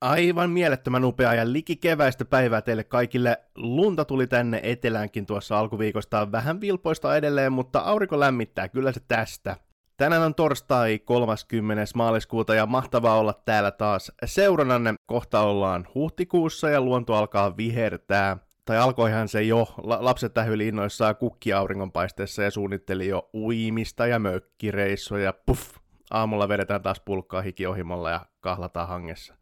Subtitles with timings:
[0.00, 3.36] Aivan mielettömän upea ja likikeväistä päivää teille kaikille.
[3.56, 9.56] Lunta tuli tänne eteläänkin tuossa alkuviikosta vähän vilpoista edelleen, mutta aurinko lämmittää kyllä se tästä.
[9.96, 11.84] Tänään on torstai 30.
[11.94, 14.94] maaliskuuta ja mahtavaa olla täällä taas seurannanne.
[15.06, 18.36] Kohta ollaan huhtikuussa ja luonto alkaa vihertää.
[18.64, 25.34] Tai alkoihan se jo, lapset tähyli innoissaan kukki auringonpaisteessa ja suunnitteli jo uimista ja mökkireissuja.
[25.46, 25.76] Puff,
[26.10, 29.39] aamulla vedetään taas pulkkaa hikiohimolla ja kahlataan hangessa.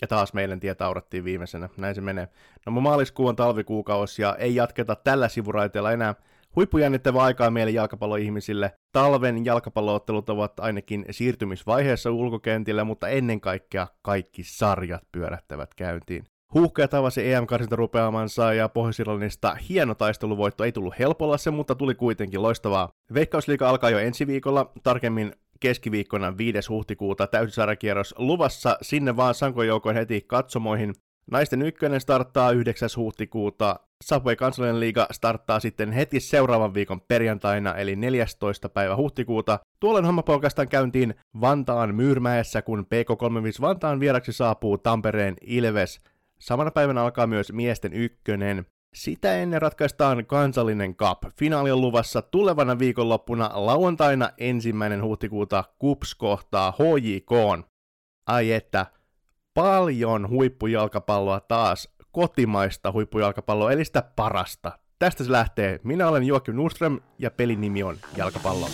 [0.00, 1.68] Ja taas meidän tie taurattiin viimeisenä.
[1.76, 2.28] Näin se menee.
[2.66, 6.14] No maaliskuu on talvikuukausi ja ei jatketa tällä sivuraiteella enää.
[6.56, 8.72] Huippujännittävä aikaa meille jalkapalloihmisille.
[8.92, 16.24] Talven jalkapalloottelut ovat ainakin siirtymisvaiheessa ulkokentillä, mutta ennen kaikkea kaikki sarjat pyörättävät käyntiin.
[16.54, 22.42] Huuhkeja tavasi EM-karsinta rupeamansa ja Pohjois-Irlannista hieno taisteluvoitto ei tullut helpolla se, mutta tuli kuitenkin
[22.42, 22.88] loistavaa.
[23.14, 26.68] Veikkausliiga alkaa jo ensi viikolla, tarkemmin keskiviikkona 5.
[26.68, 30.94] huhtikuuta täysisarjakierros luvassa sinne vaan sankojoukoin heti katsomoihin.
[31.30, 32.88] Naisten ykkönen starttaa 9.
[32.96, 38.68] huhtikuuta, Subway kansallinen liiga starttaa sitten heti seuraavan viikon perjantaina, eli 14.
[38.68, 39.58] päivä huhtikuuta.
[39.80, 46.00] Tuolen homma polkastaan käyntiin Vantaan Myyrmäessä, kun PK35 Vantaan vieraksi saapuu Tampereen Ilves.
[46.38, 48.66] Samana päivänä alkaa myös miesten ykkönen.
[48.94, 51.18] Sitä ennen ratkaistaan kansallinen cup.
[51.38, 57.64] Finaali on luvassa tulevana viikonloppuna lauantaina ensimmäinen huhtikuuta KUPS kohtaa HJK.
[58.26, 58.86] Ai että,
[59.54, 64.78] paljon huippujalkapalloa taas, kotimaista huippujalkapalloa, eli sitä parasta.
[64.98, 65.80] Tästä se lähtee.
[65.84, 68.66] Minä olen Joakim Nordström ja pelin nimi on Jalkapallo.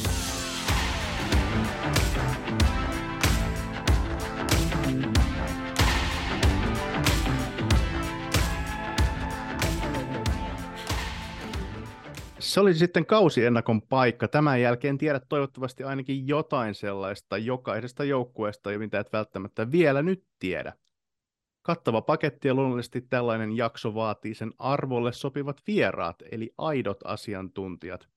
[12.46, 14.28] Se oli sitten kausiennakon paikka.
[14.28, 20.72] Tämän jälkeen tiedät toivottavasti ainakin jotain sellaista jokaisesta joukkueesta, mitä et välttämättä vielä nyt tiedä.
[21.62, 28.08] Kattava paketti ja luonnollisesti tällainen jakso vaatii sen arvolle sopivat vieraat, eli aidot asiantuntijat.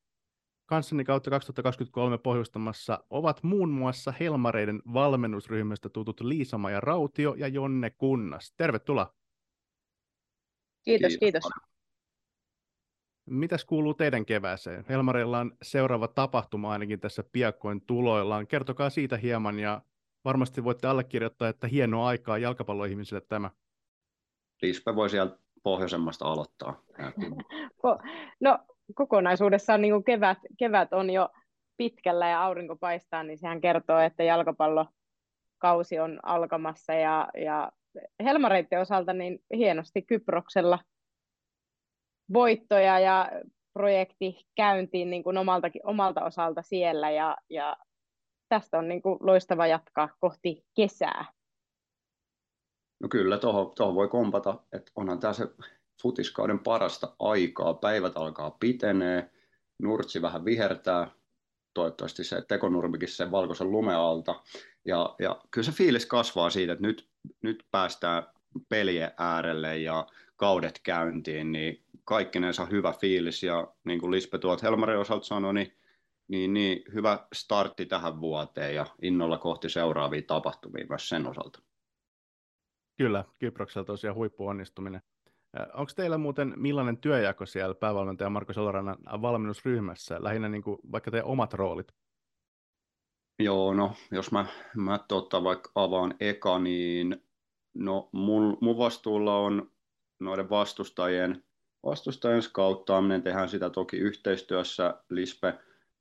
[0.65, 7.89] Kanssani kautta 2023 pohjustamassa ovat muun muassa Helmareiden valmennusryhmästä tutut Liisa ja Rautio ja Jonne
[7.89, 8.53] Kunnas.
[8.57, 9.13] Tervetuloa.
[10.83, 11.19] Kiitos, kiitos.
[11.19, 11.69] kiitos.
[13.29, 14.85] Mitäs kuuluu teidän kevääseen?
[14.89, 18.47] Helmarilla on seuraava tapahtuma ainakin tässä piakkoin tuloillaan.
[18.47, 19.81] Kertokaa siitä hieman ja
[20.25, 23.49] varmasti voitte allekirjoittaa, että hienoa aikaa jalkapalloihmisille tämä.
[24.61, 26.81] Lispe voi sieltä pohjoisemmasta aloittaa.
[28.41, 28.59] no
[28.95, 31.29] kokonaisuudessaan niin kevät, kevät on jo
[31.77, 37.71] pitkällä ja aurinko paistaa, niin sehän kertoo, että jalkapallokausi on alkamassa ja, ja
[38.23, 40.79] Helmareiden osalta niin hienosti Kyproksella
[42.33, 43.31] voittoja ja
[43.73, 47.77] projekti käyntiin niin kuin omaltakin, omalta osalta siellä ja, ja
[48.49, 51.25] tästä on niin kuin loistava jatkaa kohti kesää.
[53.01, 55.47] No kyllä, tuohon voi kompata, että onhan tämä se
[56.01, 57.73] futiskauden parasta aikaa.
[57.73, 59.31] Päivät alkaa pitenee,
[59.81, 61.11] nurtsi vähän vihertää,
[61.73, 64.43] toivottavasti se tekonurmikin sen valkoisen lumealta.
[64.85, 67.09] Ja, ja kyllä se fiilis kasvaa siitä, että nyt,
[67.41, 68.23] nyt päästään
[68.69, 70.07] pelien äärelle ja
[70.39, 75.73] kaudet käyntiin, niin kaikkinensa hyvä fiilis ja niin kuin Lispe tuolta Helmarin osalta sanoi, niin,
[76.27, 81.61] niin, niin hyvä startti tähän vuoteen ja innolla kohti seuraavia tapahtumia myös sen osalta.
[82.97, 85.01] Kyllä, Kyproksella tosiaan huippuonnistuminen.
[85.73, 91.27] Onko teillä muuten millainen työjako siellä päävalmentaja Marko Solorannan valmennusryhmässä, lähinnä niin kuin vaikka teidän
[91.27, 91.91] omat roolit?
[93.39, 94.45] Joo, no jos mä,
[94.75, 97.23] mä tota, vaikka avaan eka, niin
[97.73, 99.71] no mun, mun vastuulla on
[100.19, 101.43] noiden vastustajien
[101.85, 105.53] vastustajan skauttaaminen, tehdään sitä toki yhteistyössä, Lispe,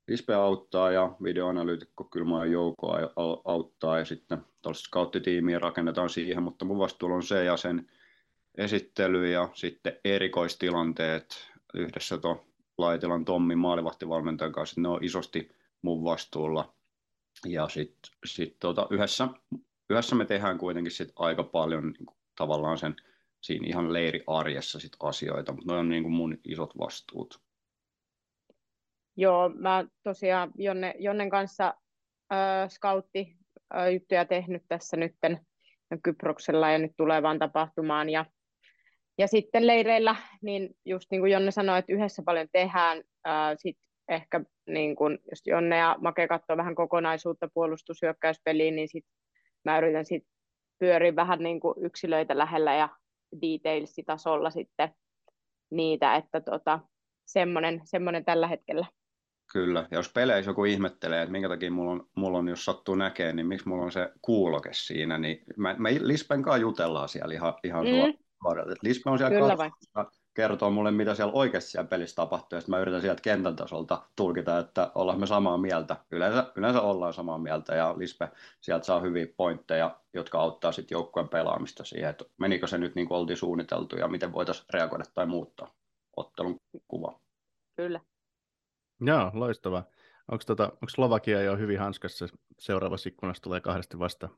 [0.07, 2.99] Lispe auttaa ja videoanalyytikko kyllä joukkoa
[3.45, 3.99] auttaa.
[3.99, 7.89] Ja sitten tuollaista skauttitiimiä rakennetaan siihen, mutta mun vastuulla on se ja sen
[8.57, 11.51] esittely ja sitten erikoistilanteet.
[11.73, 12.41] Yhdessä tuon
[12.77, 16.73] Laitilan Tommi maalivahtivalmentajan kanssa, ne on isosti mun vastuulla.
[17.45, 19.27] Ja sitten sit tota, yhdessä,
[19.89, 22.95] yhdessä me tehdään kuitenkin sit aika paljon niin kuin, tavallaan sen
[23.41, 27.41] siinä ihan leiriarjessa sit asioita, mutta ne on niin kuin mun isot vastuut.
[29.17, 31.73] Joo, mä tosiaan Jonne, Jonnen kanssa
[32.33, 33.37] äh, scoutti
[33.75, 35.39] äh, juttuja tehnyt tässä nytten
[36.03, 38.25] Kyproksella ja nyt tulevaan tapahtumaan ja,
[39.17, 42.97] ja sitten leireillä, niin just niin kuin Jonne sanoi, että yhdessä paljon tehdään,
[43.27, 43.77] äh, sit
[44.09, 49.05] ehkä niin kuin, jos Jonne ja Make katsoo vähän kokonaisuutta puolustushyökkäyspeliin, niin sit
[49.65, 50.23] mä yritän sit
[50.79, 52.89] pyöriä vähän niin kuin yksilöitä lähellä ja
[53.41, 54.89] detailsitasolla sitten
[55.71, 56.79] niitä, että tota,
[57.25, 58.85] semmoinen, semmoinen tällä hetkellä.
[59.53, 62.95] Kyllä, ja jos peleissä joku ihmettelee, että minkä takia mulla on, mulla on, jos sattuu
[62.95, 67.33] näkemään, niin miksi mulla on se kuuloke siinä, niin me, me Lispen kanssa jutellaan siellä
[67.33, 68.13] ihan, ihan mm.
[68.43, 68.75] suoraan.
[68.83, 72.79] Lispe on siellä Kyllä kertoo mulle, mitä siellä oikeasti siellä pelissä tapahtuu, ja sitten mä
[72.79, 75.95] yritän sieltä kentän tasolta tulkita, että ollaan me samaa mieltä.
[76.11, 78.29] Yleensä, yleensä ollaan samaa mieltä, ja Lispe
[78.61, 83.07] sieltä saa hyviä pointteja, jotka auttaa sitten joukkueen pelaamista siihen, että menikö se nyt niin
[83.07, 85.73] kuin oltiin suunniteltu, ja miten voitaisiin reagoida tai muuttaa
[86.17, 86.55] ottelun
[86.87, 87.19] kuva.
[87.75, 87.99] Kyllä.
[89.01, 89.83] Joo, loistavaa.
[90.31, 92.27] Onko, tota, onko Slovakia jo hyvin hanskassa?
[92.59, 94.29] Seuraavassa ikkunassa tulee kahdesti vasta.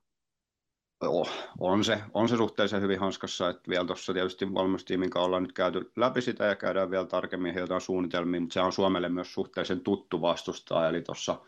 [1.02, 1.28] Joo,
[1.60, 5.54] on se, on se suhteellisen hyvin hanskassa, että vielä tuossa tietysti valmistiimin kanssa ollaan nyt
[5.54, 9.82] käyty läpi sitä ja käydään vielä tarkemmin jotain suunnitelmia, mutta se on Suomelle myös suhteellisen
[9.82, 11.40] tuttu vastustaja, eli tuossa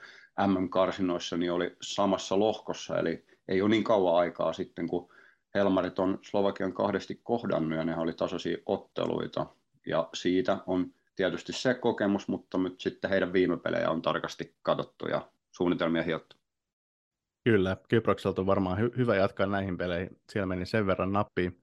[0.47, 5.13] MM-karsinoissa niin oli samassa lohkossa, eli ei ole niin kauan aikaa sitten, kun
[5.55, 9.45] Helmarit on Slovakian kahdesti kohdannut ja ne oli tasaisia otteluita,
[9.87, 15.07] ja siitä on tietysti se kokemus, mutta nyt sitten heidän viime pelejä on tarkasti katsottu
[15.07, 16.42] ja suunnitelmia hiottu.
[17.43, 20.17] Kyllä, Kyprokselta on varmaan hy- hyvä jatkaa näihin peleihin.
[20.29, 21.57] Siellä meni sen verran nappiin.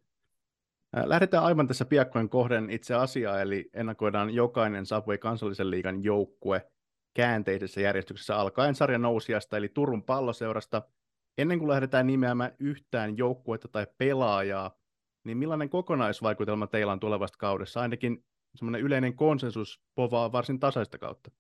[1.05, 6.71] Lähdetään aivan tässä piakkojen kohden itse asiaa, eli ennakoidaan jokainen Subway kansallisen liigan joukkue
[7.15, 10.82] käänteisessä järjestyksessä alkaen sarjan nousijasta, eli Turun palloseurasta.
[11.38, 14.71] Ennen kuin lähdetään nimeämään yhtään joukkuetta tai pelaajaa,
[15.25, 17.81] niin millainen kokonaisvaikutelma teillä on tulevasta kaudessa?
[17.81, 18.25] Ainakin
[18.55, 21.31] semmoinen yleinen konsensus povaa varsin tasaista kautta.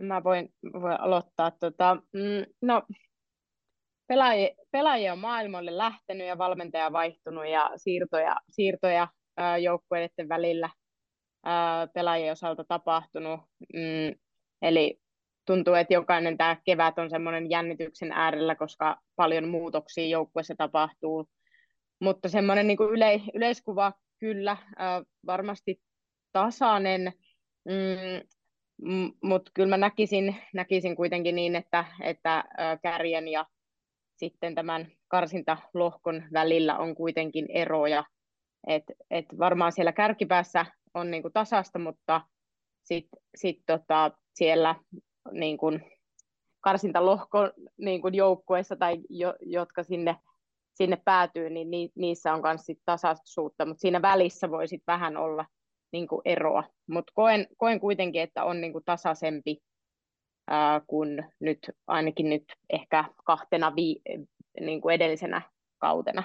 [0.00, 1.50] Mä voin, voin aloittaa.
[1.50, 2.82] Tota, mm, no,
[4.06, 9.08] pelaajia, pelaajia on maailmalle lähtenyt ja valmentaja vaihtunut ja siirtoja, siirtoja
[9.62, 10.70] joukkueiden välillä
[11.94, 13.40] pelaajien osalta tapahtunut.
[13.74, 14.14] Mm,
[14.62, 15.00] eli
[15.46, 21.28] tuntuu, että jokainen tämä kevät on semmoinen jännityksen äärellä, koska paljon muutoksia joukkueessa tapahtuu.
[22.00, 24.56] Mutta semmoinen niin yle, yleiskuva kyllä,
[25.26, 25.80] varmasti
[26.32, 27.12] tasainen,
[27.64, 32.44] mm, mutta kyllä mä näkisin, näkisin kuitenkin niin, että, että
[32.82, 33.46] kärjen ja
[34.22, 38.04] sitten tämän karsintalohkon välillä on kuitenkin eroja.
[38.66, 42.20] Et, et varmaan siellä kärkipäässä on niinku tasasta, mutta
[42.84, 44.74] sitten sit tota, siellä
[45.30, 45.72] niinku
[46.60, 50.16] karsintalohkon niinku joukkueissa tai jo, jotka sinne,
[50.74, 55.46] sinne päätyy, niin ni, niissä on myös tasaisuutta, mutta siinä välissä voi sit vähän olla
[55.92, 56.64] niinku eroa.
[56.90, 59.58] Mutta koen, koen kuitenkin, että on niinku tasaisempi
[60.52, 63.96] ää, kuin nyt ainakin nyt ehkä kahtena vi,
[64.60, 65.42] niin kuin edellisenä
[65.78, 66.22] kautena.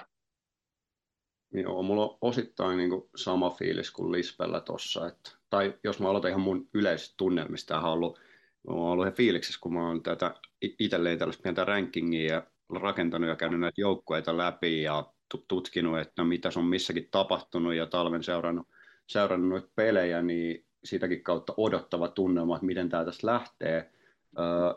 [1.54, 5.12] Joo, mulla on osittain niin kuin sama fiilis kuin Lispellä tuossa.
[5.50, 8.20] Tai jos mä aloitan ihan mun yleisistä tunnelmista, ollut,
[8.68, 12.48] mä oon ollut ihan fiiliksissä, kun mä oon tätä itselleen tällaista pientä rankingia ja
[12.82, 15.14] rakentanut ja käynyt näitä joukkueita läpi ja
[15.48, 18.68] tutkinut, että no, mitä on missäkin tapahtunut ja talven seurannut,
[19.08, 23.92] seurannut noita pelejä, niin siitäkin kautta odottava tunnelma, että miten tämä tästä lähtee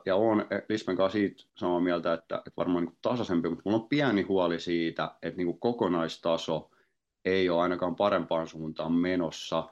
[0.07, 3.89] ja olen Lispen kanssa siitä samaa mieltä, että, että varmaan niin tasaisempi, mutta minulla on
[3.89, 6.71] pieni huoli siitä, että niin kuin kokonaistaso
[7.25, 9.69] ei ole ainakaan parempaan suuntaan menossa.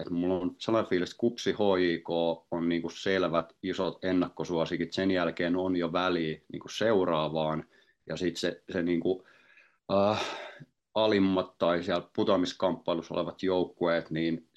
[0.00, 2.10] Että mulla on sellainen fiilis, että kupsi HIK
[2.50, 7.64] on niin kuin selvät isot ennakkosuosikit, sen jälkeen on jo väli niin kuin seuraavaan,
[8.08, 9.22] ja sitten se, se niin kuin,
[9.92, 10.16] uh,
[10.94, 14.48] alimmat tai siellä putoamiskamppailussa olevat joukkueet, niin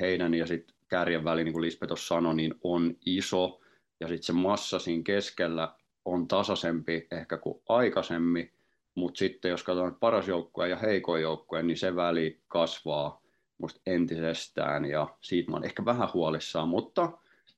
[0.00, 3.60] heidän ja sitten kärjen väli, niin kuin Lisbeth sanoi, niin on iso,
[4.00, 5.74] ja sitten se massa siinä keskellä
[6.04, 8.52] on tasaisempi ehkä kuin aikaisemmin,
[8.94, 13.22] mutta sitten jos katsotaan paras joukkue ja heikoin joukkue, niin se väli kasvaa
[13.58, 17.12] musta entisestään ja siitä mä oon ehkä vähän huolissaan, mutta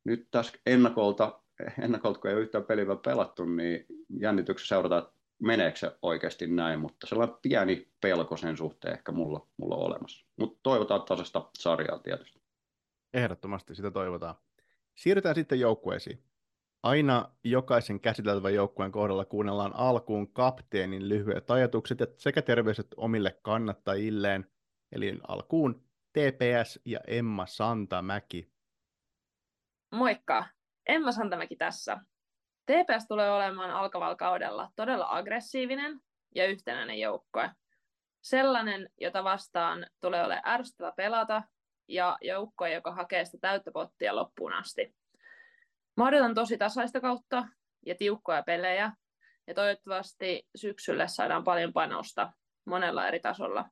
[0.05, 1.41] nyt tässä ennakolta,
[1.83, 3.87] ennakolta kun ei ole yhtään peliä pelattu, niin
[4.21, 9.47] jännityksessä seurataan, että meneekö se oikeasti näin, mutta sellainen pieni pelko sen suhteen ehkä mulla,
[9.57, 10.27] mulla on olemassa.
[10.37, 12.41] Mutta toivotaan tasasta sarjaa tietysti.
[13.15, 14.35] Ehdottomasti sitä toivotaan.
[14.95, 16.30] Siirrytään sitten joukkueisiin.
[16.83, 24.47] Aina jokaisen käsiteltävän joukkueen kohdalla kuunnellaan alkuun kapteenin lyhyet ajatukset sekä terveiset omille kannattajilleen,
[24.93, 28.53] eli alkuun TPS ja Emma Santamäki.
[29.93, 30.47] Moikka!
[30.87, 31.99] Emma Santamäki tässä.
[32.67, 36.01] TPS tulee olemaan alkavalla kaudella todella aggressiivinen
[36.35, 37.51] ja yhtenäinen joukkue.
[38.21, 41.43] Sellainen, jota vastaan tulee olemaan ärsyttävä pelata
[41.89, 45.00] ja joukkue, joka hakee sitä täyttä pottia loppuun asti.
[45.97, 47.49] Mä odotan tosi tasaista kautta
[47.87, 48.93] ja tiukkoja pelejä.
[49.47, 52.33] Ja toivottavasti syksyllä saadaan paljon panosta
[52.65, 53.71] monella eri tasolla.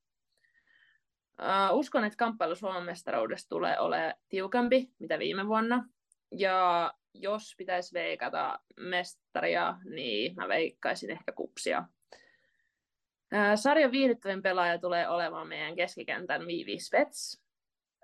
[1.40, 5.88] Uh, uskon, että kamppailu Suomen mestaruudesta tulee olemaan tiukempi mitä viime vuonna.
[6.32, 11.84] Ja jos pitäisi veikata mestaria, niin mä veikkaisin ehkä kupsia.
[13.34, 17.42] Uh, sarjan viihdyttävin pelaaja tulee olemaan meidän keskikentän Vivi Svets.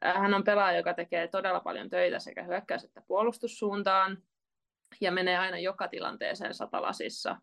[0.05, 4.23] Hän on pelaaja, joka tekee todella paljon töitä sekä hyökkäys- että puolustussuuntaan
[5.01, 7.37] ja menee aina joka tilanteeseen satalasissa.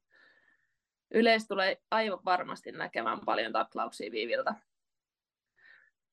[1.13, 4.55] Yleis tulee aivan varmasti näkemään paljon taklauksia Viiviltä.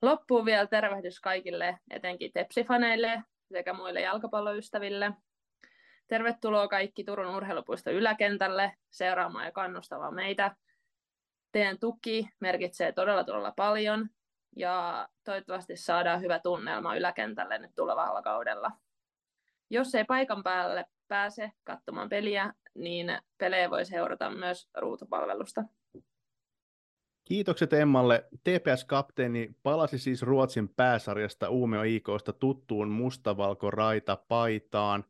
[0.02, 5.12] Loppuun vielä tervehdys kaikille, etenkin tepsifaneille sekä muille jalkapalloystäville.
[6.08, 10.56] Tervetuloa kaikki Turun urheilupuisto yläkentälle seuraamaan ja kannustamaan meitä.
[11.52, 14.10] Teidän tuki merkitsee todella todella paljon
[14.56, 18.70] ja toivottavasti saadaan hyvä tunnelma yläkentälle nyt tulevalla kaudella.
[19.70, 25.64] Jos ei paikan päälle pääse katsomaan peliä, niin pelejä voi seurata myös ruutupalvelusta.
[27.24, 28.28] Kiitokset Emmalle.
[28.44, 35.04] TPS-kapteeni palasi siis Ruotsin pääsarjasta Uumeo IKsta tuttuun mustavalko-raita paitaan.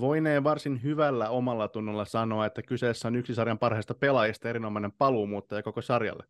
[0.00, 5.62] Voinee varsin hyvällä omalla tunnolla sanoa, että kyseessä on yksi sarjan parhaista pelaajista erinomainen paluumuuttaja
[5.62, 6.24] koko sarjalle.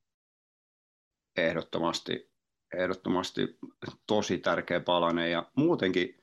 [1.37, 2.31] Ehdottomasti,
[2.75, 3.59] ehdottomasti
[4.07, 5.31] tosi tärkeä palanen.
[5.31, 6.21] Ja muutenkin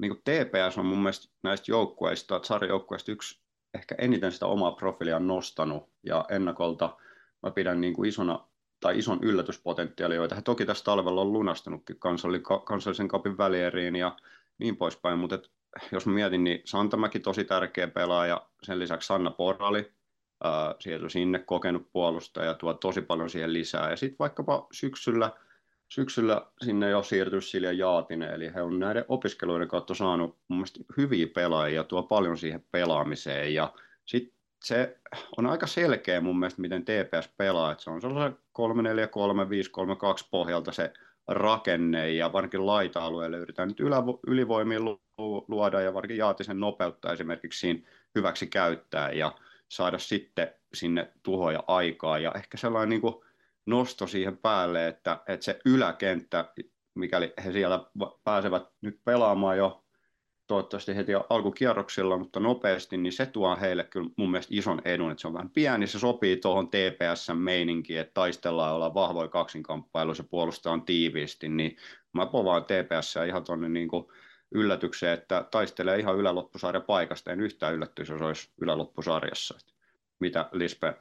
[0.00, 3.42] niin TPS on mun mielestä näistä joukkueista, sarjajoukkueista yksi
[3.74, 5.90] ehkä eniten sitä omaa profiilia nostanut.
[6.02, 6.96] Ja ennakolta
[7.42, 8.46] mä pidän niin kuin isona
[8.80, 11.96] tai ison yllätyspotentiaalia, joita he toki tässä talvella on lunastanutkin
[12.64, 14.16] kansallisen kapin välieriin ja
[14.58, 15.38] niin poispäin, mutta
[15.92, 19.92] jos mä mietin, niin Santamäki tosi tärkeä pelaaja, sen lisäksi Sanna Porali,
[20.44, 25.30] ää, sieltä sinne kokenut puolustaja, tuo tosi paljon siihen lisää, ja sitten vaikkapa syksyllä
[25.88, 30.80] syksyllä sinne jo siirtynyt Silja Jaatinen, eli he on näiden opiskeluiden kautta saanut mun mielestä
[30.96, 33.72] hyviä pelaajia, tuo paljon siihen pelaamiseen, ja
[34.04, 34.34] sitten
[34.64, 34.98] se
[35.36, 38.38] on aika selkeä mun mielestä, miten TPS pelaa, että se on sellainen
[40.22, 40.92] 3-4-3-5-3-2 pohjalta se
[41.28, 43.80] rakenne, ja varsinkin laita-alueelle yritetään nyt
[44.26, 44.80] ylivoimia
[45.48, 47.80] luoda, ja varsinkin Jaatisen nopeutta esimerkiksi siinä
[48.14, 49.32] hyväksi käyttää, ja
[49.72, 53.14] saada sitten sinne tuhoja aikaa, ja ehkä sellainen niin kuin
[53.66, 56.52] nosto siihen päälle, että, että se yläkenttä,
[56.94, 57.86] mikäli he siellä
[58.24, 59.84] pääsevät nyt pelaamaan jo
[60.46, 65.20] toivottavasti heti alkukierroksilla, mutta nopeasti, niin se tuo heille kyllä mun mielestä ison edun, että
[65.20, 70.28] se on vähän pieni, se sopii tuohon TPS-meininkiin, että taistellaan ja ollaan vahvoja kaksinkamppailuissa ja
[70.30, 71.76] puolustaa tiiviisti, niin
[72.12, 73.88] mä povaan TPS ihan tuonne niin
[74.54, 79.58] yllätykseen, että taistelee ihan yläloppusarja paikasta, en yhtään yllättyisi, jos olisi yläloppusarjassa.
[80.20, 80.94] Mitä Lispe,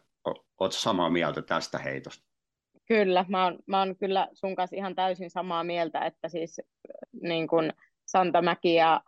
[0.60, 2.26] oot samaa mieltä tästä heitosta?
[2.88, 6.62] Kyllä, mä oon, mä oon kyllä sun kanssa ihan täysin samaa mieltä, että siis
[7.22, 7.74] niin kun
[8.06, 9.02] Santamäki ja,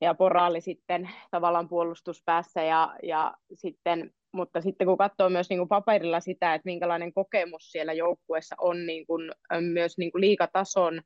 [0.00, 5.68] ja Poraali sitten tavallaan puolustuspäässä ja, ja sitten, mutta sitten kun katsoo myös niin kuin
[5.68, 11.02] paperilla sitä, että minkälainen kokemus siellä joukkueessa on niin kuin, myös niin kuin liikatason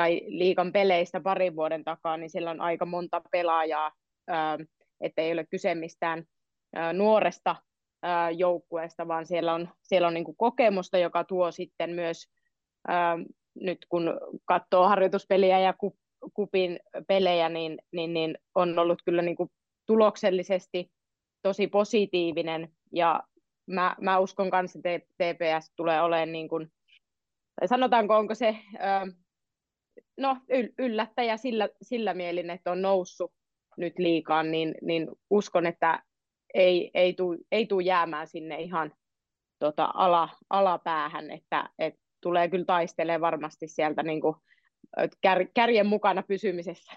[0.00, 3.92] tai liikan peleistä parin vuoden takaa, niin siellä on aika monta pelaajaa,
[5.00, 6.24] että ei ole kyse mistään
[6.92, 7.56] nuoresta
[8.36, 12.28] joukkueesta, vaan siellä on, siellä on niin kokemusta, joka tuo sitten myös,
[13.54, 15.94] nyt kun katsoo harjoituspeliä ja kup,
[16.34, 19.50] kupin pelejä, niin, niin, niin on ollut kyllä niin kuin
[19.86, 20.90] tuloksellisesti
[21.42, 23.22] tosi positiivinen, ja
[23.66, 26.72] mä, mä uskon kanssa, että TPS tulee olemaan, niin kuin,
[27.60, 28.56] tai sanotaanko, onko se
[30.20, 30.36] no,
[30.78, 33.32] yllättäjä sillä, sillä mielin, että on noussut
[33.76, 36.02] nyt liikaan, niin, niin uskon, että
[36.54, 38.92] ei, ei tule ei tuu jäämään sinne ihan
[39.58, 44.36] tota, ala, alapäähän, että et tulee kyllä taistelemaan varmasti sieltä niin kuin,
[45.20, 46.92] kär, kärjen mukana pysymisessä.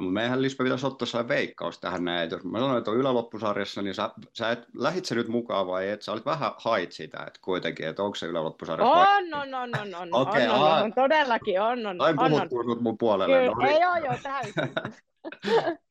[0.00, 3.82] No, meidän Lispe pitäisi ottaa sellainen veikkaus tähän näin, jos mä sanoin, että on yläloppusarjassa,
[3.82, 6.02] niin sä, sä et, lähit se nyt mukaan vai et?
[6.02, 9.18] Sä olit vähän hait sitä, että kuitenkin, että onko se yläloppusarjassa on, vai?
[9.18, 12.00] On, on, on, on, okay, on, on, on, todellakin on, on.
[12.00, 13.38] Aina puhuttu on, mun puolelle.
[13.38, 14.54] Kyllä, no, ei ole jo täysin.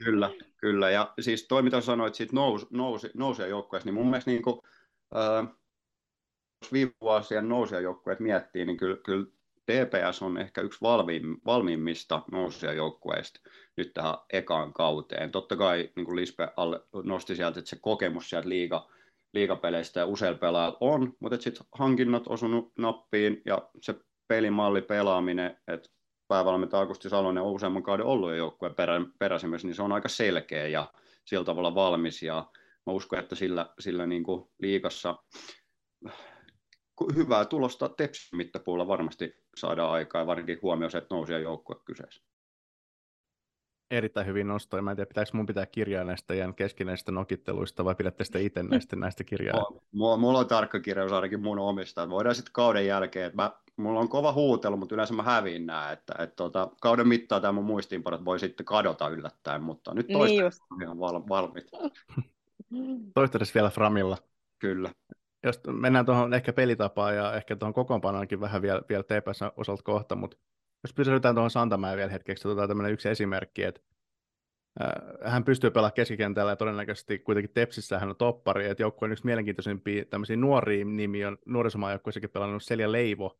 [0.04, 0.90] kyllä, kyllä.
[0.90, 4.60] Ja siis toi, mitä sanoit siitä nous, nousi, nousia joukkueessa, niin mun mielestä niin kuin,
[5.16, 5.48] äh,
[6.62, 9.26] jos viime vuosien nousia joukkueet miettii, niin kyllä, kyllä
[9.72, 13.40] DPS on ehkä yksi valmiim, valmiimmista nousia joukkueista
[13.78, 15.32] nyt tähän ekaan kauteen.
[15.32, 16.48] Totta kai niin kuin Lispe
[17.04, 18.90] nosti sieltä, että se kokemus sieltä liiga,
[19.34, 23.96] liigapeleistä ja useilla pelaajilla on, mutta sitten hankinnat osunut nappiin ja se
[24.28, 25.90] pelimalli pelaaminen, että
[26.28, 30.10] päävalmentaja Augusti Salonen on useamman kauden ollut jo joukkueen perä, peräisemmässä, niin se on aika
[30.10, 30.94] selkeä ja
[31.26, 32.24] sillä tavalla valmis.
[32.24, 32.50] Ja
[32.86, 35.18] mä uskon, että sillä, sillä niin kuin liikassa
[37.16, 42.24] hyvää tulosta Tepsin mittapuulla varmasti saadaan aikaa, ja varsinkin huomioon se, että nousia joukkue kyseessä.
[43.92, 44.82] Erittäin hyvin nostoja.
[44.82, 48.64] Mä en tiedä, pitääkö mun pitää kirjaa näistä teidän keskinäisistä nokitteluista vai pidätte sitä itse
[48.72, 49.66] näistä, näistä kirjaa?
[49.92, 52.10] Mulla, mulla on tarkka kirjaus ainakin mun omista.
[52.10, 55.92] Voidaan sitten kauden jälkeen, että mä mulla on kova huutelu, mutta yleensä mä häviin nää,
[55.92, 60.42] että, että tota, kauden mittaan tämä mun muistiinpanot voi sitten kadota yllättäen, mutta nyt toista
[60.42, 61.68] niin on ihan val, valmiit.
[63.16, 64.18] Toistaiseksi vielä Framilla.
[64.60, 64.92] Kyllä.
[65.44, 70.16] Jos mennään tuohon ehkä pelitapaan ja ehkä tuohon kokoonpanoonkin vähän vielä, vielä TPS osalta kohta,
[70.16, 70.38] mutta
[70.84, 73.82] jos pysytään tuohon Santamäen vielä hetkeksi, otetaan tämmöinen yksi esimerkki, että
[75.26, 80.06] hän pystyy pelaamaan keskikentällä ja todennäköisesti kuitenkin Tepsissä hän on toppari, että joukkueen yksi mielenkiintoisimpia
[80.06, 83.40] tämmöisiä nuoria nimi on nuorisomaajoukkueessakin pelannut Selja Leivo,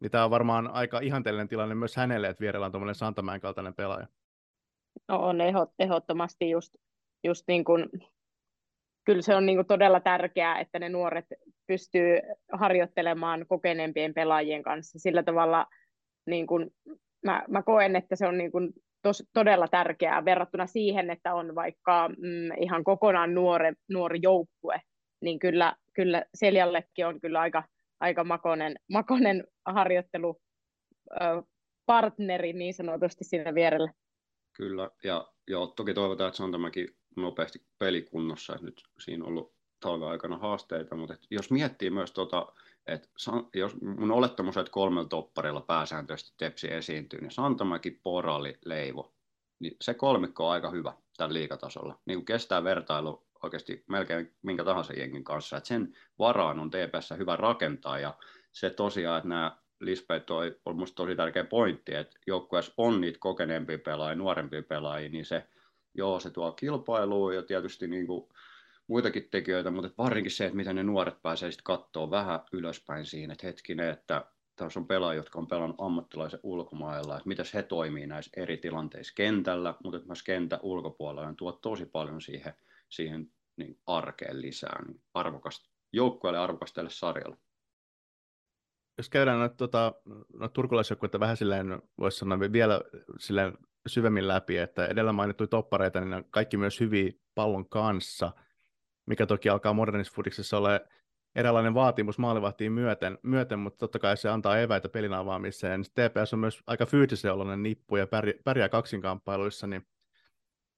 [0.00, 3.74] niin tämä on varmaan aika ihanteellinen tilanne myös hänelle, että vierellä on tuommoinen Santamäen kaltainen
[3.74, 4.06] pelaaja.
[5.08, 5.38] No on
[5.78, 6.74] ehdottomasti just,
[7.24, 7.88] just niin kuin,
[9.06, 11.24] kyllä se on niin kuin todella tärkeää, että ne nuoret
[11.66, 12.18] pystyy
[12.52, 14.98] harjoittelemaan kokeneempien pelaajien kanssa.
[14.98, 15.66] Sillä tavalla
[16.26, 16.70] niin kuin,
[17.24, 18.72] mä, mä koen, että se on niin kuin
[19.02, 24.80] tos, todella tärkeää verrattuna siihen, että on vaikka mm, ihan kokonaan nuore, nuori joukkue,
[25.22, 27.62] niin kyllä, kyllä Seljallekin on kyllä aika,
[28.00, 30.40] aika makonen, makonen harjoittelu
[31.86, 33.92] partneri niin sanotusti siinä vierellä.
[34.56, 39.28] Kyllä, ja joo, toki toivotaan, että se on tämäkin nopeasti pelikunnossa, että nyt siinä on
[39.28, 42.46] ollut talven aikana haasteita, mutta jos miettii myös tota,
[42.86, 43.08] että
[43.54, 49.14] jos mun olettamus että kolmella topparilla pääsääntöisesti Tepsi esiintyy, niin Santamäki, Porali, Leivo,
[49.58, 51.98] niin se kolmikko on aika hyvä tällä liikatasolla.
[52.06, 57.14] Niin kuin kestää vertailu oikeasti melkein minkä tahansa jengin kanssa, että sen varaan on TPS
[57.18, 58.14] hyvä rakentaa ja
[58.52, 63.18] se tosiaan, että nämä Lisbeth on, on minusta tosi tärkeä pointti, että joukkueessa on niitä
[63.20, 65.48] kokeneempia pelaajia, nuorempia pelaajia, niin se,
[65.96, 68.28] joo, se tuo kilpailuun ja tietysti niin kuin
[68.86, 73.32] muitakin tekijöitä, mutta varsinkin se, että miten ne nuoret pääsee sitten katsoa vähän ylöspäin siinä,
[73.32, 74.24] että hetkinen, että
[74.56, 79.14] tässä on pelaajia, jotka on pelannut ammattilaisen ulkomailla, että miten he toimii näissä eri tilanteissa
[79.16, 82.54] kentällä, mutta myös kentän ulkopuolella, tuo tosi paljon siihen,
[82.88, 87.36] siihen niin arkeen lisää, niin arvokasta joukkueelle arvokasta tälle sarjalle.
[88.98, 89.94] Jos käydään noita, tota,
[90.32, 92.80] noita turkulaisjoukkueita vähän silleen, voisi sanoa vielä
[93.18, 98.32] silleen syvemmin läpi, että edellä mainittuja toppareita, niin ne on kaikki myös hyviä pallon kanssa–
[99.06, 100.80] mikä toki alkaa modernissa fudiksessa olla
[101.34, 105.82] eräänlainen vaatimus maalivahtiin myöten, myöten, mutta totta kai se antaa eväitä pelin avaamiseen.
[105.82, 108.06] TPS on myös aika fyysisen oloinen nippu ja
[108.44, 109.86] pärjää, kaksinkamppailuissa, niin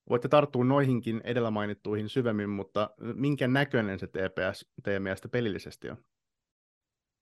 [0.09, 5.97] voitte tarttua noihinkin edellä mainittuihin syvemmin, mutta minkä näköinen se TPS teidän mielestä pelillisesti on?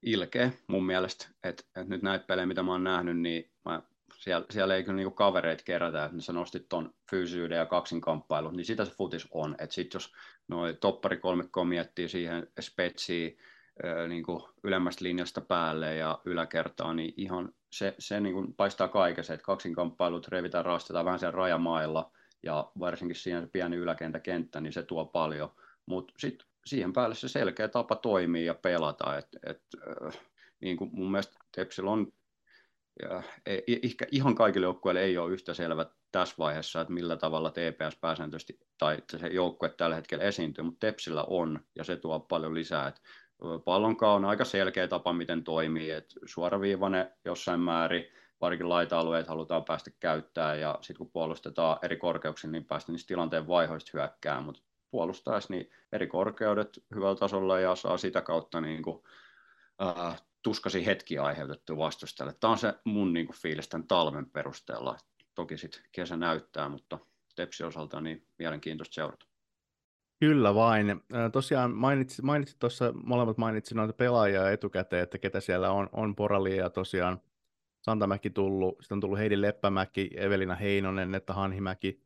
[0.01, 3.81] Ilkeä mun mielestä, että, että nyt näitä pelejä, mitä mä oon nähnyt, niin mä
[4.17, 8.65] siellä, siellä ei kyllä niinku kavereita kerätä, että sä nostit ton fyysyyden ja kaksinkamppailut, niin
[8.65, 9.55] sitä se futis on.
[9.59, 10.13] Että sit jos
[10.47, 13.37] noi toppari kolmikko miettii siihen spetsiin
[14.07, 14.23] niin
[14.63, 20.27] ylemmästä linjasta päälle ja yläkertaan, niin ihan se, se niin kuin paistaa kaikessa, että kaksinkamppailut
[20.27, 22.11] revitään, raastetaan vähän sen rajamailla,
[22.43, 25.51] ja varsinkin siinä se pieni yläkentäkenttä, niin se tuo paljon.
[25.85, 29.17] Mutta sitten siihen päälle se selkeä tapa toimii ja pelata.
[29.17, 29.61] Et, et,
[30.05, 30.19] äh,
[30.59, 32.13] niin kuin mun mielestä Tepsillä on
[33.01, 37.51] ja ei, ehkä ihan kaikille joukkueille ei ole yhtä selvä tässä vaiheessa, että millä tavalla
[37.51, 42.53] TPS pääsääntöisesti tai se joukkue tällä hetkellä esiintyy, mutta Tepsillä on ja se tuo paljon
[42.53, 42.93] lisää.
[43.65, 48.05] Pallonkaan on aika selkeä tapa, miten toimii, että suoraviivainen jossain määrin,
[48.41, 53.47] varsinkin laita-alueet halutaan päästä käyttämään ja sitten kun puolustetaan eri korkeuksilla, niin päästä niistä tilanteen
[53.47, 59.03] vaihoista hyökkää, mutta puolustaisi niin eri korkeudet hyvällä tasolla ja saa sitä kautta niin kuin,
[59.81, 62.37] äh, tuskasi hetki aiheutettu vastustajalle.
[62.39, 64.97] Tämä on se mun niin kuin, fiilis tämän talven perusteella.
[65.35, 66.99] Toki sitten kesä näyttää, mutta
[67.35, 69.25] Tepsi osalta niin mielenkiintoista seurata.
[70.19, 71.01] Kyllä vain.
[71.31, 76.57] Tosiaan mainitsit, mainitsit tuossa, molemmat mainitsit noita pelaajia etukäteen, että ketä siellä on, on Porali
[76.57, 77.21] ja tosiaan
[77.81, 82.01] Santamäki tullut, sitten on tullut Heidi Leppämäki, Evelina Heinonen, Netta Hanhimäki,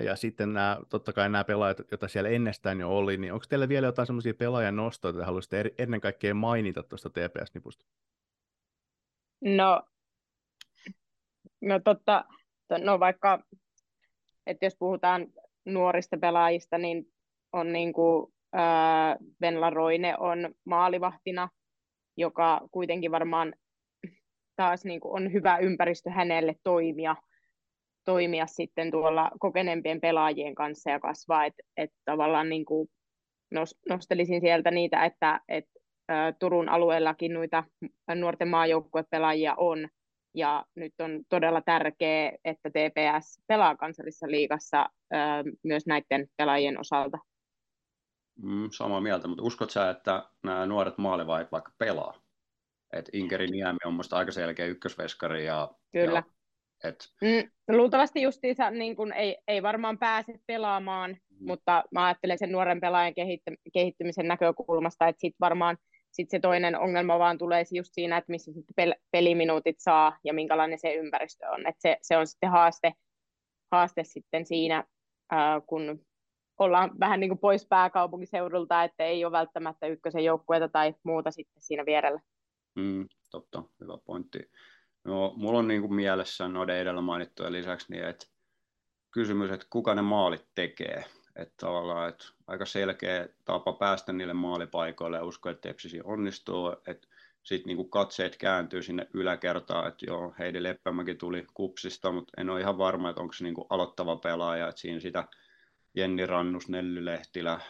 [0.00, 3.68] ja sitten nämä, totta kai nämä pelaajat, joita siellä ennestään jo oli, niin onko teillä
[3.68, 7.86] vielä jotain semmoisia pelaajan nostoja, joita haluaisitte ennen kaikkea mainita tuosta TPS-nipusta?
[9.40, 9.82] No,
[11.60, 12.24] no totta,
[12.78, 13.44] no vaikka,
[14.46, 15.26] että jos puhutaan
[15.64, 17.12] nuorista pelaajista, niin
[17.52, 21.48] on niin kuin äh, Venla Roine on maalivahtina,
[22.16, 23.54] joka kuitenkin varmaan
[24.56, 27.16] taas niin kuin on hyvä ympäristö hänelle toimia–
[28.04, 32.88] toimia sitten tuolla kokeneempien pelaajien kanssa ja kasvaa, että et tavallaan niin kuin
[33.88, 35.64] nostelisin sieltä niitä, että et,
[36.38, 37.64] Turun alueellakin noita
[38.14, 39.88] nuorten maajoukkuepelaajia on,
[40.34, 44.86] ja nyt on todella tärkeää, että TPS pelaa kansallisessa liigassa
[45.62, 47.18] myös näiden pelaajien osalta.
[48.42, 52.14] Mm, samaa mieltä, mutta uskot sä, että nämä nuoret maalivait vaikka pelaa?
[52.92, 56.18] Et Inkeri Niemi on minusta aika selkeä ykkösveskari ja, Kyllä.
[56.18, 56.22] ja
[56.84, 56.96] et...
[57.22, 61.46] Mm, luultavasti justiinsa niin kun ei, ei varmaan pääse pelaamaan, mm.
[61.46, 65.76] mutta mä ajattelen sen nuoren pelaajan kehitty- kehittymisen näkökulmasta, että sitten varmaan
[66.12, 70.34] sit se toinen ongelma vaan tulee just siinä, että missä sitten pel- peliminuutit saa ja
[70.34, 71.66] minkälainen se ympäristö on.
[71.66, 72.92] Et se, se on sitten haaste,
[73.72, 74.84] haaste sitten siinä,
[75.30, 76.04] ää, kun
[76.58, 81.62] ollaan vähän niin kuin pois pääkaupunkiseudulta, että ei ole välttämättä ykkösen joukkueita tai muuta sitten
[81.62, 82.20] siinä vierellä.
[82.74, 84.38] Mm, totta, hyvä pointti.
[85.04, 88.26] No, mulla on niin kuin mielessä noiden edellä mainittujen lisäksi, niin että
[89.10, 91.04] kysymys, että kuka ne maalit tekee.
[91.36, 96.76] Että tavallaan että aika selkeä tapa päästä niille maalipaikoille ja usko, että Tepsisi onnistuu.
[96.86, 97.08] Että
[97.42, 102.60] sitten niin katseet kääntyy sinne yläkertaan, että joo, Heidi Leppämäki tuli kupsista, mutta en ole
[102.60, 105.28] ihan varma, että onko se niin aloittava pelaaja, että siinä sitä
[105.94, 107.60] Jenni Rannus, Nelly Lehtilä,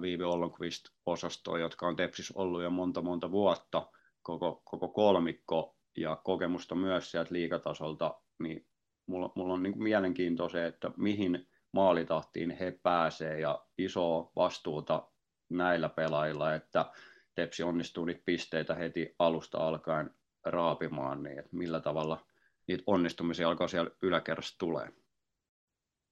[0.00, 3.88] Viivi Ollonqvist osastoa, jotka on Tepsis ollut jo monta monta vuotta,
[4.22, 8.66] koko, koko kolmikko ja kokemusta myös sieltä liikatasolta, niin
[9.06, 15.08] mulla, mulla on niin mielenkiintoista se, että mihin maalitahtiin he pääsee ja iso vastuuta
[15.48, 16.92] näillä pelaajilla, että
[17.34, 20.10] Tepsi onnistuu niitä pisteitä heti alusta alkaen
[20.44, 22.26] raapimaan, niin että millä tavalla
[22.66, 24.88] niitä onnistumisia alkaa siellä yläkerrassa tulee.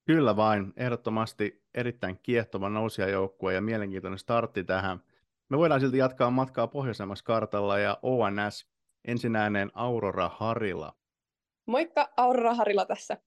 [0.05, 4.99] Kyllä vain, ehdottomasti erittäin kiehtova nousijajoukkue ja mielenkiintoinen startti tähän.
[5.49, 8.73] Me voidaan silti jatkaa matkaa pohjoisemmassa kartalla ja ONS
[9.05, 10.93] ensinäinen Aurora Harila.
[11.65, 13.17] Moikka, Aurora Harila tässä.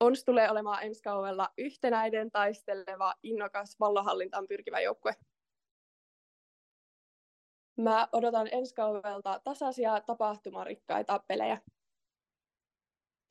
[0.00, 5.12] ONS tulee olemaan ensi kaudella yhtenäinen, taisteleva, innokas, vallohallintaan pyrkivä joukkue.
[7.76, 11.60] Mä odotan ensi kaudelta tasaisia tapahtumarikkaita pelejä.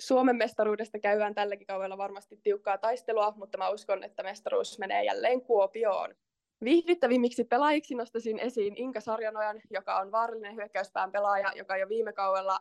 [0.01, 5.41] Suomen mestaruudesta käydään tälläkin kaudella varmasti tiukkaa taistelua, mutta mä uskon, että mestaruus menee jälleen
[5.41, 6.15] Kuopioon.
[6.63, 12.59] Viihdyttävimmiksi pelaajiksi nostaisin esiin Inka Sarjanojan, joka on vaarallinen hyökkäyspään pelaaja, joka jo viime kaudella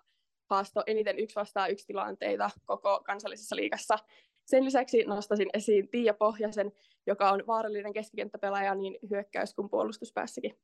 [0.50, 3.98] haastoi eniten yksi vastaan yksi tilanteita koko kansallisessa liigassa.
[4.44, 6.72] Sen lisäksi nostaisin esiin Tiia Pohjasen,
[7.06, 10.58] joka on vaarallinen keskikenttäpelaaja niin hyökkäys- kuin puolustuspäässäkin.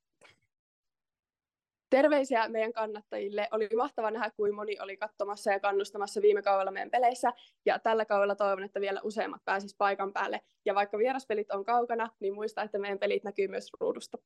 [1.90, 3.48] Terveisiä meidän kannattajille.
[3.50, 7.32] Oli mahtava nähdä, kuin moni oli katsomassa ja kannustamassa viime kaudella meidän peleissä.
[7.66, 10.40] Ja tällä kaudella toivon, että vielä useammat pääsis paikan päälle.
[10.64, 14.18] Ja vaikka vieraspelit on kaukana, niin muista, että meidän pelit näkyy myös ruudusta.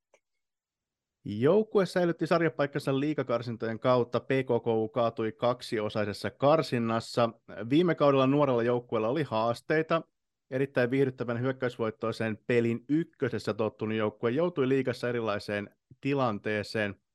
[1.25, 4.21] Joukkue säilytti sarjapaikkansa liikakarsintojen kautta.
[4.21, 7.31] PKK kaatui kaksiosaisessa karsinnassa.
[7.71, 10.03] Viime kaudella nuorella joukkueella oli haasteita.
[10.51, 16.95] Erittäin viihdyttävän hyökkäysvoittoiseen pelin ykkösessä tottunut joukkue joutui liikassa erilaiseen tilanteeseen–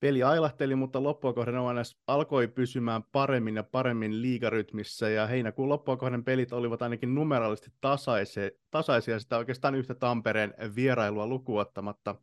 [0.00, 5.96] peli ailahteli, mutta loppua kohden ONS alkoi pysymään paremmin ja paremmin liigarytmissä, ja heinäkuun loppua
[5.96, 12.14] kohden pelit olivat ainakin numeraalisesti tasaisia, tasaisia sitä oikeastaan yhtä Tampereen vierailua lukuottamatta.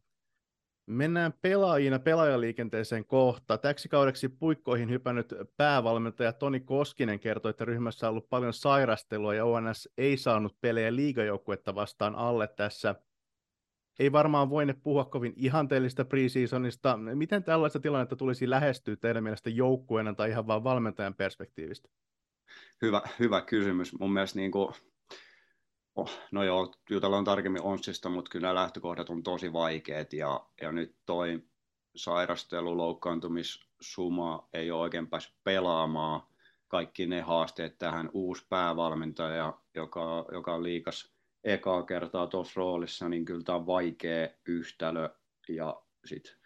[0.85, 3.57] Mennään pelaajina pelaajaliikenteeseen kohta.
[3.57, 9.45] Täksi kaudeksi puikkoihin hypännyt päävalmentaja Toni Koskinen kertoi, että ryhmässä on ollut paljon sairastelua ja
[9.45, 12.95] ONS ei saanut pelejä liigajoukkuetta vastaan alle tässä–
[13.99, 16.97] ei varmaan voine puhua kovin ihanteellista preseasonista.
[16.97, 21.89] Miten tällaista tilannetta tulisi lähestyä teidän mielestä joukkueena tai ihan vain valmentajan perspektiivistä?
[22.81, 23.99] Hyvä, hyvä kysymys.
[23.99, 24.69] Mun mielestä niin kuin,
[25.95, 30.95] oh, no joo, jutellaan tarkemmin Onssista, mutta kyllä lähtökohdat on tosi vaikeat ja, ja nyt
[31.05, 31.43] toi
[31.95, 36.21] sairastelu, loukkaantumissuma ei ole oikein päässyt pelaamaan.
[36.67, 41.12] Kaikki ne haasteet tähän uusi päävalmentaja, joka, joka on liikas
[41.43, 45.09] ekaa kertaa tuossa roolissa, niin kyllä tämä on vaikea yhtälö.
[45.49, 46.37] Ja sit,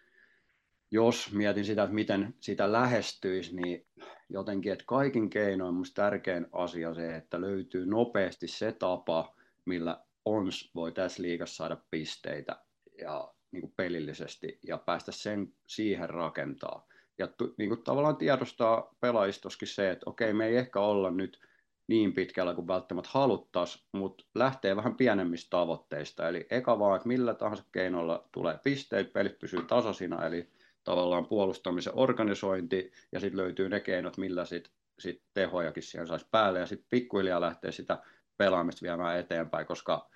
[0.90, 3.86] jos mietin sitä, että miten sitä lähestyisi, niin
[4.28, 9.34] jotenkin, että kaikin keinoin on tärkein asia se, että löytyy nopeasti se tapa,
[9.64, 12.56] millä ONS voi tässä liigassa saada pisteitä
[13.00, 16.86] ja niin kuin pelillisesti ja päästä sen siihen rakentaa.
[17.18, 21.40] Ja niin kuin tavallaan tiedostaa pelaajistoskin se, että okei, me ei ehkä olla nyt
[21.88, 26.28] niin pitkällä kuin välttämättä haluttaisiin, mutta lähtee vähän pienemmistä tavoitteista.
[26.28, 30.50] Eli eka vaan, että millä tahansa keinoilla tulee pisteet, pelit pysyy tasaisina, eli
[30.84, 36.58] tavallaan puolustamisen organisointi, ja sitten löytyy ne keinot, millä sitten sit tehojakin siihen saisi päälle,
[36.58, 38.02] ja sitten pikkuhiljaa lähtee sitä
[38.36, 40.10] pelaamista viemään eteenpäin, koska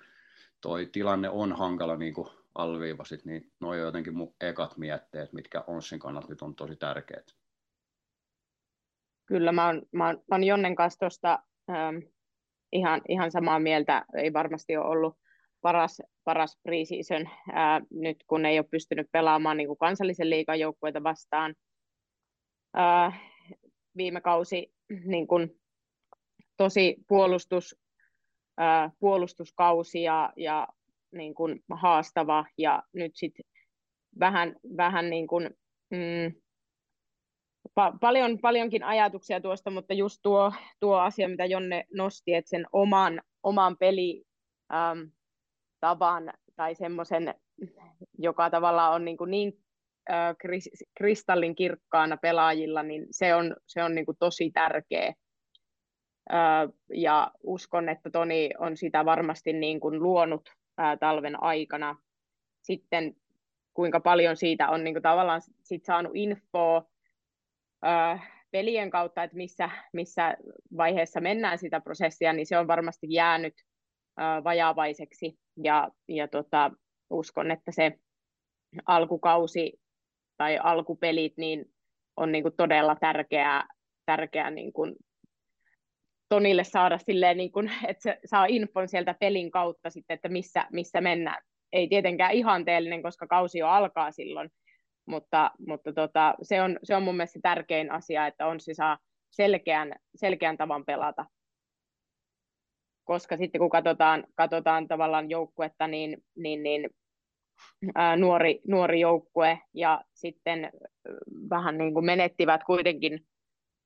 [0.61, 5.99] toi tilanne on hankala, niin kuin alviivasit, niin noin jotenkin mun ekat mietteet, mitkä Onssin
[5.99, 7.35] kannalta nyt on tosi tärkeät.
[9.25, 11.97] Kyllä, mä oon, mä oon, mä oon Jonnen kanssa tuosta ähm,
[12.71, 14.05] ihan, ihan samaa mieltä.
[14.17, 15.17] Ei varmasti ole ollut
[15.61, 21.03] paras, paras preseason äh, nyt, kun ei ole pystynyt pelaamaan niin kuin kansallisen liikan joukkueita
[21.03, 21.55] vastaan.
[22.77, 23.21] Äh,
[23.97, 24.73] viime kausi
[25.05, 25.61] niin kuin,
[26.57, 27.75] tosi puolustus,
[28.61, 30.67] äh, puolustuskausi ja, ja
[31.11, 33.45] niin kuin, haastava ja nyt sitten
[34.19, 35.49] vähän, vähän niin kuin,
[35.89, 36.42] mm,
[37.75, 42.65] pa- paljon, paljonkin ajatuksia tuosta, mutta just tuo, tuo asia, mitä Jonne nosti, että sen
[42.71, 44.23] oman, oman peli
[45.79, 47.35] tavan tai semmoisen,
[48.17, 49.53] joka tavallaan on niin, kuin niin
[50.11, 50.35] äh,
[50.97, 55.13] kristallin kirkkaana pelaajilla, niin se on, se on niin kuin tosi tärkeä.
[56.33, 60.49] Äh, ja uskon, että Toni on sitä varmasti niin kuin luonut
[60.79, 61.95] äh, talven aikana.
[62.61, 63.15] Sitten
[63.73, 66.92] kuinka paljon siitä on niin kuin tavallaan sit saanut infoa,
[68.51, 70.37] pelien kautta, että missä, missä
[70.77, 73.53] vaiheessa mennään sitä prosessia, niin se on varmasti jäänyt
[74.17, 76.71] ää, vajaavaiseksi ja, ja tota,
[77.09, 77.99] uskon, että se
[78.85, 79.73] alkukausi
[80.37, 81.65] tai alkupelit niin
[82.17, 83.67] on niin kuin todella tärkeää,
[84.05, 84.95] tärkeää niin kuin
[86.29, 90.67] Tonille saada silleen, niin kuin, että se saa infon sieltä pelin kautta sitten, että missä,
[90.71, 91.43] missä mennään.
[91.73, 94.49] Ei tietenkään ihanteellinen, koska kausi jo alkaa silloin,
[95.05, 98.97] mutta, mutta tota, se, on, se on mun mielestä tärkein asia, että on saa
[99.29, 101.25] selkeän, selkeän tavan pelata.
[103.03, 106.89] Koska sitten kun katsotaan, katsotaan tavallaan joukkuetta, niin, niin, niin
[107.95, 110.71] ää, nuori, nuori joukkue ja sitten
[111.49, 113.25] vähän niin kuin menettivät kuitenkin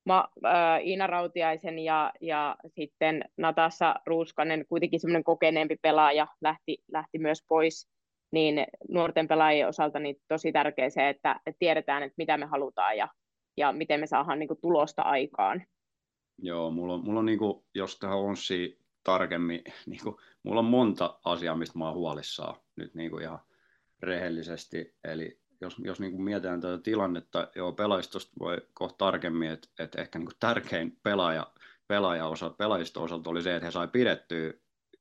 [0.04, 7.18] Ma, ää, Iina Rautiaisen ja, ja sitten Natassa Ruuskanen, kuitenkin semmoinen kokeneempi pelaaja, lähti, lähti
[7.18, 7.88] myös pois,
[8.30, 13.08] niin nuorten pelaajien osalta niin tosi tärkeää se, että, tiedetään, että mitä me halutaan ja,
[13.56, 15.62] ja miten me saadaan niin kuin, tulosta aikaan.
[16.38, 20.64] Joo, mulla on, mulla on niin kuin, jos tähän Onssi tarkemmin, niin kuin, mulla on
[20.64, 23.38] monta asiaa, mistä mä oon huolissaan nyt niin kuin ihan
[24.02, 24.94] rehellisesti.
[25.04, 30.00] Eli jos, jos niin kuin mietitään tätä tilannetta, joo, pelaistosta voi kohta tarkemmin, että, että
[30.00, 31.52] ehkä niin kuin tärkein pelaaja,
[31.88, 34.52] pelaaja osa, pelaajista osalta oli se, että he sai pidettyä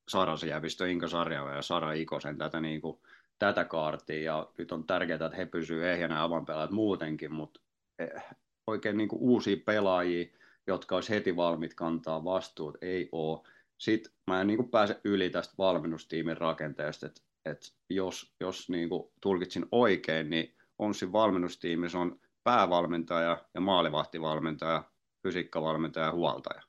[0.08, 3.02] Sara Sievistö, Inka Sarjava ja Sara Ikosen tätä, niin kuin,
[3.40, 7.60] tätä kaartia, ja nyt on tärkeää, että he pysyvät ehjänä avainpelaajat muutenkin, mutta
[8.00, 8.24] eh,
[8.68, 10.26] oikein niin kuin uusia pelaajia,
[10.68, 13.48] jotka olisi heti valmiit kantaa vastuut, ei ole.
[13.78, 18.90] Sitten mä en niin kuin pääse yli tästä valmennustiimin rakenteesta, että että jos, jos niin
[18.90, 24.84] kuin tulkitsin oikein, niin Onsin valmennustiimissä on päävalmentaja ja maalivahtivalmentaja,
[25.24, 26.62] fysiikkavalmentaja ja huoltaja.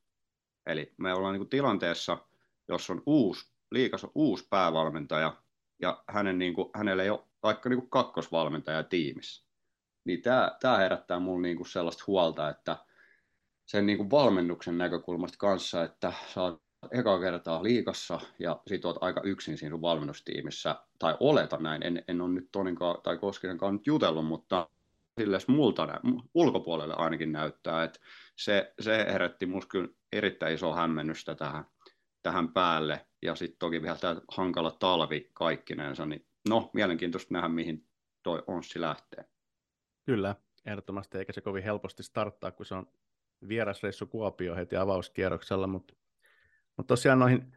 [0.66, 2.18] Eli me ollaan niin kuin tilanteessa,
[2.68, 5.36] jos on uusi, liikas on uusi päävalmentaja
[5.80, 9.48] ja hänen, niin kuin, hänellä ei ole vaikka niin kuin kakkosvalmentaja tiimissä.
[10.04, 12.76] Niin tämä, tämä herättää minulle niin kuin sellaista huolta, että
[13.66, 16.40] sen niin kuin valmennuksen näkökulmasta kanssa, että sä
[16.90, 22.20] eka kertaa liikassa ja sit oot aika yksin siinä valmennustiimissä, tai oleta näin, en, en
[22.20, 24.68] ole nyt Toninkaan tai Koskinenkaan nyt jutellut, mutta
[25.20, 26.00] sille multa nä-
[26.34, 28.00] ulkopuolelle ainakin näyttää, että
[28.36, 31.64] se, se herätti musta kyllä erittäin iso hämmennystä tähän,
[32.28, 37.86] tähän päälle, ja sitten toki vielä tämä hankala talvi kaikkinensa, niin no, mielenkiintoista nähdä, mihin
[38.22, 39.24] toi Onssi lähtee.
[40.06, 40.36] Kyllä,
[40.66, 42.86] ehdottomasti, eikä se kovin helposti starttaa, kun se on
[43.48, 45.94] vierasreissu Kuopio heti avauskierroksella, mutta
[46.76, 47.56] mutta tosiaan noihin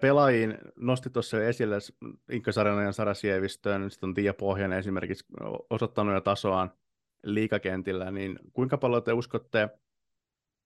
[0.00, 1.78] pelaajiin nosti tuossa esille
[2.32, 5.24] Inkka Sarjanen ja Sara Sievistön, sitten on Tiia Pohjanen esimerkiksi
[5.70, 6.72] osoittanut jo tasoaan
[7.22, 9.68] liikakentillä, niin kuinka paljon te uskotte,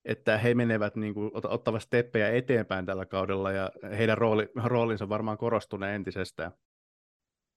[0.04, 5.38] että he menevät niin kuin, ottavat steppejä eteenpäin tällä kaudella ja heidän rooli, roolinsa varmaan
[5.38, 6.52] korostunee entisestään?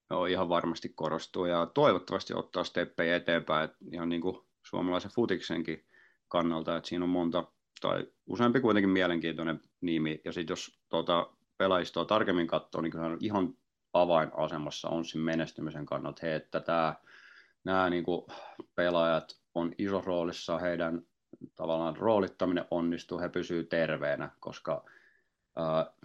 [0.09, 5.85] Joo, ihan varmasti korostuu ja toivottavasti ottaa steppejä eteenpäin, ihan niin kuin suomalaisen futiksenkin
[6.27, 7.43] kannalta, että siinä on monta,
[7.81, 10.21] tai useampi kuitenkin mielenkiintoinen nimi.
[10.25, 13.53] Ja sitten jos tuota pelaajistoa tarkemmin katsoo, niin kyllä on ihan
[13.93, 16.95] avainasemassa on siinä menestymisen kannalta he, että tämä,
[17.63, 18.25] nämä niin kuin
[18.75, 21.01] pelaajat on iso roolissa, heidän
[21.55, 24.85] tavallaan roolittaminen onnistuu, he pysyy terveenä, koska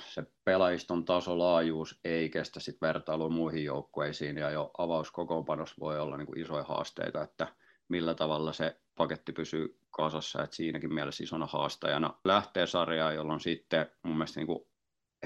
[0.00, 6.26] se pelaajiston tasolaajuus ei kestä sit vertailua muihin joukkueisiin, ja jo avauskokoonpanossa voi olla niin
[6.26, 7.46] kuin isoja haasteita, että
[7.88, 13.86] millä tavalla se paketti pysyy kasassa, että siinäkin mielessä isona haastajana lähtee sarjaan, jolloin sitten
[14.02, 14.66] mun mielestä niin kuin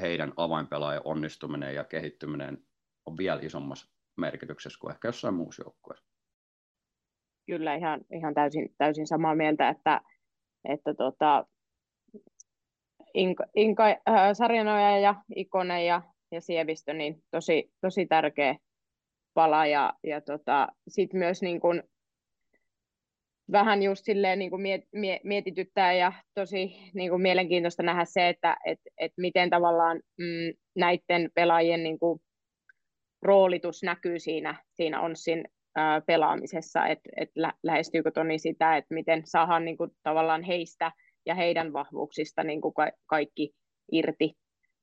[0.01, 2.67] heidän avainpelaajan onnistuminen ja kehittyminen
[3.07, 6.14] on vielä isommassa merkityksessä kuin ehkä jossain muussa joukkueessa.
[7.47, 10.01] Kyllä ihan, ihan täysin, täysin samaa mieltä, että,
[10.69, 11.47] että tota,
[13.15, 13.97] Inka, Inka äh,
[14.33, 16.03] Sarjanoja ja Ikonen ja,
[16.33, 18.57] ja Sievistö, niin tosi, tosi tärkeä
[19.35, 21.83] pala ja, ja tota, sitten myös niin kun
[23.53, 24.85] vähän just silleen niin kuin miet,
[25.25, 31.31] mietityttää ja tosi niin kuin mielenkiintoista nähdä se, että et, et miten tavallaan mm, näiden
[31.35, 32.21] pelaajien niin kuin
[33.23, 35.45] roolitus näkyy siinä, siinä Onssin
[35.75, 40.93] ää, pelaamisessa, että et lä, lähestyykö Toni sitä, että miten saadaan niin kuin, tavallaan heistä
[41.27, 43.55] ja heidän vahvuuksista niin kuin ka- kaikki
[43.93, 44.35] irti,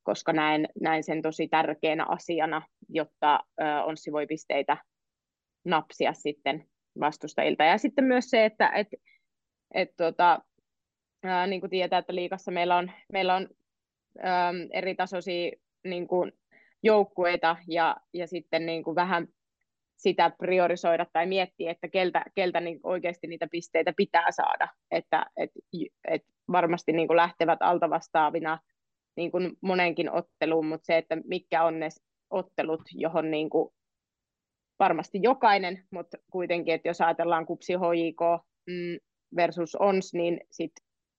[0.02, 4.76] koska näen, näen sen tosi tärkeänä asiana, jotta ää, Onssi voi pisteitä
[5.64, 6.66] napsia sitten
[7.00, 7.64] vastustajilta.
[7.64, 8.88] Ja sitten myös se, että et,
[9.74, 10.38] et, tota,
[11.22, 13.48] ää, niin kuin tietää, että liikassa meillä on, meillä on
[14.18, 15.50] ää, eri tasoisia
[15.84, 16.32] niin kuin
[16.82, 19.28] joukkueita ja, ja sitten niin kuin vähän
[20.02, 24.68] sitä priorisoida tai miettiä, että keltä, keltä niin oikeasti niitä pisteitä pitää saada.
[24.90, 25.50] Että et,
[26.08, 28.58] et varmasti niin kuin lähtevät alta vastaavina
[29.16, 31.88] niin kuin monenkin otteluun, mutta se, että mitkä on ne
[32.30, 33.74] ottelut, johon niin kuin
[34.78, 38.98] varmasti jokainen, mutta kuitenkin, että jos ajatellaan kupsi HJK, mm,
[39.36, 40.72] versus ons, niin sit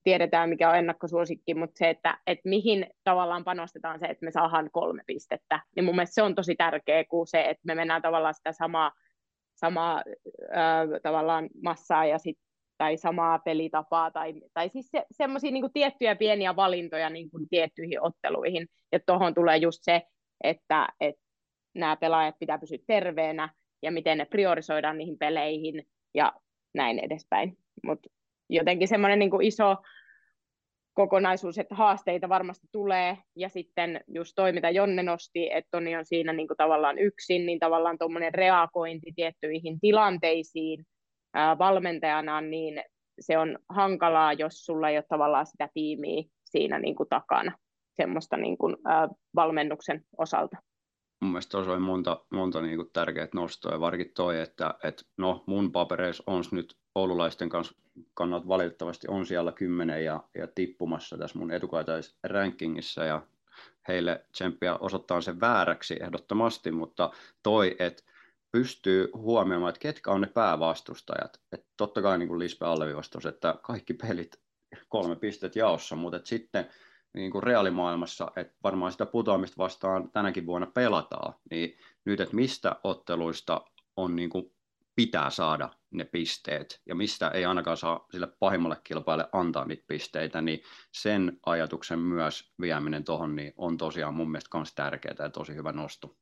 [0.04, 4.70] tiedetään, mikä on ennakkosuosikki, mutta se, että, että mihin tavallaan panostetaan se, että me saadaan
[4.72, 8.34] kolme pistettä, niin mun mielestä se on tosi tärkeä kuin se, että me mennään tavallaan
[8.34, 8.92] sitä samaa,
[9.56, 10.04] samaa
[10.58, 12.38] äh, tavallaan massaa ja sit,
[12.78, 18.02] tai samaa pelitapaa, tai, tai siis se, semmoisia niin tiettyjä pieniä valintoja niin kuin tiettyihin
[18.02, 20.02] otteluihin, ja tuohon tulee just se,
[20.44, 21.22] että, että
[21.76, 23.50] nämä pelaajat pitää pysyä terveenä,
[23.82, 26.34] ja miten ne priorisoidaan niihin peleihin, ja
[26.74, 27.58] näin edespäin.
[27.84, 28.10] Mutta
[28.56, 29.76] jotenkin semmoinen niin iso
[30.94, 36.06] kokonaisuus, että haasteita varmasti tulee, ja sitten just toi, mitä Jonne nosti, että Toni on
[36.06, 40.86] siinä niin kuin tavallaan yksin, niin tavallaan tuommoinen reagointi tiettyihin tilanteisiin
[41.34, 42.84] ää, valmentajana, niin
[43.20, 47.58] se on hankalaa, jos sulla ei ole tavallaan sitä tiimiä siinä niin kuin takana
[47.94, 50.58] semmoista niin kuin, ää, valmennuksen osalta.
[51.22, 55.04] Mun mielestä tuossa oli monta, monta niin kuin tärkeää nostoa, ja varsinkin toi, että, että
[55.18, 57.83] no, mun papereissa on nyt oululaisten kanssa
[58.13, 63.21] kannalta valitettavasti on siellä kymmenen ja, ja tippumassa tässä mun etukaitaisrankingissa, ja
[63.88, 67.12] heille tsemppiä osoittaa sen vääräksi ehdottomasti, mutta
[67.43, 68.03] toi, että
[68.51, 71.41] pystyy huomioimaan, että ketkä on ne päävastustajat.
[71.51, 74.39] Että totta kai niin kuin Lispe alleviivasi että kaikki pelit
[74.89, 76.69] kolme pistet jaossa, mutta että sitten
[77.13, 82.75] niin kuin reaalimaailmassa, että varmaan sitä putoamista vastaan tänäkin vuonna pelataan, niin nyt, että mistä
[82.84, 83.62] otteluista
[83.97, 84.51] on niin kuin
[84.95, 86.82] pitää saada ne pisteet.
[86.86, 92.53] Ja mistä ei ainakaan saa sille pahimmalle kilpaille antaa niitä pisteitä, niin sen ajatuksen myös
[92.62, 96.15] vieminen tuohon niin on tosiaan mun mielestä myös tärkeää ja tosi hyvä nosto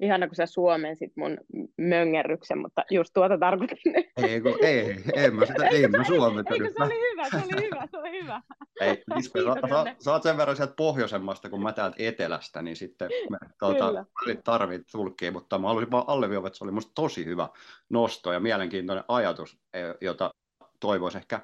[0.00, 1.38] ihana, kun sä suomensit mun
[1.76, 3.94] möngerryksen, mutta just tuota tarkoitin.
[4.16, 6.54] Ei, kun, ei, en mä sitä, ei mä suomenta.
[6.54, 8.42] Eikö se oli hyvä, se oli hyvä, se oli hyvä.
[8.80, 12.76] Ei, Lispe, sä, sä, sä, oot sen verran sieltä pohjoisemmasta kuin mä täältä etelästä, niin
[12.76, 14.04] sitten me tuota,
[14.44, 17.48] tarvit tulkkiin, mutta mä haluaisin vaan alleviivata, että se oli musta tosi hyvä
[17.88, 20.34] nosto ja mielenkiintoinen ajatus, e, jota
[20.80, 21.40] toivoisi ehkä,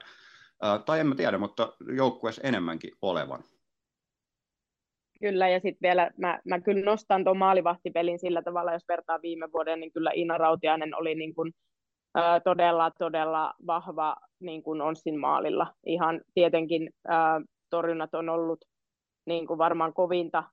[0.86, 3.44] tai en mä tiedä, mutta joukkueessa enemmänkin olevan.
[5.22, 9.52] Kyllä, ja sitten vielä mä, mä kyllä nostan tuon maalivahtipelin sillä tavalla, jos vertaa viime
[9.52, 11.52] vuoden, niin kyllä Ina Rautiainen oli niin kuin,
[12.18, 15.74] ö, todella, todella vahva niin kuin Onsin maalilla.
[15.86, 17.10] Ihan tietenkin ö,
[17.70, 18.64] torjunnat on ollut
[19.26, 20.44] niin kuin varmaan kovinta,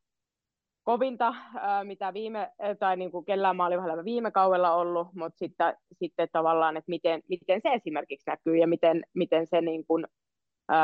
[0.83, 6.27] kovinta ö, mitä viime, tai niin kuin kellään maalivahdella viime kaudella ollut, mutta sitten, sitten
[6.31, 10.07] tavallaan, että miten, miten se esimerkiksi näkyy ja miten, miten se niin kuin,
[10.71, 10.75] ö,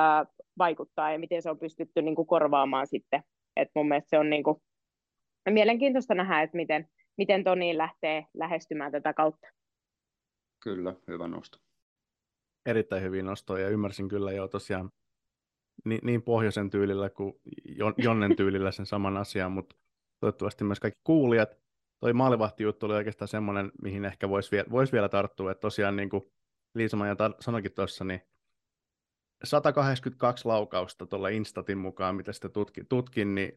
[0.58, 3.24] vaikuttaa ja miten se on pystytty niin kuin korvaamaan sitten
[3.56, 4.62] et mun mielestä se on niinku
[5.50, 9.48] mielenkiintoista nähdä, että miten, miten Toni lähtee lähestymään tätä kautta.
[10.64, 11.58] Kyllä, hyvä nosto.
[12.66, 14.90] Erittäin hyvin nostoja ja ymmärsin kyllä jo tosiaan
[15.86, 17.34] niin, niin pohjoisen tyylillä kuin
[17.98, 19.76] Jonnen tyylillä sen saman asian, mutta
[20.20, 21.50] toivottavasti myös kaikki kuulijat.
[22.00, 26.10] Toi maalivahtijuttu oli oikeastaan semmoinen, mihin ehkä voisi vielä, vois vielä tarttua, että tosiaan niin
[26.10, 26.24] kuin
[26.76, 28.22] Liisa Maija sanoikin tuossa, niin
[29.44, 33.54] 182 laukausta tuolla Instatin mukaan, mitä sitä tutkin, tutkin niin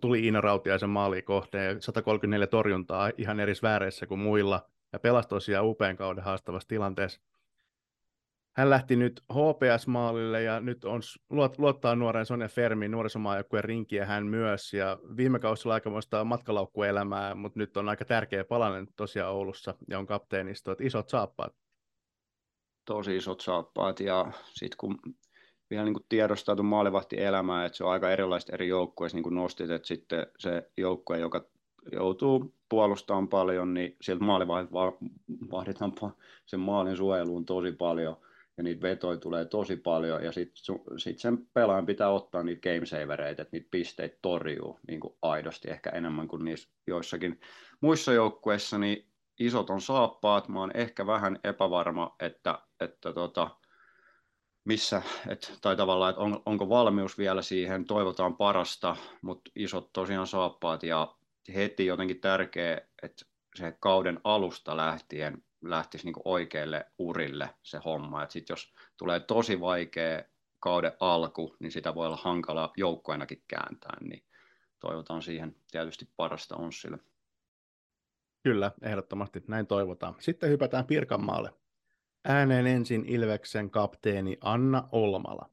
[0.00, 5.28] tuli Iina Rautiaisen maaliin kohteen ja 134 torjuntaa ihan eri sfääreissä kuin muilla ja pelasi
[5.28, 7.20] tosiaan upean kauden haastavassa tilanteessa.
[8.56, 11.00] Hän lähti nyt HPS-maalille ja nyt on,
[11.58, 14.72] luottaa nuoren Sonja Fermin nuorisomaajoukkueen rinkiä hän myös.
[14.74, 20.06] Ja viime kausilla aikamoista matkalaukkuelämää, mutta nyt on aika tärkeä palanen tosiaan Oulussa ja on
[20.06, 21.54] kapteenisto, että isot saappaat
[22.84, 24.98] tosi isot saappaat ja sitten kun
[25.70, 29.70] vielä niin tiedostaa tuon elämää, että se on aika erilaista eri joukkueissa, niin kuin nostit,
[29.70, 31.44] että sitten se joukkue, joka
[31.92, 35.92] joutuu puolustamaan paljon, niin sieltä maalivahditaan
[36.46, 38.16] sen maalin suojeluun tosi paljon,
[38.56, 40.62] ja niitä vetoja tulee tosi paljon, ja sitten
[40.96, 45.90] sit sen pelaajan pitää ottaa niitä gamesavereita, että niitä pisteitä torjuu niin kuin aidosti, ehkä
[45.90, 47.40] enemmän kuin niissä joissakin
[47.80, 49.06] muissa joukkueissa, niin
[49.38, 53.50] isot on saappaat, mä oon ehkä vähän epävarma, että, että tota,
[54.64, 60.26] missä, et, tai tavallaan, että on, onko valmius vielä siihen, toivotaan parasta, mutta isot tosiaan
[60.26, 60.82] saappaat.
[60.82, 61.14] Ja
[61.54, 68.32] heti jotenkin tärkeä, että se kauden alusta lähtien lähtisi niin oikeille urille se homma, että
[68.32, 70.22] sitten jos tulee tosi vaikea
[70.60, 74.24] kauden alku, niin sitä voi olla hankala joukkoinakin kääntää, niin
[74.80, 76.98] toivotaan siihen tietysti parasta Onssille.
[78.44, 80.14] Kyllä, ehdottomasti näin toivotaan.
[80.18, 81.50] Sitten hypätään Pirkanmaalle.
[82.24, 85.50] Ääneen ensin Ilveksen kapteeni Anna Olmala.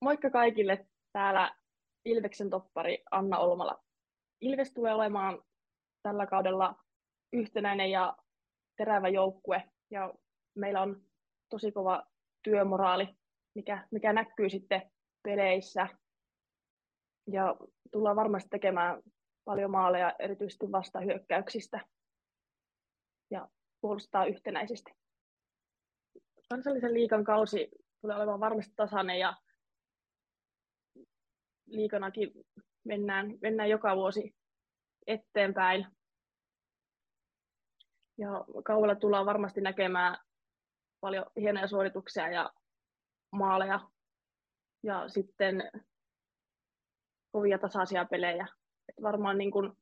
[0.00, 1.54] Moikka kaikille, täällä
[2.04, 3.84] Ilveksen toppari Anna Olmala.
[4.40, 5.42] Ilves tulee olemaan
[6.02, 6.84] tällä kaudella
[7.32, 8.16] yhtenäinen ja
[8.76, 10.14] terävä joukkue ja
[10.54, 11.02] meillä on
[11.48, 12.06] tosi kova
[12.42, 13.08] työmoraali,
[13.54, 14.82] mikä, mikä näkyy sitten
[15.22, 15.88] peleissä.
[17.32, 17.56] Ja
[17.92, 19.02] tullaan varmasti tekemään
[19.48, 21.80] paljon maaleja erityisesti vastahyökkäyksistä
[23.30, 23.48] ja
[23.80, 24.92] puolustaa yhtenäisesti.
[26.48, 27.68] kansallisen liikan kausi
[28.00, 29.36] tulee olemaan varmasti tasainen ja
[31.66, 32.32] liikanakin
[32.84, 34.34] mennään, mennään joka vuosi
[35.06, 35.86] eteenpäin.
[38.18, 40.18] Ja kaudella tullaan varmasti näkemään
[41.00, 42.52] paljon hienoja suorituksia ja
[43.32, 43.80] maaleja
[44.82, 45.70] ja sitten
[47.32, 48.46] kovia tasaisia pelejä.
[49.02, 49.76] Varmaan niin kun,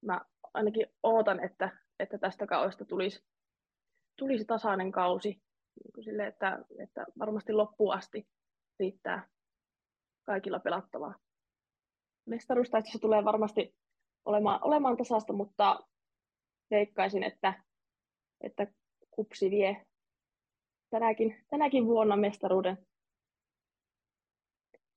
[0.00, 0.20] mä
[0.54, 3.24] ainakin ootan, että, että tästä kaudesta tulisi,
[4.16, 5.42] tulisi tasainen kausi.
[5.84, 8.28] Niin sille, että, että varmasti loppuun asti
[8.78, 9.28] riittää
[10.22, 11.14] kaikilla pelattavaa.
[12.26, 13.74] Mestaruustaistossa tulee varmasti
[14.24, 15.80] olemaan, olemaan tasasta, mutta
[16.70, 17.62] veikkaisin, että,
[18.40, 18.66] että
[19.10, 19.86] kupsi vie
[20.90, 22.86] tänäkin, tänäkin vuonna mestaruuden.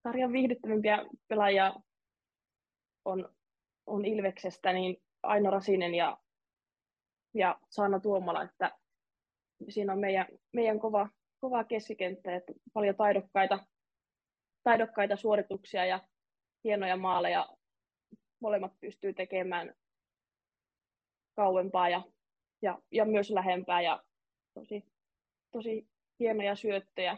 [0.04, 1.74] Sarjan viihdyttävimpiä pelaajia
[3.06, 3.36] on,
[3.86, 6.18] on Ilveksestä niin Aino Rasinen ja,
[7.34, 8.78] ja Saana Tuomala, että
[9.70, 13.60] siinä on meidän, meidän kova, kova keskikenttä, että paljon taidokkaita,
[14.64, 16.00] taidokkaita suorituksia ja
[16.64, 17.50] hienoja maaleja.
[18.40, 19.76] Molemmat pystyy tekemään
[21.36, 22.02] kauempaa ja,
[22.62, 24.04] ja, ja myös lähempää ja
[24.54, 24.86] tosi,
[25.52, 25.88] tosi
[26.20, 27.18] hienoja syöttöjä.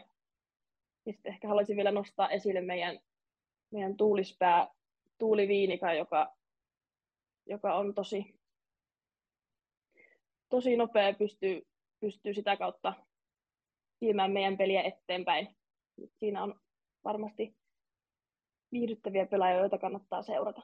[1.06, 2.98] Ja sitten ehkä haluaisin vielä nostaa esille meidän,
[3.72, 4.73] meidän tuulispää
[5.18, 6.36] Tuuli Viinika, joka,
[7.46, 8.40] joka on tosi,
[10.48, 11.62] tosi nopea ja pystyy,
[12.00, 12.94] pystyy sitä kautta
[14.00, 15.56] viemään meidän peliä eteenpäin.
[16.18, 16.60] Siinä on
[17.04, 17.56] varmasti
[18.72, 20.62] viihdyttäviä pelaajia, joita kannattaa seurata.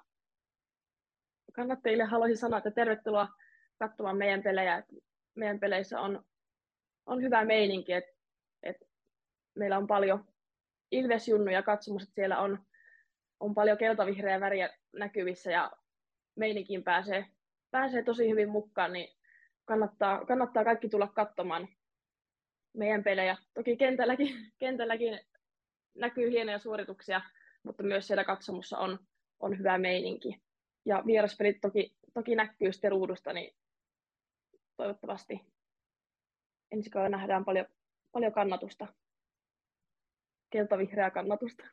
[1.53, 3.29] Kannattajille haluaisin sanoa, että tervetuloa
[3.79, 4.83] katsomaan meidän pelejä.
[5.35, 6.25] Meidän peleissä on,
[7.07, 8.13] on hyvä meininki, että,
[8.63, 8.87] että
[9.55, 10.25] meillä on paljon
[10.91, 12.67] Ilvesjunnuja katsomassa, että siellä on,
[13.41, 15.73] on paljon keltavihreä väriä näkyvissä ja
[16.37, 17.27] meininkiin pääsee,
[17.71, 19.09] pääsee tosi hyvin mukaan, niin
[19.65, 21.69] kannattaa, kannattaa kaikki tulla katsomaan
[22.73, 23.37] meidän pelejä.
[23.55, 25.21] Toki kentälläkin, kentälläkin
[25.95, 27.21] näkyy hienoja suorituksia,
[27.63, 28.99] mutta myös siellä katsomussa on,
[29.41, 30.43] on hyvä meininki.
[30.85, 33.55] Ja vieraspelit toki, toki näkyy sitten ruudusta, niin
[34.77, 35.41] toivottavasti
[36.71, 37.67] ensi kaudella nähdään paljon,
[38.13, 38.87] paljon kannatusta,
[40.51, 41.65] keltavihreää kannatusta.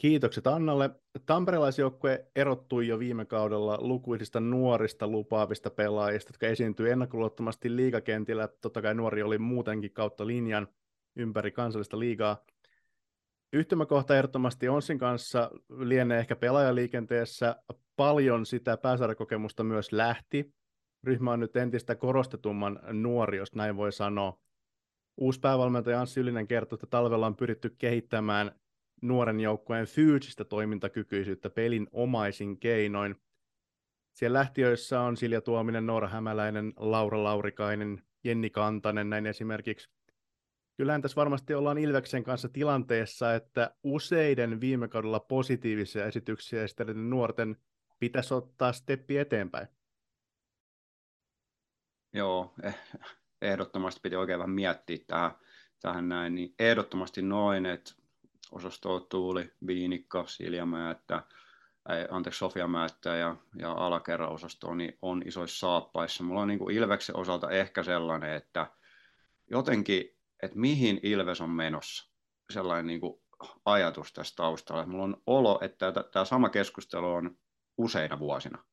[0.00, 0.90] Kiitokset Annalle.
[1.26, 8.48] Tamperelaisjoukkue erottui jo viime kaudella lukuisista nuorista lupaavista pelaajista, jotka esiintyi ennakkoluottomasti liigakentillä.
[8.60, 10.68] Totta kai nuori oli muutenkin kautta linjan
[11.16, 12.44] ympäri kansallista liigaa.
[13.52, 17.56] Yhtymäkohta ehdottomasti Onsin kanssa lienee ehkä pelaajaliikenteessä.
[17.96, 20.54] Paljon sitä pääsarjakokemusta myös lähti.
[21.04, 24.38] Ryhmä on nyt entistä korostetumman nuori, jos näin voi sanoa.
[25.16, 28.60] Uusi päävalmentaja Anssi Ylinen kertoi, että talvella on pyritty kehittämään
[29.02, 33.16] nuoren joukkueen fyysistä toimintakykyisyyttä pelin omaisin keinoin.
[34.12, 39.90] Siellä lähtiöissä on Silja Tuominen, Noora Hämäläinen, Laura Laurikainen, Jenni Kantanen näin esimerkiksi.
[40.76, 47.56] Kyllähän tässä varmasti ollaan Ilveksen kanssa tilanteessa, että useiden viime kaudella positiivisia esityksiä esitelleiden nuorten
[47.98, 49.68] pitäisi ottaa steppi eteenpäin.
[52.12, 52.78] Joo, eh,
[53.42, 55.30] ehdottomasti piti oikein vähän miettiä tähän,
[55.80, 57.92] tähän näin, niin ehdottomasti noin, että
[58.52, 61.22] osasto Tuuli, Viinikka, Siljamäettä,
[62.10, 66.24] anteeksi, Sofia Määttä ja, ja alakerran osasto niin on isoissa saappaissa.
[66.24, 68.66] Mulla on niin kuin Ilveksen osalta ehkä sellainen, että
[69.50, 72.10] jotenkin, että mihin Ilves on menossa,
[72.52, 73.20] sellainen niin kuin
[73.64, 74.86] ajatus tästä taustalla.
[74.86, 77.36] Mulla on olo, että tämä sama keskustelu on
[77.78, 78.64] useina vuosina.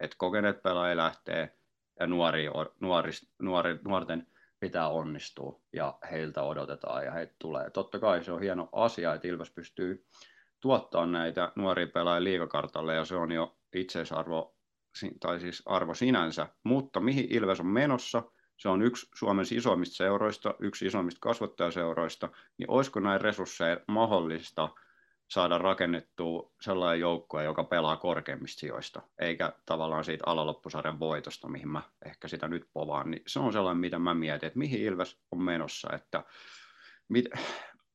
[0.00, 1.58] Että kokeneet pelaajat lähtee
[2.00, 2.46] ja nuori,
[2.80, 4.26] nuori, nuori, nuorten
[4.60, 7.70] pitää onnistua ja heiltä odotetaan ja heitä tulee.
[7.70, 10.06] Totta kai se on hieno asia, että Ilves pystyy
[10.60, 14.56] tuottaa näitä nuoria pelaajia liikakartalle ja se on jo itseisarvo
[15.20, 18.22] tai siis arvo sinänsä, mutta mihin Ilves on menossa,
[18.56, 22.28] se on yksi Suomen isoimmista seuroista, yksi isoimmista kasvattajaseuroista,
[22.58, 24.68] niin olisiko näin resursseja mahdollista–
[25.28, 31.82] saada rakennettua sellainen joukkue, joka pelaa korkeimmista sijoista, eikä tavallaan siitä alaloppusarjan voitosta, mihin mä
[32.04, 35.42] ehkä sitä nyt povaan, niin se on sellainen, mitä mä mietin, että mihin Ilves on
[35.42, 36.24] menossa, että,
[37.08, 37.24] mit,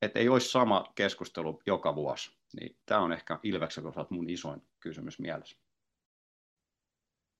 [0.01, 4.61] että ei olisi sama keskustelu joka vuosi, niin tämä on ehkä Ilveksen osalta mun isoin
[4.79, 5.57] kysymys mielessä.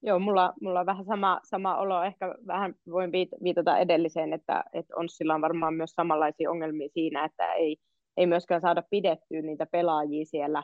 [0.03, 3.11] Joo, mulla, mulla on vähän sama, sama olo, ehkä vähän voin
[3.43, 7.77] viitata edelliseen, että, että on sillä on varmaan myös samanlaisia ongelmia siinä, että ei,
[8.17, 10.63] ei myöskään saada pidettyä niitä pelaajia siellä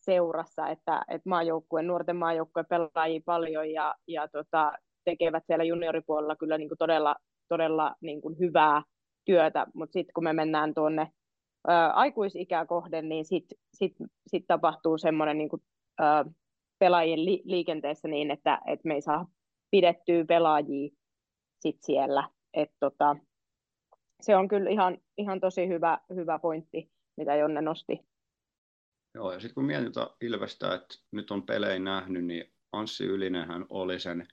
[0.00, 4.72] seurassa, että, että maajoukkueen, nuorten maajoukkueen pelaajia paljon ja, ja tota,
[5.04, 7.16] tekevät siellä junioripuolella kyllä niin kuin todella,
[7.48, 8.82] todella niin kuin hyvää
[9.24, 11.08] työtä, mutta sitten kun me mennään tuonne
[11.68, 13.92] ää, aikuisikää kohden, niin sitten sit,
[14.26, 15.62] sit tapahtuu semmoinen niin kuin,
[15.98, 16.24] ää,
[16.78, 19.26] pelaajien li- liikenteessä niin, että, että me ei saa
[19.70, 20.90] pidettyä pelaajia
[21.60, 23.16] sit siellä, et tota,
[24.20, 28.06] se on kyllä ihan, ihan tosi hyvä, hyvä pointti, mitä Jonne nosti.
[29.14, 34.00] Joo, ja sitten kun mietitään Ilvestä, että nyt on pelejä nähnyt, niin Anssi Ylinenhän oli
[34.00, 34.28] sen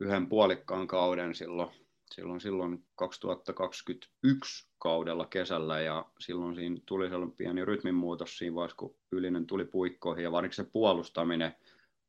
[0.00, 1.70] yhden puolikkaan kauden silloin,
[2.10, 8.96] silloin, silloin 2021 kaudella kesällä, ja silloin siinä tuli sellainen pieni rytminmuutos siinä vaiheessa, kun
[9.12, 11.54] Ylinen tuli puikkoihin, ja varsinkin se puolustaminen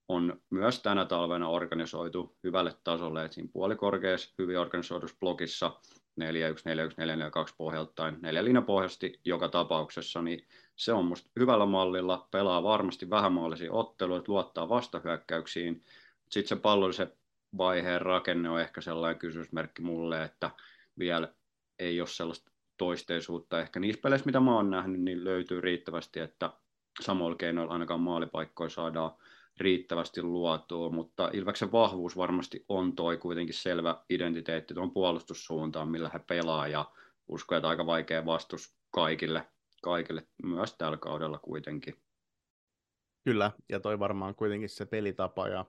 [0.07, 5.79] on myös tänä talvena organisoitu hyvälle tasolle, että siinä puolikorkeassa, hyvin organisoidussa blogissa
[6.15, 11.05] 4 1 4 1 4 4 2 pohjaltain, neljä linjapohjasti joka tapauksessa, niin se on
[11.05, 15.83] musta hyvällä mallilla, pelaa varmasti vähämaallisia otteluita, luottaa vastahyökkäyksiin.
[16.29, 17.11] Sitten se pallollisen
[17.57, 20.51] vaiheen rakenne on ehkä sellainen kysymysmerkki mulle, että
[20.99, 21.33] vielä
[21.79, 26.49] ei ole sellaista toisteisuutta ehkä niissä peleissä, mitä mä oon nähnyt, niin löytyy riittävästi, että
[27.01, 29.11] samoilla keinoilla ainakaan maalipaikkoja saadaan
[29.57, 36.19] riittävästi luotua, mutta Ilveksen vahvuus varmasti on toi kuitenkin selvä identiteetti tuon puolustussuuntaan, millä he
[36.19, 36.85] pelaa ja
[37.27, 39.47] uskon, että aika vaikea vastus kaikille,
[39.83, 42.03] kaikille myös tällä kaudella kuitenkin.
[43.23, 45.65] Kyllä, ja toi varmaan kuitenkin se pelitapa ja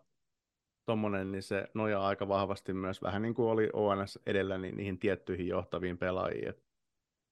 [0.87, 4.99] tommonen, niin se nojaa aika vahvasti myös vähän niin kuin oli ONS edellä, niin niihin
[4.99, 6.49] tiettyihin johtaviin pelaajiin.
[6.49, 6.65] Et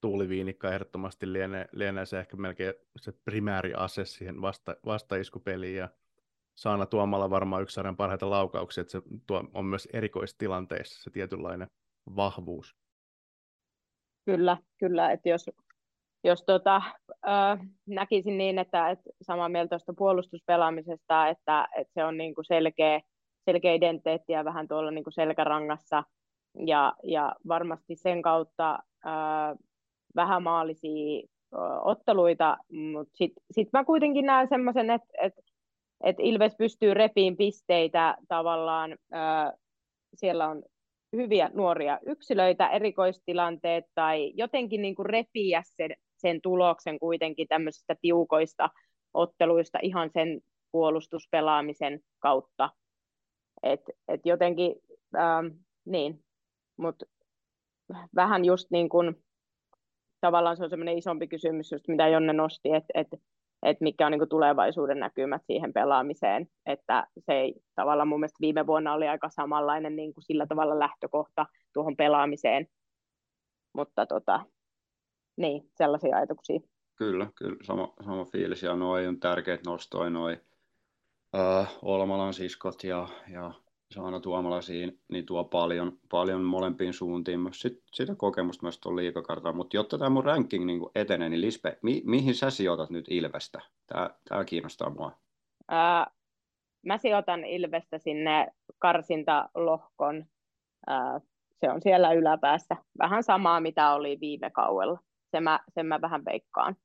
[0.00, 5.88] Tuuli Viinikka ehdottomasti lienee, lienee se ehkä melkein se primääri ase siihen vasta, vastaiskupeliin ja
[6.54, 11.68] Saana Tuomalla varmaan yksi sarjan parhaita laukauksia, että se tuo, on myös erikoistilanteissa se tietynlainen
[12.16, 12.76] vahvuus.
[14.24, 15.50] Kyllä, kyllä, että jos,
[16.24, 16.82] jos tota,
[17.28, 22.44] äh, näkisin niin, että, että samaa mieltä tuosta puolustuspelaamisesta, että, että se on niin kuin
[22.44, 23.00] selkeä,
[23.44, 26.04] selkeä identiteetti ja vähän tuolla niin kuin selkärangassa,
[26.66, 29.58] ja, ja varmasti sen kautta äh,
[30.16, 31.28] vähämaalisia
[31.84, 32.56] otteluita,
[32.92, 35.42] mutta sitten sit mä kuitenkin näen semmoisen, että, että
[36.02, 39.52] että Ilves pystyy repiin pisteitä tavallaan, ää,
[40.14, 40.62] siellä on
[41.16, 48.70] hyviä nuoria yksilöitä, erikoistilanteet tai jotenkin niin kuin repiä sen, sen tuloksen kuitenkin tämmöisistä tiukoista
[49.14, 50.40] otteluista ihan sen
[50.72, 52.70] puolustuspelaamisen kautta.
[53.62, 54.74] Et, et jotenkin,
[55.14, 55.42] ää,
[55.84, 56.24] niin,
[56.76, 57.06] mutta
[58.14, 59.24] vähän just niin kuin,
[60.20, 63.08] tavallaan se on semmoinen isompi kysymys, just mitä Jonne nosti, että et,
[63.62, 68.66] että mikä on niin tulevaisuuden näkymät siihen pelaamiseen, että se ei tavallaan mun mielestä viime
[68.66, 72.66] vuonna oli aika samanlainen niin kuin sillä tavalla lähtökohta tuohon pelaamiseen,
[73.74, 74.46] mutta tota,
[75.36, 76.60] niin, sellaisia ajatuksia.
[76.96, 80.40] Kyllä, kyllä, sama, sama fiilis ja noin on tärkeät nostoja noin
[81.36, 83.52] uh, Olmalan siskot ja, ja
[83.92, 88.96] Saana Tuomala siinä, niin tuo paljon, paljon molempiin suuntiin myös sit, sitä kokemusta myös tuon
[88.96, 89.56] liikakartaan.
[89.56, 93.60] Mutta jotta tämä mun ranking niin etenee, niin Lispe, mi, mihin sä sijoitat nyt Ilvestä?
[94.28, 95.12] Tämä kiinnostaa mua.
[95.68, 96.06] Ää,
[96.86, 100.24] mä sijoitan Ilvestä sinne karsintalohkon.
[100.86, 101.20] Ää,
[101.60, 102.76] se on siellä yläpäässä.
[102.98, 104.98] Vähän samaa, mitä oli viime kaudella.
[105.30, 106.76] Sen mä, sen mä vähän veikkaan.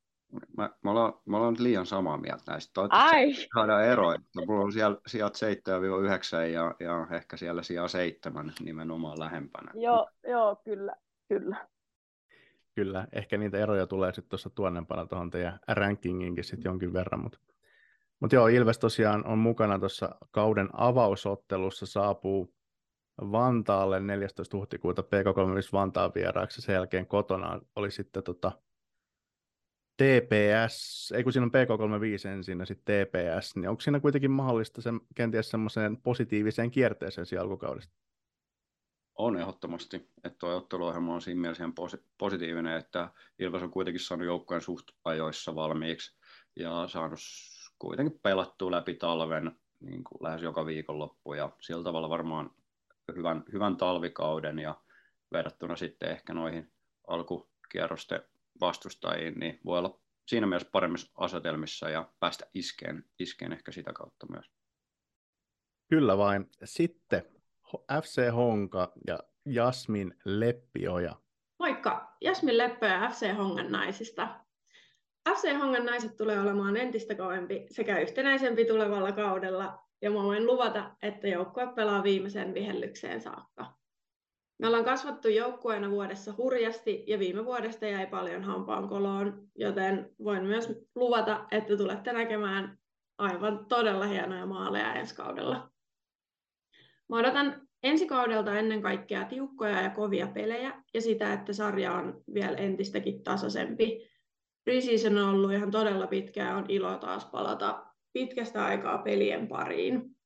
[0.58, 2.72] Mä, mä, ollaan, mä ollaan liian samaa mieltä näistä.
[2.74, 4.20] Toivottavasti saadaan eroja.
[4.48, 9.72] Mulla on siellä sijat 7-9 ja, ja ehkä siellä sijaa 7 nimenomaan lähempänä.
[9.76, 10.96] Joo, joo kyllä,
[11.28, 11.68] kyllä.
[12.76, 17.40] Kyllä, ehkä niitä eroja tulee sitten tuossa tuonnempana tuohon teidän rankinginkin sitten jonkin verran, mutta
[18.20, 22.54] mut joo, Ilves tosiaan on mukana tuossa kauden avausottelussa, saapuu
[23.22, 24.58] Vantaalle 14.
[24.58, 28.52] huhtikuuta PK35 Vantaan vieraaksi, sen jälkeen kotona oli sitten tota,
[29.98, 34.82] TPS, ei kun siinä on PK35 ensin ja sitten TPS, niin onko siinä kuitenkin mahdollista
[34.82, 37.94] sen, kenties semmoiseen positiiviseen kierteeseen siinä alkukaudesta?
[39.16, 44.28] On ehdottomasti, että tuo otteluohjelma on siinä mielessä posi- positiivinen, että Ilves on kuitenkin saanut
[44.28, 46.18] joukkojen suht ajoissa valmiiksi
[46.56, 47.20] ja saanut
[47.80, 52.52] kuitenkin pelattua läpi talven niin kuin lähes joka viikonloppu ja sillä tavalla varmaan
[53.16, 54.82] hyvän, hyvän talvikauden ja
[55.32, 56.72] verrattuna sitten ehkä noihin
[57.08, 58.22] alkukierrosten
[58.62, 64.28] vastustajiin, niin voi olla siinä mielessä paremmissa asetelmissa ja päästä iskeen, iskeen ehkä sitä kautta
[64.30, 64.46] myös.
[65.90, 66.50] Kyllä vain.
[66.64, 67.24] Sitten
[68.04, 71.16] FC Honka ja Jasmin Leppioja.
[71.60, 72.18] Moikka!
[72.22, 74.40] Jasmin Leppö ja FC Hongan naisista.
[75.30, 80.96] FC Hongan naiset tulee olemaan entistä kovempi sekä yhtenäisempi tulevalla kaudella, ja mä voin luvata,
[81.02, 83.77] että joukkue pelaa viimeisen vihellykseen saakka.
[84.60, 90.46] Me ollaan kasvattu joukkueena vuodessa hurjasti ja viime vuodesta jäi paljon hampaan koloon, joten voin
[90.46, 92.78] myös luvata, että tulette näkemään
[93.18, 95.70] aivan todella hienoja maaleja ensi kaudella.
[97.10, 102.24] Mä odotan ensi kaudelta ennen kaikkea tiukkoja ja kovia pelejä ja sitä, että sarja on
[102.34, 104.10] vielä entistäkin tasaisempi.
[104.64, 110.17] Preseason on ollut ihan todella pitkä ja on ilo taas palata pitkästä aikaa pelien pariin.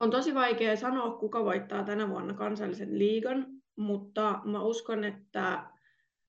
[0.00, 3.46] On tosi vaikea sanoa, kuka voittaa tänä vuonna kansallisen liigan,
[3.76, 5.70] mutta mä uskon, että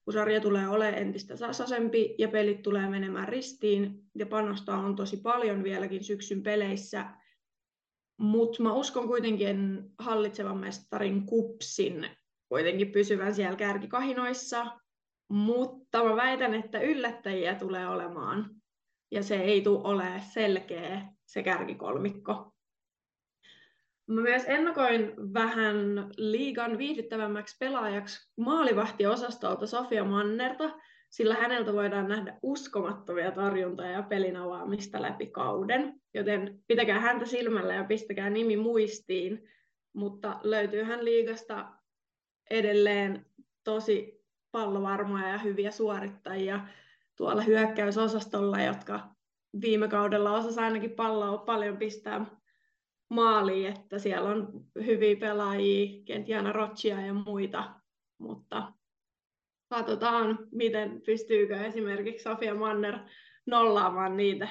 [0.05, 5.17] kun sarja tulee olemaan entistä tasaisempi ja pelit tulee menemään ristiin ja panosta on tosi
[5.17, 7.05] paljon vieläkin syksyn peleissä,
[8.17, 12.09] mutta mä uskon kuitenkin hallitsevan mestarin kupsin
[12.51, 14.79] kuitenkin pysyvän siellä kärkikahinoissa,
[15.29, 18.49] mutta mä väitän, että yllättäjiä tulee olemaan
[19.11, 22.50] ja se ei tule olemaan selkeä se kärkikolmikko.
[24.07, 25.77] Mä myös ennakoin vähän
[26.17, 30.69] liigan viihdyttävämmäksi pelaajaksi maalivahtiosastolta Sofia Mannerta,
[31.09, 36.01] sillä häneltä voidaan nähdä uskomattomia torjuntoja ja pelin avaamista läpi kauden.
[36.13, 39.49] Joten pitäkää häntä silmällä ja pistäkää nimi muistiin,
[39.93, 41.71] mutta löytyy hän liigasta
[42.49, 43.25] edelleen
[43.63, 44.21] tosi
[44.51, 46.67] pallovarmoja ja hyviä suorittajia
[47.17, 48.99] tuolla hyökkäysosastolla, jotka
[49.61, 52.25] viime kaudella osasi ainakin palloa paljon pistää
[53.11, 54.47] maaliin, että siellä on
[54.85, 57.73] hyviä pelaajia, Kentiana Roccia ja muita,
[58.17, 58.73] mutta
[59.69, 62.99] katsotaan, miten pystyykö esimerkiksi Sofia Manner
[63.45, 64.47] nollaamaan niitä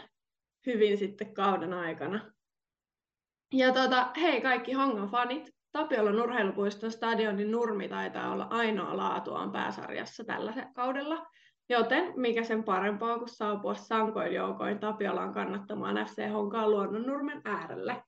[0.67, 2.33] hyvin sitten kauden aikana.
[3.53, 10.25] Ja tota, hei kaikki Hongan fanit, Tapiolan urheilupuiston stadionin nurmi taitaa olla ainoa laatuaan pääsarjassa
[10.25, 11.27] tällä kaudella,
[11.69, 18.03] joten mikä sen parempaa kuin saapua sankoin joukoin Tapiolaan kannattamaan FC Honkaan luonnonnurmen äärelle.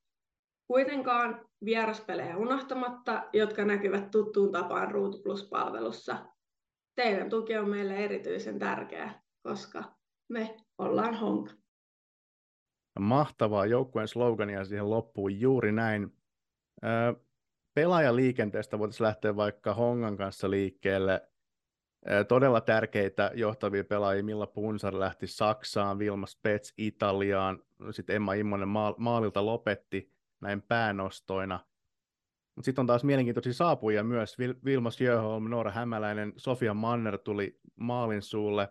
[0.66, 6.26] Kuitenkaan vieraspelejä unohtamatta, jotka näkyvät tuttuun tapaan Ruutu Plus-palvelussa.
[6.94, 9.84] Teidän tuki on meille erityisen tärkeä, koska
[10.28, 11.52] me ollaan Honka.
[13.00, 16.16] Mahtavaa joukkueen slogania siihen loppuun juuri näin.
[17.74, 21.28] Pelaajaliikenteestä voitaisiin lähteä vaikka Hongan kanssa liikkeelle.
[22.28, 24.24] Todella tärkeitä johtavia pelaajia.
[24.24, 30.11] Milla Punsar lähti Saksaan, Vilma Spets Italiaan, sitten Emma Immonen maalilta lopetti
[30.42, 31.60] näin päänostoina.
[32.62, 34.36] Sitten on taas mielenkiintoisia saapujia myös.
[34.38, 38.68] Vil- Vilma Sjöholm, Noora Hämäläinen, Sofia Manner tuli maalin suulle.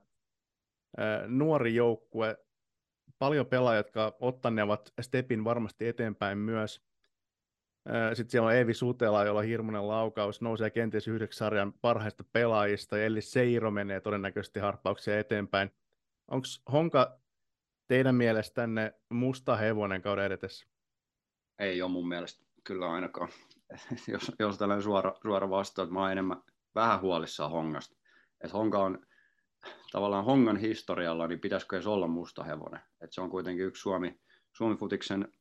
[1.27, 2.37] nuori joukkue,
[3.19, 6.81] paljon pelaajia, jotka ottanevat stepin varmasti eteenpäin myös.
[8.13, 12.97] Sitten siellä on Evi Sutela, jolla on hirmuinen laukaus, nousee kenties yhdeksi sarjan parhaista pelaajista,
[12.97, 15.71] ja Elli Seiro menee todennäköisesti harppauksia eteenpäin.
[16.27, 17.19] Onko Honka
[17.87, 20.70] teidän mielestänne musta hevonen kauden edetessä?
[21.61, 23.29] Ei ole mun mielestä kyllä ainakaan.
[24.13, 26.41] jos, jos tällainen suora, suora vastaus, että mä oon enemmän
[26.75, 27.97] vähän huolissaan Hongasta.
[28.43, 29.05] Että Honka on
[29.91, 32.81] tavallaan Hongan historialla, niin pitäisikö edes olla musta hevonen.
[33.01, 34.19] Että se on kuitenkin yksi Suomi,
[34.53, 35.31] Suomi-futiksen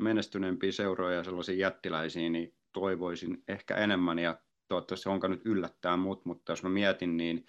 [0.00, 4.38] menestyneempiä seuroja ja sellaisia jättiläisiä, niin toivoisin ehkä enemmän ja
[4.68, 7.46] toivottavasti Honka nyt yllättää mut, mutta jos mä mietin, niin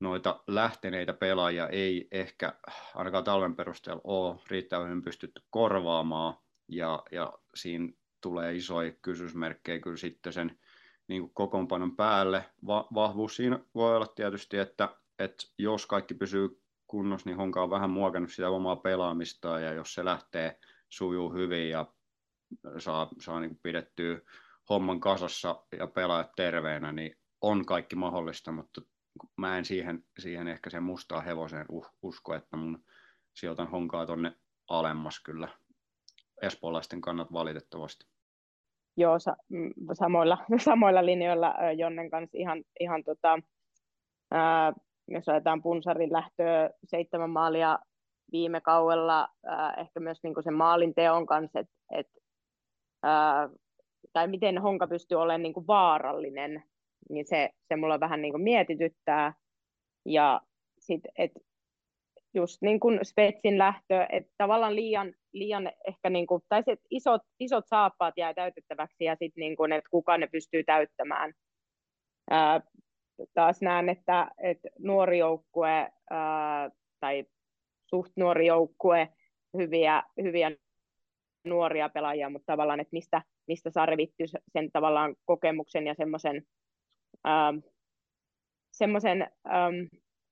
[0.00, 2.52] noita lähteneitä pelaajia ei ehkä
[2.94, 6.34] ainakaan talven perusteella ole riittävän pystytty korvaamaan
[6.68, 10.58] ja, ja siinä tulee isoja kysymysmerkkejä kyllä sitten sen
[11.08, 12.44] niin kuin kokoonpanon päälle.
[12.66, 14.88] Va- vahvuus siinä voi olla tietysti, että,
[15.18, 19.94] että jos kaikki pysyy kunnossa, niin Honka on vähän muokannut sitä omaa pelaamistaan ja jos
[19.94, 20.58] se lähtee
[20.88, 21.86] sujuu hyvin ja
[22.78, 24.20] saa, saa niin pidettyä
[24.70, 28.80] homman kasassa ja pelaajat terveenä, niin on kaikki mahdollista, mutta
[29.36, 31.66] mä en siihen, siihen ehkä sen mustaa hevoseen
[32.02, 32.84] usko, että mun
[33.34, 34.36] sijoitan honkaa tonne
[34.68, 35.48] alemmas kyllä
[36.42, 38.06] espoolaisten kannat valitettavasti.
[38.96, 39.36] Joo, sa-
[39.92, 43.38] samoilla, samoilla linjoilla Jonnen kanssa ihan, ihan tota,
[44.30, 44.72] ää,
[45.08, 47.78] jos ajetaan Punsarin lähtöä seitsemän maalia
[48.32, 52.08] viime kaudella, ää, ehkä myös niinku sen maalin teon kanssa, että et,
[54.12, 56.62] tai miten Honka pystyy olemaan niinku vaarallinen,
[57.10, 59.34] niin se, se mulla vähän niinku mietityttää.
[60.04, 60.40] Ja
[60.78, 61.32] sit, et
[62.36, 67.22] just niin kuin Spetsin lähtö, että tavallaan liian, liian ehkä niin kuin, tai sit isot,
[67.40, 71.32] isot saappaat jää täytettäväksi ja sitten niin kuin, että kuka ne pystyy täyttämään.
[72.30, 72.60] Ää,
[73.34, 76.70] taas näen, että, että nuori joukkue ää,
[77.00, 77.24] tai
[77.86, 79.08] suht nuori joukkue,
[79.56, 80.50] hyviä, hyviä
[81.44, 86.42] nuoria pelaajia, mutta tavallaan, että mistä, mistä saa revitty sen tavallaan kokemuksen ja semmoisen
[88.72, 89.30] semmoisen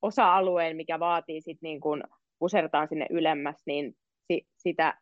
[0.04, 2.02] osa-alueen, mikä vaatii sit niin kun
[2.38, 3.96] pusertaan sinne ylemmäs, niin
[4.26, 5.00] si- sitä,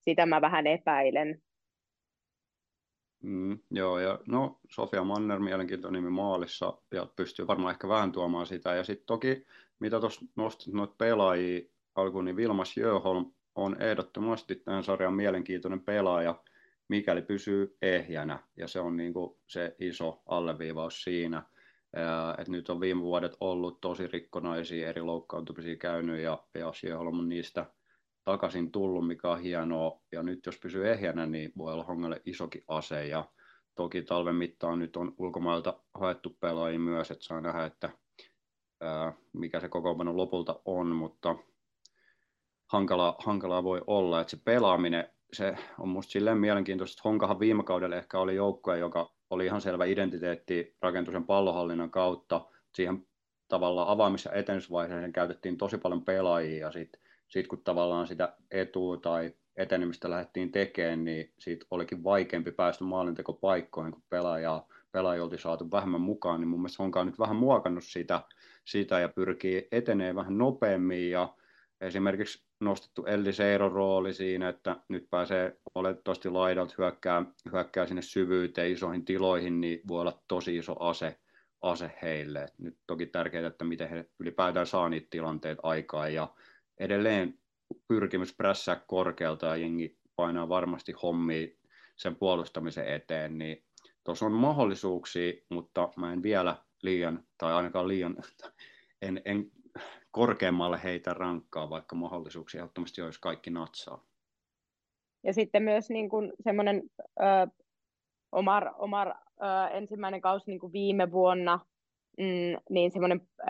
[0.00, 1.42] sitä mä vähän epäilen.
[3.22, 8.46] Mm, joo, ja no Sofia Manner, mielenkiintoinen nimi maalissa, ja pystyy varmaan ehkä vähän tuomaan
[8.46, 8.74] sitä.
[8.74, 9.46] Ja sitten toki,
[9.78, 11.60] mitä tuossa nostit noita pelaajia
[11.94, 16.42] alkuun, niin Vilmas Jöholm on ehdottomasti tämän sarjan mielenkiintoinen pelaaja,
[16.88, 19.14] mikäli pysyy ehjänä, ja se on niin
[19.46, 21.42] se iso alleviivaus siinä–
[22.38, 27.28] et nyt on viime vuodet ollut tosi rikkonaisia eri loukkaantumisia käynyt ja, ja Sjöholm on
[27.28, 27.66] niistä
[28.24, 30.00] takaisin tullut, mikä on hienoa.
[30.12, 33.06] Ja nyt jos pysyy ehjänä, niin voi olla Hongalle isokin ase.
[33.06, 33.24] Ja
[33.74, 37.90] toki talven mittaan nyt on ulkomailta haettu pelaajia myös, että saa nähdä, että
[38.80, 41.36] ää, mikä se kokoonpano lopulta on, mutta
[42.72, 47.64] hankala, hankalaa voi olla, että se pelaaminen, se on musta silleen mielenkiintoista, että Honkahan viime
[47.64, 52.46] kaudella ehkä oli joukkue, joka oli ihan selvä identiteetti rakentuisen pallohallinnan kautta.
[52.74, 53.06] Siihen
[53.48, 58.96] tavallaan avaamis- ja etenemisvaiheeseen käytettiin tosi paljon pelaajia ja sitten sit kun tavallaan sitä etua
[58.96, 65.70] tai etenemistä lähdettiin tekemään, niin siitä olikin vaikeampi päästä maalintekopaikkoihin, kun pelaajaa, pelaajia oltiin saatu
[65.70, 68.20] vähemmän mukaan, niin mun mielestä Honka nyt vähän muokannut sitä,
[68.64, 71.34] sitä ja pyrkii etenee vähän nopeammin ja
[71.86, 78.72] esimerkiksi nostettu Elli Seiron rooli siinä, että nyt pääsee oletettavasti laidalta hyökkää, hyökkää sinne syvyyteen,
[78.72, 81.18] isoihin tiloihin, niin voi olla tosi iso ase,
[81.62, 82.42] ase heille.
[82.42, 86.28] Et nyt toki tärkeää, että miten he ylipäätään saa niitä tilanteita aikaan ja
[86.78, 87.38] edelleen
[87.88, 91.48] pyrkimys prässää korkealta ja jengi painaa varmasti hommia
[91.96, 93.64] sen puolustamisen eteen, niin
[94.04, 98.16] tuossa on mahdollisuuksia, mutta mä en vielä liian, tai ainakaan liian,
[99.02, 99.50] en, en
[100.14, 104.04] korkeammalle heitä rankkaa, vaikka mahdollisuuksia ehdottomasti olisi kaikki natsaa.
[105.24, 106.82] Ja sitten myös niin kuin semmoinen
[107.20, 107.24] ö,
[108.32, 109.14] Omar, Omar ö,
[109.72, 111.60] ensimmäinen kausi niin kuin viime vuonna,
[112.18, 113.44] mm, niin semmoinen ö,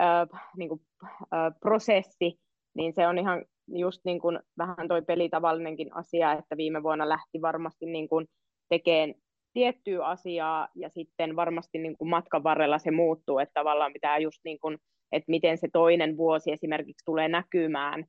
[0.56, 0.80] niin kuin,
[1.22, 1.26] ö,
[1.60, 2.40] prosessi,
[2.74, 7.42] niin se on ihan just niin kuin vähän toi pelitavallinenkin asia, että viime vuonna lähti
[7.42, 8.26] varmasti niin kuin
[8.68, 9.14] tekemään
[9.52, 14.40] tiettyä asiaa ja sitten varmasti niin kuin matkan varrella se muuttuu, että tavallaan pitää just
[14.44, 14.78] niin kuin,
[15.14, 18.04] että miten se toinen vuosi esimerkiksi tulee näkymään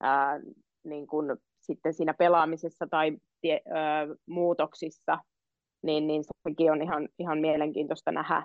[0.00, 0.40] ää,
[0.84, 5.18] niin kuin sitten siinä pelaamisessa tai tie, ää, muutoksissa,
[5.82, 8.42] niin, niin sekin on ihan, ihan mielenkiintoista nähdä.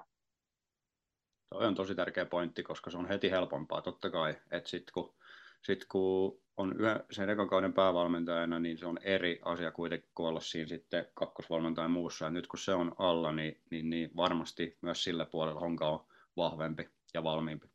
[1.49, 5.15] Toi on tosi tärkeä pointti, koska se on heti helpompaa, totta kai, että sitten kun,
[5.61, 10.27] sit kun on yhä, sen ekan kauden päävalmentajana, niin se on eri asia kuitenkin kuin
[10.27, 12.25] olla siinä sitten kakkosvalmentajan muussa.
[12.25, 16.05] Ja nyt kun se on alla, niin, niin, niin varmasti myös sillä puolella Honka on
[16.37, 17.67] vahvempi ja valmiimpi.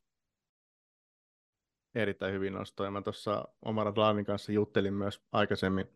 [1.97, 2.91] Erittäin hyvin nostoja.
[2.91, 5.87] Mä tuossa Omar Adlanin kanssa juttelin myös aikaisemmin,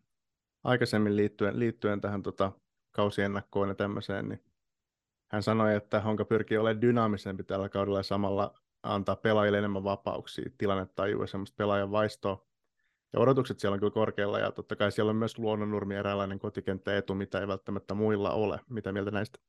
[0.63, 2.51] aikaisemmin liittyen, liittyen tähän tota,
[2.91, 4.43] kausiennakkoon ja tämmöiseen, niin
[5.31, 10.51] hän sanoi, että Honka pyrkii olemaan dynaamisempi tällä kaudella ja samalla antaa pelaajille enemmän vapauksia,
[10.57, 12.47] tilannetajua ja semmoista pelaajan vaistoa
[13.13, 17.15] ja odotukset siellä on kyllä korkealla, ja totta kai siellä on myös luonnonnurmi eräänlainen kotikenttäetu,
[17.15, 18.59] mitä ei välttämättä muilla ole.
[18.69, 19.39] Mitä mieltä näistä?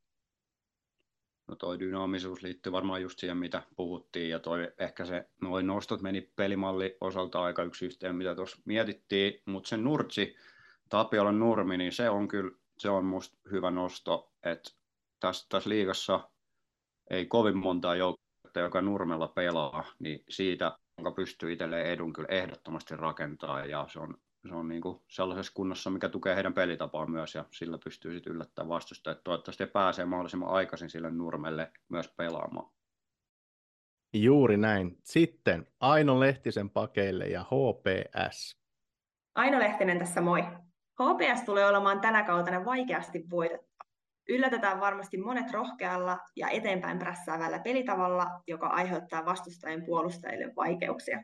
[1.49, 6.03] No toi dynaamisuus liittyy varmaan just siihen, mitä puhuttiin, ja toi ehkä se, noin nostot
[6.03, 10.37] meni pelimalli osalta aika yksi yhteen, mitä tuossa mietittiin, mutta se Nurtsi,
[10.89, 14.71] Tapiolan nurmi, niin se on kyllä, se on musta hyvä nosto, että
[15.21, 16.31] tässä, tässä liigassa
[17.11, 22.97] ei kovin montaa joukkuetta, joka nurmella pelaa, niin siitä jonka pystyy itselleen edun kyllä ehdottomasti
[22.97, 24.15] rakentaa ja se on,
[24.49, 28.33] se on niin kuin sellaisessa kunnossa, mikä tukee heidän pelitapaa myös ja sillä pystyy sitten
[28.33, 29.25] yllättämään vastustajat.
[29.25, 32.71] Toivottavasti pääsee mahdollisimman aikaisin sille nurmelle myös pelaamaan.
[34.13, 34.99] Juuri näin.
[35.03, 38.61] Sitten Aino Lehtisen pakeille ja HPS.
[39.35, 40.43] Aino Lehtinen tässä moi.
[41.03, 43.73] HPS tulee olemaan tänä kautena vaikeasti voitettu
[44.29, 51.23] Yllätetään varmasti monet rohkealla ja eteenpäin prässäävällä pelitavalla, joka aiheuttaa vastustajien puolustajille vaikeuksia.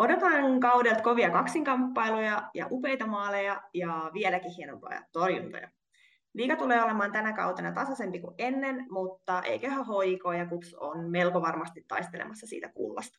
[0.00, 5.70] Odotan kaudelta kovia kaksinkamppailuja ja upeita maaleja ja vieläkin hienompia torjuntoja.
[6.34, 11.42] Liiga tulee olemaan tänä kautena tasaisempi kuin ennen, mutta eiköhän HIK ja KUPS on melko
[11.42, 13.18] varmasti taistelemassa siitä kullasta.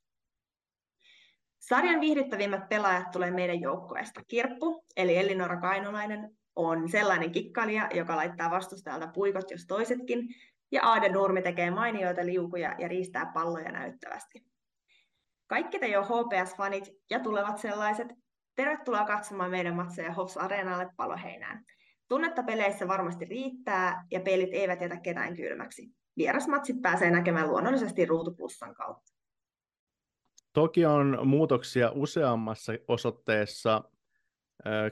[1.60, 4.22] Sarjan viihdyttävimmät pelaajat tulee meidän joukkueesta.
[4.28, 10.28] Kirppu, eli Elinora Kainolainen, on sellainen kikkailija, joka laittaa vastustajalta puikot jos toisetkin,
[10.72, 14.51] ja Aade Nurmi tekee mainioita liukuja ja riistää palloja näyttävästi.
[15.52, 18.08] Kaikki te jo HPS-fanit ja tulevat sellaiset,
[18.56, 21.66] tervetuloa katsomaan meidän matseja Hoffs Areenalle paloheinään.
[22.08, 25.90] Tunnetta peleissä varmasti riittää ja pelit eivät jätä ketään kylmäksi.
[26.18, 29.14] Vierasmatsit pääsee näkemään luonnollisesti Ruutuplussan kautta.
[30.54, 33.84] Toki on muutoksia useammassa osoitteessa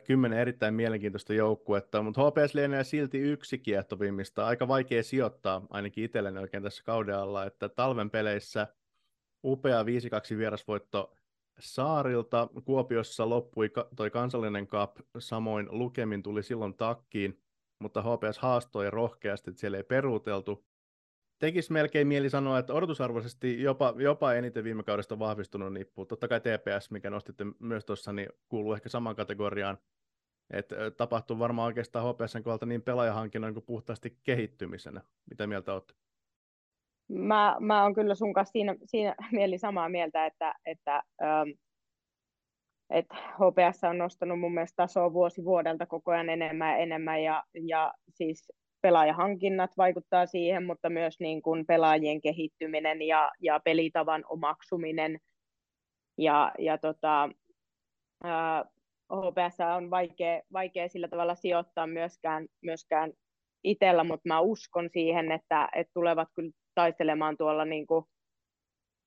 [0.03, 4.45] kymmenen erittäin mielenkiintoista joukkuetta, mutta HPS lienee silti yksi kiehtovimmista.
[4.45, 8.67] Aika vaikea sijoittaa ainakin itselleni oikein tässä kauden alla, että talven peleissä
[9.43, 11.15] upea 5-2 vierasvoitto
[11.59, 12.47] Saarilta.
[12.65, 17.41] Kuopiossa loppui toi kansallinen cup, samoin lukemin tuli silloin takkiin,
[17.79, 20.65] mutta HPS haastoi rohkeasti, että siellä ei peruuteltu
[21.39, 26.05] tekisi melkein mieli sanoa, että odotusarvoisesti jopa, jopa eniten viime kaudesta vahvistunut nippu.
[26.05, 29.77] Totta kai TPS, mikä nostitte myös tuossa, niin kuuluu ehkä samaan kategoriaan.
[30.49, 35.01] Että tapahtuu varmaan oikeastaan HPSn kohdalta niin pelaajahankinnan kuin puhtaasti kehittymisenä.
[35.29, 35.93] Mitä mieltä olette?
[37.09, 41.49] Mä, mä oon kyllä sun kanssa siinä, siinä mieli samaa mieltä, että, että, ähm,
[42.89, 47.23] että HPS on nostanut mun mielestä tasoa vuosi vuodelta koko ajan enemmän ja enemmän.
[47.23, 48.51] Ja, ja siis
[48.81, 55.19] pelaajahankinnat vaikuttaa siihen, mutta myös niin kuin pelaajien kehittyminen ja, ja pelitavan omaksuminen.
[56.17, 57.29] Ja, ja tota,
[58.23, 58.65] ää,
[59.13, 63.13] HPS on vaikea, vaikea sillä tavalla sijoittaa myöskään, myöskään
[63.63, 68.05] itsellä, mutta mä uskon siihen, että, että tulevat kyllä taistelemaan tuolla niin kuin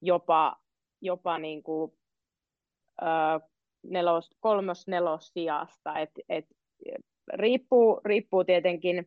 [0.02, 0.56] jopa,
[1.00, 1.92] jopa niin kuin,
[3.00, 3.40] ää,
[3.82, 5.98] nelos, kolmos, nelos sijasta.
[5.98, 6.44] Et, et,
[7.32, 9.06] riippuu, riippuu tietenkin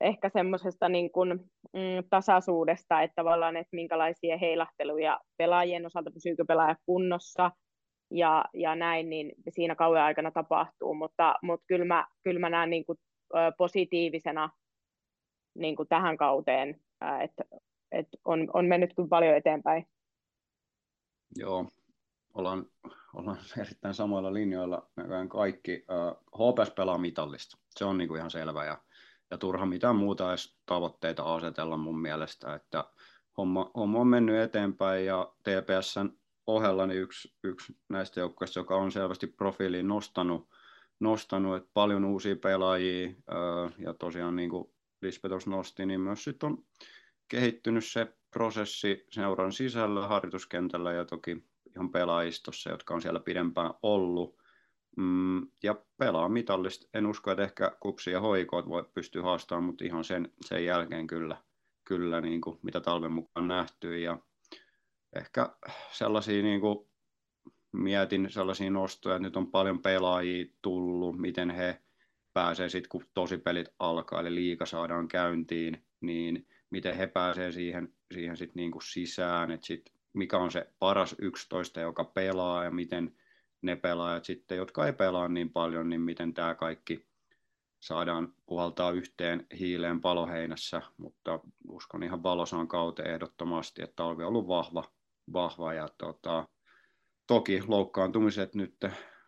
[0.00, 1.30] ehkä semmoisesta niin kuin,
[1.72, 7.50] mm, tasaisuudesta, että tavallaan, että minkälaisia heilahteluja pelaajien osalta, pysyykö pelaaja kunnossa
[8.10, 12.70] ja, ja näin, niin siinä kauan aikana tapahtuu, mutta, mutta kyllä, mä, kyllä mä näen
[12.70, 12.98] niin kuin,
[13.58, 14.50] positiivisena
[15.54, 16.80] niin kuin tähän kauteen,
[17.22, 17.44] että,
[17.92, 19.86] että on, on mennyt kyllä paljon eteenpäin.
[21.36, 21.68] Joo,
[22.34, 22.66] ollaan,
[23.14, 25.84] ollaan erittäin samoilla linjoilla näköjään kaikki.
[26.34, 28.78] HPS pelaa mitallista, se on niin kuin ihan selvä ja
[29.30, 32.84] ja turha mitään muuta edes tavoitteita asetella mun mielestä, että
[33.36, 36.10] homma, homma on mennyt eteenpäin ja TPSn
[36.46, 40.48] ohella niin yksi, yksi näistä joukkoista, joka on selvästi profiiliin nostanut,
[41.00, 43.08] nostanut että paljon uusia pelaajia
[43.78, 46.58] ja tosiaan niin kuin Lisbeth nosti, niin myös sit on
[47.28, 51.44] kehittynyt se prosessi seuran sisällä, harjoituskentällä ja toki
[51.76, 54.38] ihan pelaajistossa, jotka on siellä pidempään ollut.
[54.96, 56.88] Mm, ja pelaa mitallista.
[56.94, 61.06] En usko, että ehkä kupsi ja hoikoot voi pystyä haastamaan, mutta ihan sen, sen jälkeen
[61.06, 61.36] kyllä,
[61.84, 64.00] kyllä niin kuin, mitä talven mukaan nähty.
[64.00, 64.18] Ja
[65.16, 65.56] ehkä
[65.92, 66.88] sellaisia niin kuin,
[67.72, 71.80] mietin sellaisia nostoja, että nyt on paljon pelaajia tullut, miten he
[72.32, 78.36] pääsee sitten, kun tosipelit alkaa, eli liika saadaan käyntiin, niin miten he pääsee siihen, siihen
[78.36, 83.16] sit niinku sisään, että sit mikä on se paras 11, joka pelaa ja miten
[83.62, 87.06] ne pelaajat sitten, jotka ei pelaa niin paljon, niin miten tämä kaikki
[87.80, 94.48] saadaan puhaltaa yhteen hiileen paloheinässä, mutta uskon ihan valosaan kauteen ehdottomasti, että talvi on ollut
[94.48, 94.84] vahva,
[95.32, 96.48] vahva ja tota,
[97.26, 98.84] toki loukkaantumiset nyt,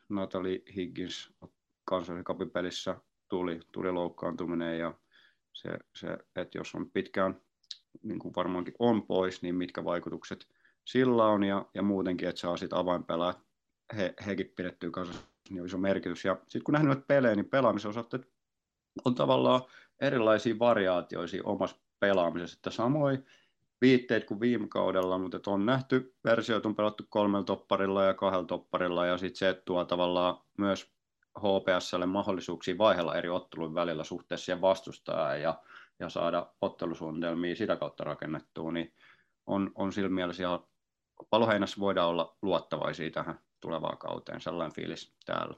[0.09, 1.33] Natalie Higgins
[1.85, 2.25] kansallisen
[3.29, 4.95] tuli, tuli loukkaantuminen ja
[5.57, 7.41] se, se, että jos on pitkään,
[8.03, 10.49] niin kuin varmaankin on pois, niin mitkä vaikutukset
[10.85, 13.39] sillä on ja, ja muutenkin, että saa sitten avainpelaajat
[13.97, 16.25] he, hekin pidettyy kanssa niin iso merkitys.
[16.25, 18.19] Ja sitten kun nähnyt pelejä, niin pelaamisen osalta
[19.05, 19.63] on tavallaan
[20.01, 23.27] erilaisia variaatioisia omassa pelaamisessa, että samoin
[23.81, 29.07] viitteet kuin viime kaudella, mutta on nähty versioita on pelattu kolmella topparilla ja kahdella topparilla,
[29.07, 30.96] ja sitten se tuo tavallaan myös
[31.39, 35.55] HPSlle mahdollisuuksia vaihella eri ottelun välillä suhteessa siihen vastustajaan ja,
[36.01, 38.93] ja saada ottelusuunnitelmia sitä kautta rakennettua, niin
[39.47, 40.61] on, on sillä mielessä ihan
[41.31, 45.55] paloheinässä voidaan olla luottavaisia tähän tulevaan kauteen, sellainen fiilis täällä.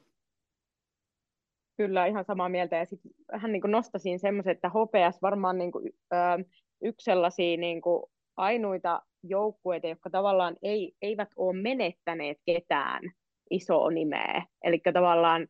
[1.76, 2.76] Kyllä, ihan samaa mieltä.
[2.76, 6.44] Ja sitten vähän niin nostasin semmoisen, että HPS varmaan niin kuin, ö,
[6.82, 8.02] yksi sellaisia niin kuin
[8.36, 13.02] ainoita joukkueita, jotka tavallaan ei, eivät ole menettäneet ketään
[13.50, 14.46] isoa nimeä.
[14.64, 15.48] Eli tavallaan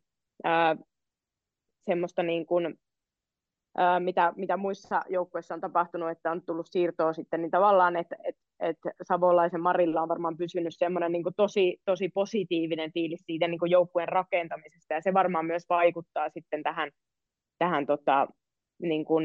[1.84, 2.78] semmoista niin kuin,
[3.98, 8.36] mitä, mitä muissa joukkueissa on tapahtunut, että on tullut siirtoa sitten, niin tavallaan, että et,
[8.60, 14.08] et Savolaisen Marilla on varmaan pysynyt semmoinen niin tosi, tosi positiivinen fiilis siitä niin joukkueen
[14.08, 16.90] rakentamisesta, ja se varmaan myös vaikuttaa sitten tähän,
[17.58, 18.28] tähän tota,
[18.82, 19.24] niin kuin,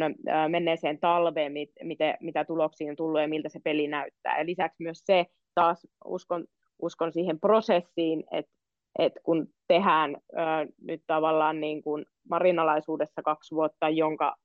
[0.49, 4.39] menneeseen talveen, mit, mitä, mitä tuloksia on tullut ja miltä se peli näyttää.
[4.39, 6.45] Ja lisäksi myös se, taas uskon,
[6.82, 8.51] uskon siihen prosessiin, että
[8.99, 10.38] et kun tehdään ö,
[10.82, 14.36] nyt tavallaan niin kuin marinalaisuudessa kaksi vuotta, jonka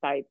[0.00, 0.24] tai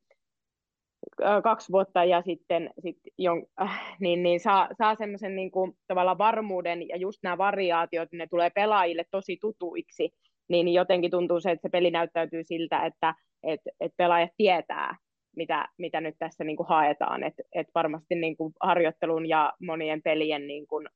[1.43, 6.17] kaksi vuotta ja sitten sit jon, äh, niin, niin saa, saa semmoisen niin kuin, tavallaan
[6.17, 10.09] varmuuden ja just nämä variaatiot, ne tulee pelaajille tosi tutuiksi,
[10.49, 13.13] niin jotenkin tuntuu se, että se peli näyttäytyy siltä, että
[13.43, 14.95] et, et pelaajat tietää,
[15.35, 20.01] mitä, mitä nyt tässä niin kuin haetaan, että et varmasti niin kuin harjoittelun ja monien
[20.01, 20.87] pelien niin kuin,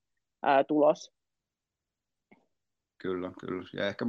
[0.46, 1.12] ä, tulos.
[3.02, 3.64] Kyllä, kyllä.
[3.74, 4.06] Ja ehkä,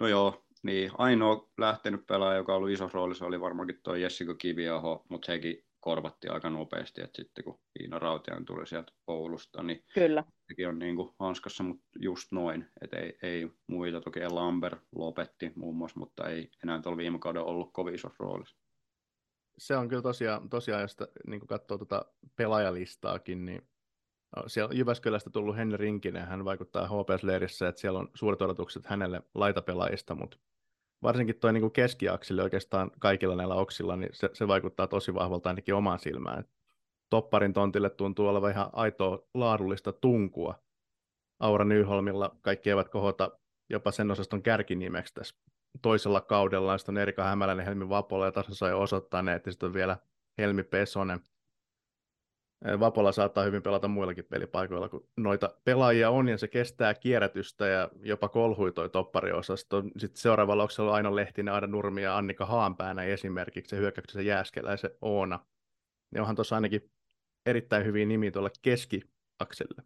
[0.00, 4.34] no joo, niin, ainoa lähtenyt pelaaja, joka on ollut iso roolissa, oli varmaankin tuo Jessica
[4.34, 9.84] Kiviaho, mutta sekin korvattiin aika nopeasti, että sitten kun Iina Rautian tuli sieltä Oulusta, niin
[9.94, 10.24] Kyllä.
[10.48, 15.52] sekin on niin kuin hanskassa, mutta just noin, että ei, ei muita, toki Lamber lopetti
[15.54, 18.56] muun muassa, mutta ei enää tuolla viime kaudella ollut kovin iso roolissa.
[19.58, 22.04] Se on kyllä tosiaan, tosiaan jos niin katsoo tuota
[22.36, 23.69] pelaajalistaakin, niin
[24.46, 30.14] siellä Jyväskylästä tullut Henri Rinkinen, hän vaikuttaa HPS-leirissä, että siellä on suuret odotukset hänelle laitapelaajista,
[30.14, 30.38] mutta
[31.02, 35.74] varsinkin tuo niin keskiaksille oikeastaan kaikilla näillä oksilla, niin se, se vaikuttaa tosi vahvalta ainakin
[35.74, 36.44] omaan silmään.
[37.10, 40.62] Topparin tontille tuntuu olevan ihan aitoa laadullista tunkua.
[41.40, 43.30] Aura Nyholmilla kaikki eivät kohota
[43.70, 45.34] jopa sen osaston kärkinimeksi tässä
[45.82, 49.74] toisella kaudella, sitten on Erika Hämäläinen, Helmi Vapola ja tasossa jo osoittaneet, ja sitten on
[49.74, 49.96] vielä
[50.38, 51.20] Helmi Pesonen.
[52.80, 57.90] Vapola saattaa hyvin pelata muillakin pelipaikoilla, kun noita pelaajia on, ja se kestää kierrätystä ja
[58.02, 59.82] jopa kolhui toi toppariosasto.
[59.96, 65.46] Sitten seuraavalla on Aino Lehtinen, Aida Nurmi ja Annika Haanpäänä esimerkiksi, se hyökkäyksessä Jääskeläisen Oona.
[66.10, 66.90] Ne onhan tuossa ainakin
[67.46, 69.82] erittäin hyviä nimiä tuolle keskiakselle.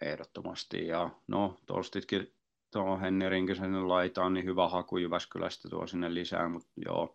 [0.00, 2.34] Ehdottomasti, ja no tuostakin
[2.72, 7.14] tuo Henni Rinkisen laitaan, niin hyvä haku Jyväskylästä tuo sinne lisää, mutta joo,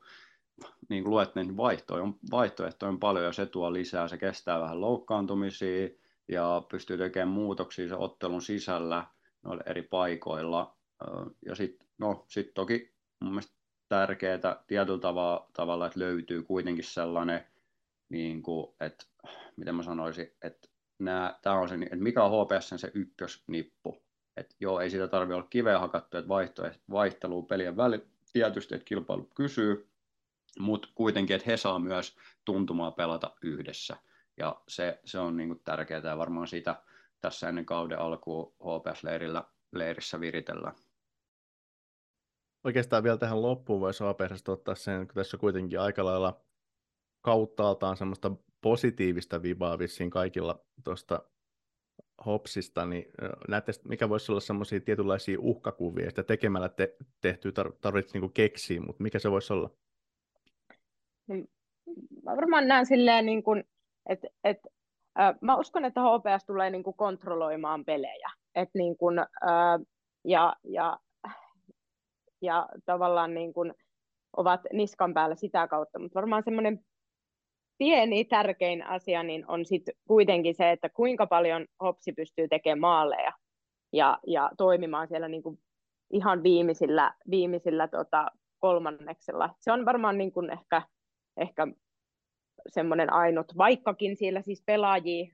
[0.90, 4.60] niin kuin luet, niin vaihtoehtoja on, vaihtoehtoja on paljon ja se tuo lisää, se kestää
[4.60, 5.90] vähän loukkaantumisia
[6.28, 9.06] ja pystyy tekemään muutoksia se ottelun sisällä
[9.44, 10.76] noilla eri paikoilla.
[11.46, 13.54] Ja sitten no, sit toki mun mielestä
[13.90, 17.46] tärkeää tietyllä tavalla, tavalla, että löytyy kuitenkin sellainen,
[18.10, 19.06] niin kuin, että
[19.56, 20.68] miten mä sanoisin, että
[21.42, 24.02] tämä on se, että mikä on HPS se ykkösnippu.
[24.38, 26.30] Että joo, ei sitä tarvitse olla kiveä hakattu, että
[26.92, 29.88] vaihtelu pelien väli, tietysti, että kilpailu kysyy,
[30.60, 33.98] mutta kuitenkin, että he saa myös tuntumaa pelata yhdessä.
[34.38, 36.84] Ja se, se on niin kuin tärkeää ja varmaan sitä
[37.22, 40.76] tässä ennen kauden alkuun HPS-leirillä leirissä viritellään.
[42.64, 46.42] Oikeastaan vielä tähän loppuun voisi HPS ottaa sen, kun tässä kuitenkin aika lailla
[47.22, 48.32] kauttaaltaan semmoista
[48.62, 51.24] positiivista vibaa vissiin kaikilla tuosta
[52.26, 53.06] Hopsista, niin
[53.48, 58.82] näette, mikä voisi olla semmoisia tietynlaisia uhkakuvia, että tekemällä te, tehtyä tar- tarvitsisi niinku keksiä,
[58.82, 59.70] mutta mikä se voisi olla?
[61.30, 61.50] Niin,
[62.24, 63.64] mä varmaan näen silleen, niin kuin,
[64.10, 64.70] että, että
[65.20, 68.30] äh, mä uskon, että HPS tulee niin kuin kontrolloimaan pelejä.
[68.56, 69.80] Et niin kuin, äh,
[70.26, 71.00] ja, ja,
[72.42, 73.74] ja tavallaan niin kuin
[74.38, 76.80] ovat niskan päällä sitä kautta, mutta varmaan semmoinen
[77.78, 83.34] pieni tärkein asia niin on sitten kuitenkin se, että kuinka paljon Hopsi pystyy tekemään maaleja
[83.94, 85.60] ja, ja toimimaan siellä niin kuin
[86.12, 88.28] ihan viimeisillä, viimeisillä tota,
[88.60, 89.50] kolmanneksella.
[89.60, 90.82] Se on varmaan niin kuin ehkä
[91.40, 91.68] ehkä
[92.70, 95.34] semmoinen ainut, vaikkakin siellä siis pelaajia,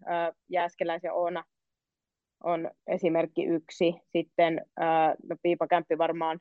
[0.50, 1.44] Jääskeläisen Oona
[2.44, 4.66] on esimerkki yksi, sitten
[5.30, 6.40] no Piipa Kämppi varmaan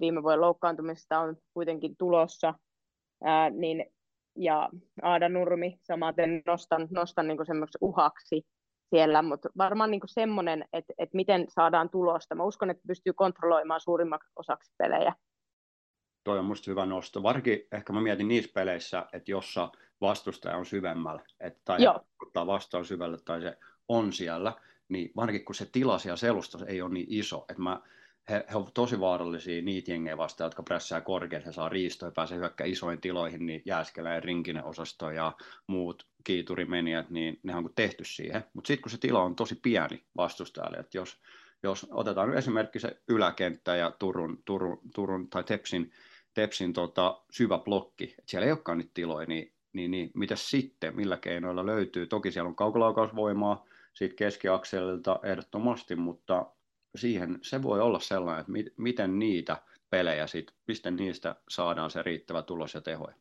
[0.00, 2.54] viime vuoden loukkaantumisesta on kuitenkin tulossa,
[3.50, 3.86] niin,
[4.36, 4.68] ja
[5.02, 8.42] Aada Nurmi samaten nostan, nostan niin semmoiksi uhaksi
[8.90, 12.34] siellä, mutta varmaan niin semmoinen, että, että miten saadaan tulosta.
[12.34, 15.12] Mä uskon, että pystyy kontrolloimaan suurimmaksi osaksi pelejä
[16.24, 17.22] toi on musta hyvä nosto.
[17.22, 21.78] Varsinkin ehkä mä mietin niissä peleissä, että jossa vastustaja on syvemmällä, että, tai
[22.22, 23.58] ottaa vastaan syvälle, tai se
[23.88, 24.52] on siellä,
[24.88, 27.80] niin varsinkin kun se tila siellä selustossa ei ole niin iso, että mä,
[28.30, 32.38] he, he ovat tosi vaarallisia niitä jengejä vastaan, jotka prässää korkein, he saa riistoja, pääsee
[32.38, 35.32] hyökkää isoihin tiloihin, niin Jääskelä ja Rinkinen osasto ja
[35.66, 38.44] muut kiiturimenijät, niin ne on tehty siihen.
[38.54, 41.20] Mutta sitten kun se tila on tosi pieni vastustajalle, että jos,
[41.62, 45.92] jos otetaan nyt esimerkki se yläkenttä ja Turun, Turun, Turun tai Tepsin
[46.34, 50.96] Tepsin tota, syvä blokki, että siellä ei olekaan nyt tiloja, niin, niin, niin mitä sitten,
[50.96, 52.06] millä keinoilla löytyy?
[52.06, 56.46] Toki siellä on kaukolaukausvoimaa siitä keskiakselilta ehdottomasti, mutta
[56.96, 62.02] siihen se voi olla sellainen, että mi- miten niitä pelejä sit, mistä niistä saadaan se
[62.02, 63.14] riittävä tulos ja tehoja.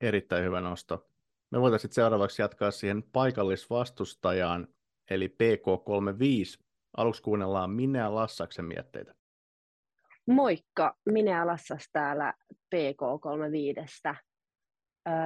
[0.00, 1.10] Erittäin hyvä nosto.
[1.50, 4.68] Me voitaisiin seuraavaksi jatkaa siihen paikallisvastustajaan,
[5.10, 6.64] eli PK35.
[6.96, 9.14] Aluksi kuunnellaan Minä Lassaksen mietteitä.
[10.30, 12.34] Moikka, minä Lassas täällä
[12.74, 14.16] PK35.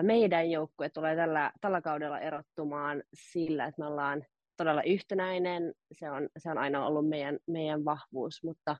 [0.03, 4.25] Meidän joukkue tulee tällä, tällä kaudella erottumaan sillä, että me ollaan
[4.57, 5.75] todella yhtenäinen.
[5.93, 8.77] Se on, se on aina ollut meidän, meidän vahvuus, mutta,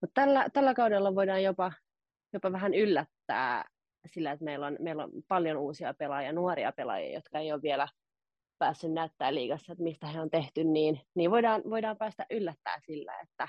[0.00, 1.72] mutta tällä, tällä kaudella voidaan jopa,
[2.32, 3.64] jopa vähän yllättää
[4.06, 7.88] sillä, että meillä on, meillä on paljon uusia pelaajia, nuoria pelaajia, jotka ei ole vielä
[8.58, 13.20] päässyt näyttää liigassa, että mistä he on tehty, niin, niin voidaan, voidaan päästä yllättää sillä,
[13.20, 13.48] että,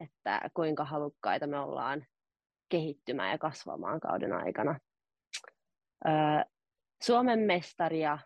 [0.00, 2.06] että kuinka halukkaita me ollaan
[2.68, 4.78] kehittymään ja kasvamaan kauden aikana.
[7.02, 8.18] Suomen mestaria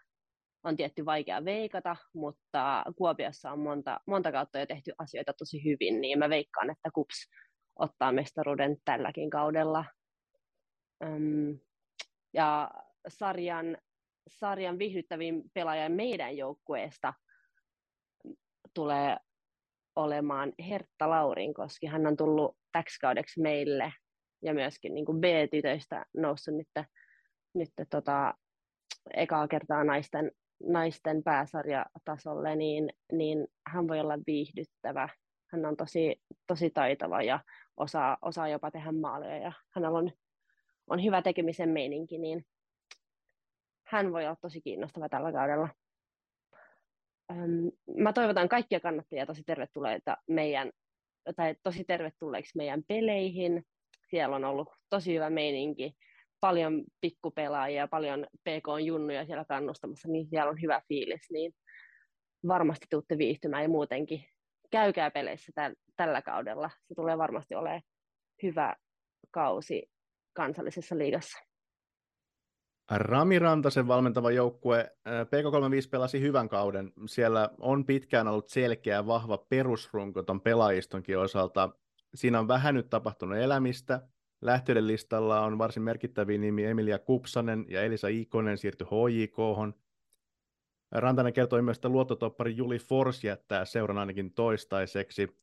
[0.65, 6.01] on tietty vaikea veikata, mutta Kuopiossa on monta, monta kautta jo tehty asioita tosi hyvin,
[6.01, 7.31] niin mä veikkaan, että KUPS
[7.77, 9.85] ottaa mestaruuden tälläkin kaudella.
[12.33, 12.71] Ja
[13.09, 13.79] sarjan,
[14.29, 17.15] sarjan viihdyttävin pelaaja meidän joukkueesta
[18.75, 19.17] tulee
[19.97, 21.87] olemaan Hertta Laurinkoski.
[21.87, 23.93] Hän on tullut täksi kaudeksi meille
[24.43, 26.87] ja myöskin niin kuin B-tytöistä noussut nyt,
[27.55, 28.35] nyt tota,
[29.15, 30.31] ekaa kertaa naisten,
[30.67, 35.09] naisten pääsarjatasolle, niin, niin hän voi olla viihdyttävä.
[35.53, 37.41] Hän on tosi, tosi taitava ja
[37.77, 40.11] osaa, osaa jopa tehdä maaleja ja hänellä on,
[40.91, 42.47] on hyvä tekemisen meininki, niin
[43.87, 45.69] hän voi olla tosi kiinnostava tällä kaudella
[47.97, 50.71] mä toivotan kaikkia kannattajia tosi tervetulleita meidän
[51.37, 53.65] tai tosi tervetulleeksi meidän peleihin.
[54.11, 55.95] Siellä on ollut tosi hyvä meininki,
[56.41, 61.53] paljon pikkupelaajia, paljon PK-junnuja siellä kannustamassa, niin siellä on hyvä fiilis, niin
[62.49, 64.25] varmasti tuutte viihtymään ja muutenkin
[64.71, 66.71] käykää peleissä täl, tällä kaudella.
[66.83, 67.83] Se tulee varmasti olemaan
[68.43, 68.77] hyvä
[69.31, 69.91] kausi
[70.33, 71.39] kansallisessa liigassa.
[72.91, 76.93] Rami Rantasen valmentava joukkue PK35 pelasi hyvän kauden.
[77.07, 81.71] Siellä on pitkään ollut selkeä vahva perusrunko ton pelaajistonkin osalta.
[82.15, 84.09] Siinä on vähän nyt tapahtunut elämistä.
[84.43, 89.37] Lähtöiden listalla on varsin merkittäviä nimi Emilia Kupsanen ja Elisa Ikonen siirtyi HJK.
[90.93, 95.37] Rantanen kertoi myös, että luottotoppari Juli Fors jättää seuran ainakin toistaiseksi.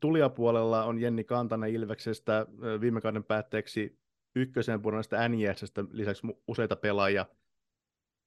[0.00, 2.46] Tulijapuolella on Jenni Kantanen Ilveksestä
[2.80, 3.98] viime kauden päätteeksi
[4.36, 7.26] ykkösen pudonneesta NJSstä lisäksi useita pelaajia.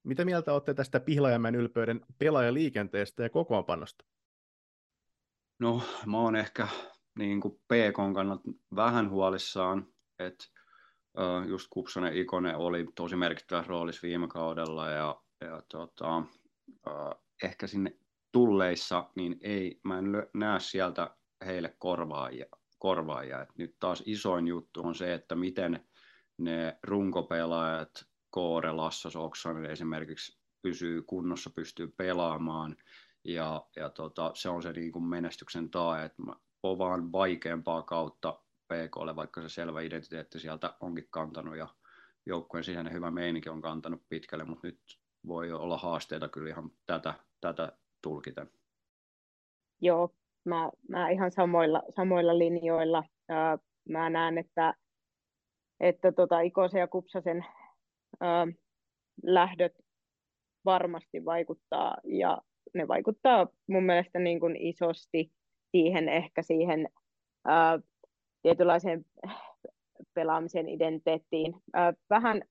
[0.04, 4.06] Mitä mieltä olette tästä Pihlajamäen ylpeyden pelaajaliikenteestä ja kokoonpanosta?
[5.60, 6.68] No, mä oon ehkä
[7.20, 8.44] niin kuin PK kannalta
[8.76, 9.88] vähän huolissaan,
[10.20, 10.46] että
[11.48, 16.24] just Kupsonen Ikonen oli tosi merkittävä roolissa viime kaudella ja, ja tota,
[17.44, 17.98] ehkä sinne
[18.32, 22.46] tulleissa, niin ei, mä en näe sieltä heille korvaajia.
[22.80, 23.42] korvaajia.
[23.42, 25.88] Et nyt taas isoin juttu on se, että miten
[26.38, 32.76] ne runkopelaajat, Koore, Lassos, Oksanen esimerkiksi pysyy kunnossa, pystyy pelaamaan.
[33.24, 36.24] Ja, ja tota, se on se niin kuin menestyksen tae, että
[36.64, 41.68] on vaan vaikeampaa kautta PKlle, vaikka se selvä identiteetti sieltä onkin kantanut ja
[42.26, 44.80] joukkueen sisäinen hyvä meininki on kantanut pitkälle, mutta nyt
[45.28, 47.72] voi olla haasteita kyllä ihan tätä, tätä
[48.02, 48.50] tulkiten.
[49.82, 50.16] Joo,
[50.46, 53.04] mä, mä ihan samoilla, samoilla linjoilla.
[53.90, 54.74] Mä näen, että
[55.80, 57.46] että tota Ikosen ja Kupsasen
[58.20, 58.48] ää,
[59.24, 59.74] lähdöt
[60.66, 62.42] varmasti vaikuttaa ja
[62.74, 65.32] ne vaikuttaa mun mielestä niin kuin isosti
[65.72, 66.90] siihen ehkä siihen
[67.46, 67.80] ää,
[68.42, 69.06] tietynlaiseen
[70.14, 71.56] pelaamisen identiteettiin.
[71.74, 72.42] Ää, vähän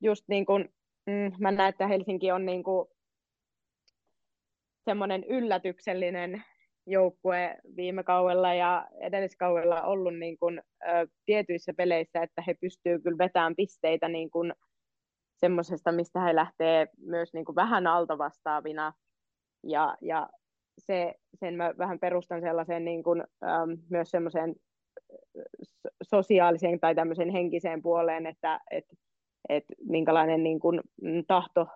[0.00, 0.68] just niin kuin,
[1.06, 2.88] mm, mä näen, että Helsinki on niin kuin
[4.84, 6.44] semmoinen yllätyksellinen
[6.90, 13.18] joukkue viime kaudella ja edelliskaudella ollut niin kuin, ö, tietyissä peleissä, että he pystyvät kyllä
[13.18, 14.52] vetämään pisteitä niin kuin
[15.36, 18.92] semmoisesta, mistä he lähtee myös niin kuin vähän alta vastaavina.
[19.64, 20.28] Ja, ja
[20.78, 23.46] se, sen mä vähän perustan sellaiseen niin kuin, ö,
[23.90, 24.54] myös semmoiseen
[26.02, 28.84] sosiaaliseen tai tämmöiseen henkiseen puoleen, että et,
[29.48, 30.80] et minkälainen niin kuin,
[31.26, 31.66] tahto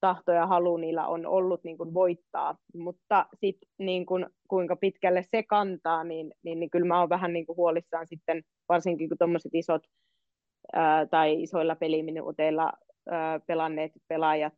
[0.00, 5.22] tahto ja halu niillä on ollut niin kuin voittaa, mutta sitten niin kuin, kuinka pitkälle
[5.22, 9.18] se kantaa, niin, niin, niin kyllä mä oon vähän niin kuin huolissaan sitten, varsinkin kun
[9.18, 9.82] tuommoiset isot
[10.72, 12.72] ää, tai isoilla peliminuuteilla
[13.46, 14.54] pelanneet pelaajat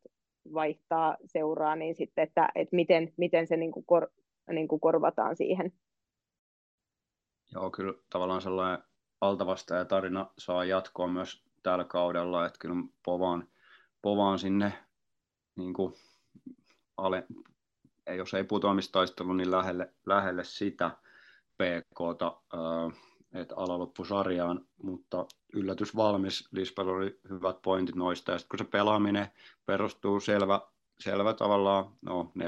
[0.54, 4.08] vaihtaa seuraa, niin sitten, että, että miten, miten se niin kuin kor,
[4.52, 5.72] niin kuin korvataan siihen.
[7.52, 8.84] Joo, kyllä tavallaan sellainen
[9.20, 13.48] altavasta ja tarina saa jatkoa myös tällä kaudella, että kyllä povaan,
[14.02, 14.72] povaan sinne
[15.58, 15.94] niin kuin
[16.96, 17.26] ale,
[18.16, 20.90] jos ei putoamistaistelu, niin lähelle, lähelle sitä
[21.54, 22.40] PKta,
[23.34, 26.48] että ala loppu sarjaan, mutta yllätys valmis.
[26.52, 29.26] Lispel oli hyvät pointit noista, ja sitten kun se pelaaminen
[29.66, 30.60] perustuu selvä,
[31.00, 32.42] selvä tavallaan, no 4-3-3,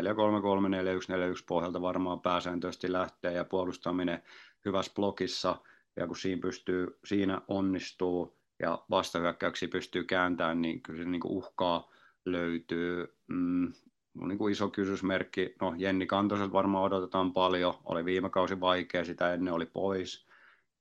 [1.41, 4.23] 4-1-4-1 pohjalta varmaan pääsääntöisesti lähtee, ja puolustaminen
[4.65, 5.57] hyvässä blokissa,
[5.97, 11.91] ja kun siinä, pystyy, siinä onnistuu, ja vastahyökkäyksiä pystyy kääntämään, niin kyllä se niin uhkaa
[12.27, 13.17] löytyy.
[13.29, 13.73] Mm,
[14.15, 19.35] niin kuin iso kysymysmerkki, no Jenni Kantoselta varmaan odotetaan paljon, oli viime kausi vaikea, sitä
[19.35, 20.27] ennen oli pois,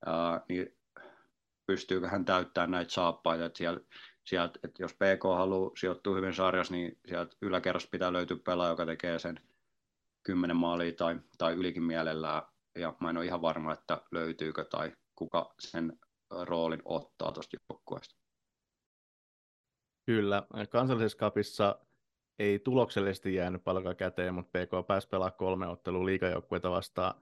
[0.06, 0.76] uh, niin
[1.66, 3.80] pystyykö hän täyttämään näitä saappaita, että siellä,
[4.24, 8.86] sieltä, että jos PK haluaa sijoittua hyvin sarjassa, niin sieltä yläkerrasta pitää löytyä pelaaja, joka
[8.86, 9.40] tekee sen
[10.22, 12.42] kymmenen maalia tai, tai ylikin mielellään,
[12.78, 15.98] ja mä en ole ihan varma, että löytyykö tai kuka sen
[16.30, 18.19] roolin ottaa tuosta joukkueesta.
[20.06, 21.78] Kyllä, kansallisessa kapissa
[22.38, 27.14] ei tuloksellisesti jäänyt palkaa käteen, mutta PK pääsi pelaamaan kolme ottelua liikajoukkueita vastaan.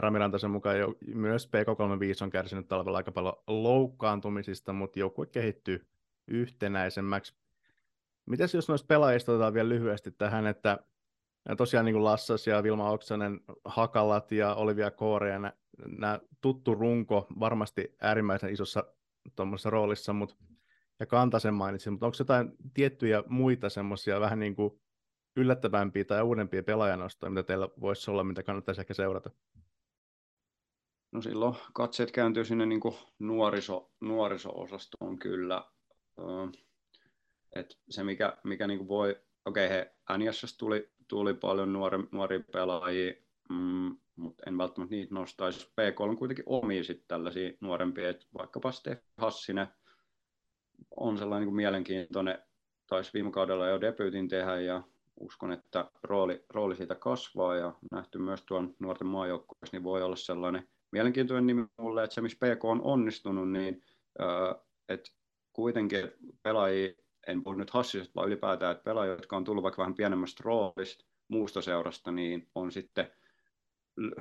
[0.00, 5.86] Rami Rantasen mukaan jo, myös PK35 on kärsinyt talvella aika paljon loukkaantumisista, mutta joukkue kehittyy
[6.28, 7.34] yhtenäisemmäksi.
[8.26, 10.78] Mites jos noista pelaajista otetaan vielä lyhyesti tähän, että
[11.56, 15.52] tosiaan niin kuin Lassas ja Vilma Oksanen, Hakalat ja Olivia Koore ja
[15.86, 18.84] nämä tuttu runko varmasti äärimmäisen isossa
[19.64, 20.34] roolissa, mutta
[21.00, 24.80] ja Kantasen mainitsin, mutta onko jotain tiettyjä muita semmoisia vähän niin kuin
[25.36, 29.30] yllättävämpiä tai uudempia pelaajanostoja, mitä teillä voisi olla, mitä kannattaisi ehkä seurata?
[31.12, 35.64] No silloin katseet kääntyy sinne niin kuin nuoriso, nuoriso-osastoon kyllä.
[37.56, 41.98] Et se mikä, mikä niin kuin voi, okei okay, he NSS tuli, tuli paljon nuori,
[42.12, 43.12] nuoria pelaajia,
[43.50, 45.66] mm, mutta en välttämättä niitä nostaisi.
[45.66, 49.68] PK on kuitenkin omia sitten tällaisia nuorempia, että vaikkapa Steffi Hassinen
[50.96, 52.38] on sellainen niin mielenkiintoinen,
[52.86, 54.82] taisi viime kaudella jo debyytin tehdä ja
[55.20, 60.16] uskon, että rooli, rooli siitä kasvaa ja nähty myös tuon nuorten maajoukkueessa, niin voi olla
[60.16, 63.82] sellainen mielenkiintoinen nimi mulle, että se missä PK on onnistunut, niin
[64.88, 65.10] että
[65.52, 66.92] kuitenkin pelaajia,
[67.26, 71.04] en puhu nyt Hassisesta, vaan ylipäätään, että pelaajia, jotka on tullut vaikka vähän pienemmästä roolista
[71.28, 73.10] muusta seurasta, niin on sitten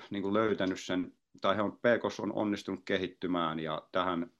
[0.10, 4.32] niin kuin löytänyt sen, tai he on, PK on onnistunut kehittymään, ja tähän,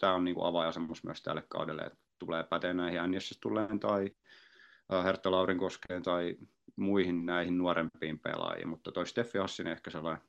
[0.00, 4.10] tämä on niin kuin avaajasemus myös tälle kaudelle, että tulee päteen näihin NSS tulleen tai
[5.04, 6.36] Hertta Laurinkoskeen tai
[6.76, 10.22] muihin näihin nuorempiin pelaajiin, mutta toi Steffi Hassinen ehkä sellainen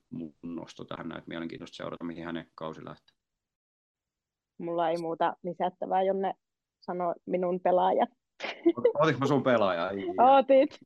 [0.43, 3.15] nosto tähän näitä mielenkiintoista seurata, mihin hänen kausi lähtee.
[4.57, 6.33] Mulla ei muuta lisättävää, Jonne
[6.81, 8.07] sanoi minun pelaaja.
[8.99, 9.85] Otinko mä sun pelaaja?
[9.85, 10.03] Ai,
[10.39, 10.79] Otit.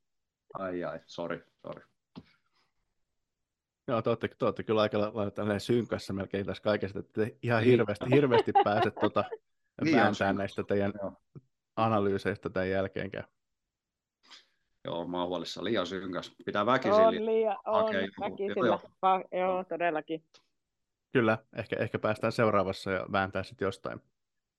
[0.58, 1.89] Ai ai, sori, sori.
[3.90, 7.70] Joo, te olette, te olette kyllä aika lailla synkässä melkein tässä kaikesta, että ihan niin.
[7.70, 9.24] hirveästi, hirveästi pääset tuota,
[9.92, 11.12] vääntää näistä teidän Joo.
[11.76, 13.24] analyyseistä tämän jälkeenkään.
[14.84, 16.34] Joo, mä oon huolissa liian synkäs.
[16.46, 16.94] Pitää väkisin.
[16.94, 18.66] On liian, on okay, väkisillä.
[18.66, 19.24] Joo, joo.
[19.32, 20.24] joo, todellakin.
[21.12, 24.00] Kyllä, ehkä, ehkä päästään seuraavassa ja vääntää sitten jostain.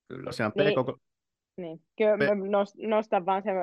[0.07, 0.23] Kyllä.
[0.23, 1.01] Tosiaan niin, PK...
[1.57, 1.81] Niin.
[1.97, 2.21] Kyllä P...
[2.87, 3.55] nostan vaan sen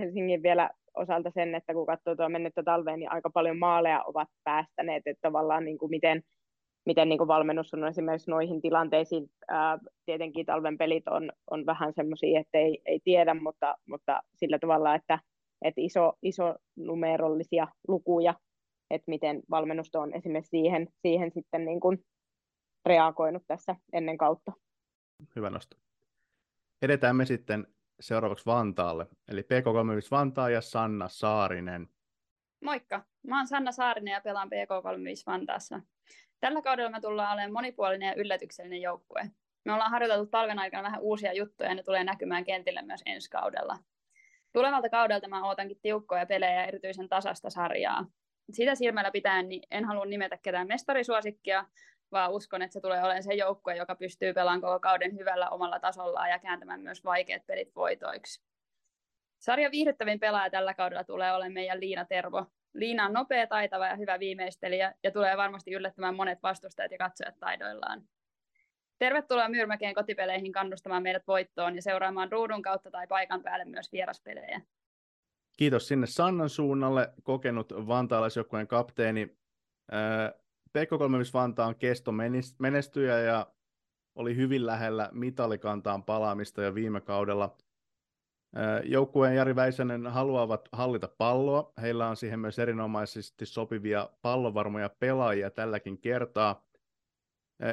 [0.00, 4.28] Helsingin vielä osalta sen, että kun katsoo tuo mennyttä talveen, niin aika paljon maaleja ovat
[4.44, 6.22] päästäneet, että tavallaan niin kuin miten,
[6.86, 9.30] miten niin kuin valmennus on esimerkiksi noihin tilanteisiin.
[9.48, 14.58] Ää, tietenkin talven pelit on, on vähän semmoisia, että ei, ei tiedä, mutta, mutta sillä
[14.58, 15.18] tavalla, että,
[15.62, 18.34] että iso, iso numerollisia lukuja,
[18.90, 22.04] että miten valmennusta on esimerkiksi siihen, siihen sitten niin kuin
[22.86, 24.52] reagoinut tässä ennen kautta.
[25.36, 25.76] Hyvä nosto.
[26.82, 27.66] Edetään me sitten
[28.00, 29.46] seuraavaksi Vantaalle, eli PK35
[30.10, 31.88] Vantaa ja Sanna Saarinen.
[32.64, 35.80] Moikka, mä oon Sanna Saarinen ja pelaan PK35 Vantaassa.
[36.40, 39.30] Tällä kaudella me tullaan olemaan monipuolinen ja yllätyksellinen joukkue.
[39.64, 43.30] Me ollaan harjoiteltu talven aikana vähän uusia juttuja ja ne tulee näkymään kentille myös ensi
[43.30, 43.78] kaudella.
[44.52, 48.06] Tulevalta kaudelta mä ootankin tiukkoja pelejä ja erityisen tasasta sarjaa.
[48.52, 51.64] Sitä silmällä pitäen niin en halua nimetä ketään mestarisuosikkia,
[52.12, 55.80] vaan uskon, että se tulee olemaan se joukkue, joka pystyy pelaamaan koko kauden hyvällä omalla
[55.80, 58.42] tasollaan ja kääntämään myös vaikeat pelit voitoiksi.
[59.38, 62.46] Sarjan viihdyttävin pelaaja tällä kaudella tulee olemaan meidän Liina Tervo.
[62.74, 67.38] Liina on nopea, taitava ja hyvä viimeistelijä ja tulee varmasti yllättämään monet vastustajat ja katsojat
[67.40, 68.02] taidoillaan.
[68.98, 74.60] Tervetuloa Myyrmäkeen kotipeleihin kannustamaan meidät voittoon ja seuraamaan ruudun kautta tai paikan päälle myös vieraspelejä.
[75.56, 79.38] Kiitos sinne Sannan suunnalle, kokenut vantaalaisjoukkueen kapteeni.
[80.72, 82.12] Pekko Kolmevis Vantaan kesto
[82.58, 83.46] menestyjä ja
[84.14, 87.56] oli hyvin lähellä mitalikantaan palaamista jo viime kaudella.
[88.84, 91.72] Joukkueen Jari Väisänen haluavat hallita palloa.
[91.82, 96.68] Heillä on siihen myös erinomaisesti sopivia pallovarmoja pelaajia tälläkin kertaa.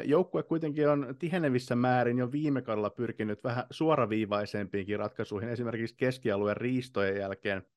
[0.03, 7.17] Joukkue kuitenkin on tihenevissä määrin jo viime kaudella pyrkinyt vähän suoraviivaisempiinkin ratkaisuihin, esimerkiksi keskialueen riistojen
[7.17, 7.67] jälkeen.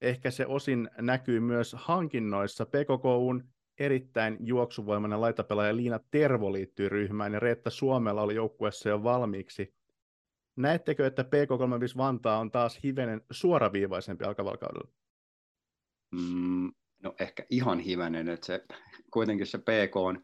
[0.00, 2.66] Ehkä se osin näkyy myös hankinnoissa.
[2.66, 3.44] PKKUn
[3.78, 9.74] erittäin juoksuvoimainen laitapelaaja Liina Tervo liittyy ryhmään ja Reetta Suomella oli joukkueessa jo valmiiksi.
[10.56, 14.90] Näettekö, että PK35 Vantaa on taas hivenen suoraviivaisempi alkavalkaudella?
[16.10, 16.72] Mm,
[17.02, 18.64] no ehkä ihan hivenen, että se,
[19.10, 20.22] kuitenkin se PK on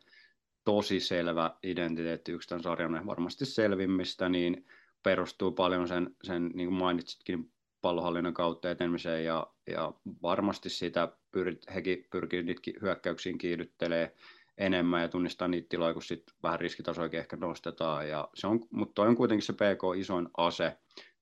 [0.64, 4.66] tosi selvä identiteetti, yksi tämän sarjan varmasti selvimmistä, niin
[5.02, 7.51] perustuu paljon sen, sen niin kuin mainitsitkin,
[7.82, 9.92] pallohallinnan kautta etenemiseen ja, ja
[10.22, 14.14] varmasti sitä pyr, hekin pyrkii niitä hyökkäyksiin kiihdyttelee
[14.58, 18.08] enemmän ja tunnistaa niitä tiloja, kun sitten vähän riskitasoikin ehkä nostetaan.
[18.08, 20.78] Ja se on, mutta toi on kuitenkin se PK isoin ase.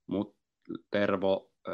[0.06, 0.40] Mutta
[0.90, 1.72] Tervo ö,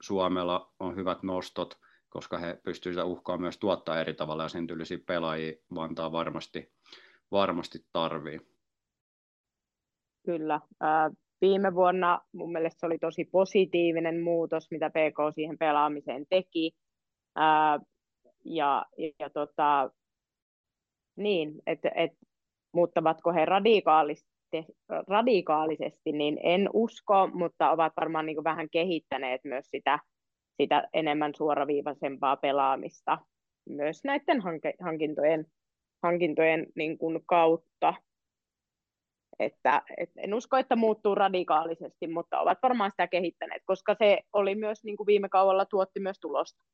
[0.00, 1.78] Suomella on hyvät nostot,
[2.08, 6.72] koska he pystyvät sitä uhkaa myös tuottaa eri tavalla ja sen tyylisiä pelaajia Vantaa varmasti,
[7.30, 8.40] varmasti tarvii.
[10.24, 10.54] Kyllä.
[10.54, 16.72] Äh, viime vuonna mun mielestä se oli tosi positiivinen muutos, mitä PK siihen pelaamiseen teki.
[17.36, 17.80] Ää,
[18.44, 18.86] ja,
[19.18, 19.90] ja tota,
[21.16, 22.12] niin, että et,
[22.72, 24.64] muuttavatko he radikaalisesti,
[25.08, 29.98] radikaalisesti, niin en usko, mutta ovat varmaan niin vähän kehittäneet myös sitä,
[30.62, 33.18] sitä enemmän suoraviivaisempaa pelaamista
[33.68, 34.42] myös näiden
[34.80, 35.46] hankintojen,
[36.02, 37.94] hankintojen niin kuin kautta.
[39.40, 44.54] Että, et en usko, että muuttuu radikaalisesti, mutta ovat varmaan sitä kehittäneet, koska se oli
[44.54, 46.64] myös niin kuin viime kaudella tuotti myös tulosta.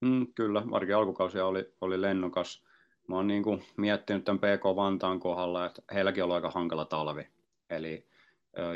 [0.00, 2.64] Mm, kyllä, varsinkin alkukausia oli, oli lennokas.
[3.08, 7.28] Mä oon niin kuin miettinyt tämän PK Vantaan kohdalla, että heilläkin ollut aika hankala talvi.
[7.70, 8.06] Eli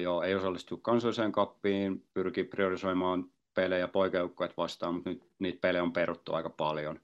[0.02, 3.24] joo, ei osallistu kansalliseen kappiin, pyrki priorisoimaan
[3.54, 7.00] pelejä poikajoukkueet vastaan, mutta nyt niitä pelejä on peruttu aika paljon.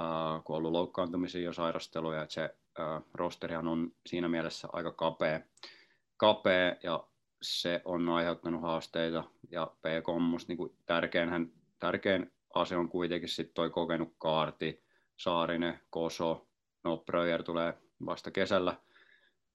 [0.00, 2.56] uh, kun on ollut loukkaantumisia ja sairasteluja, että se
[3.14, 5.40] rosterihan on siinä mielessä aika kapea,
[6.16, 7.06] kapea ja
[7.42, 13.54] se on aiheuttanut haasteita ja PK on musta niin tärkein, tärkein ase on kuitenkin sitten
[13.54, 14.82] toi kokenut kaarti,
[15.16, 16.46] Saarinen, Koso,
[16.84, 17.74] no Breuer tulee
[18.06, 18.76] vasta kesällä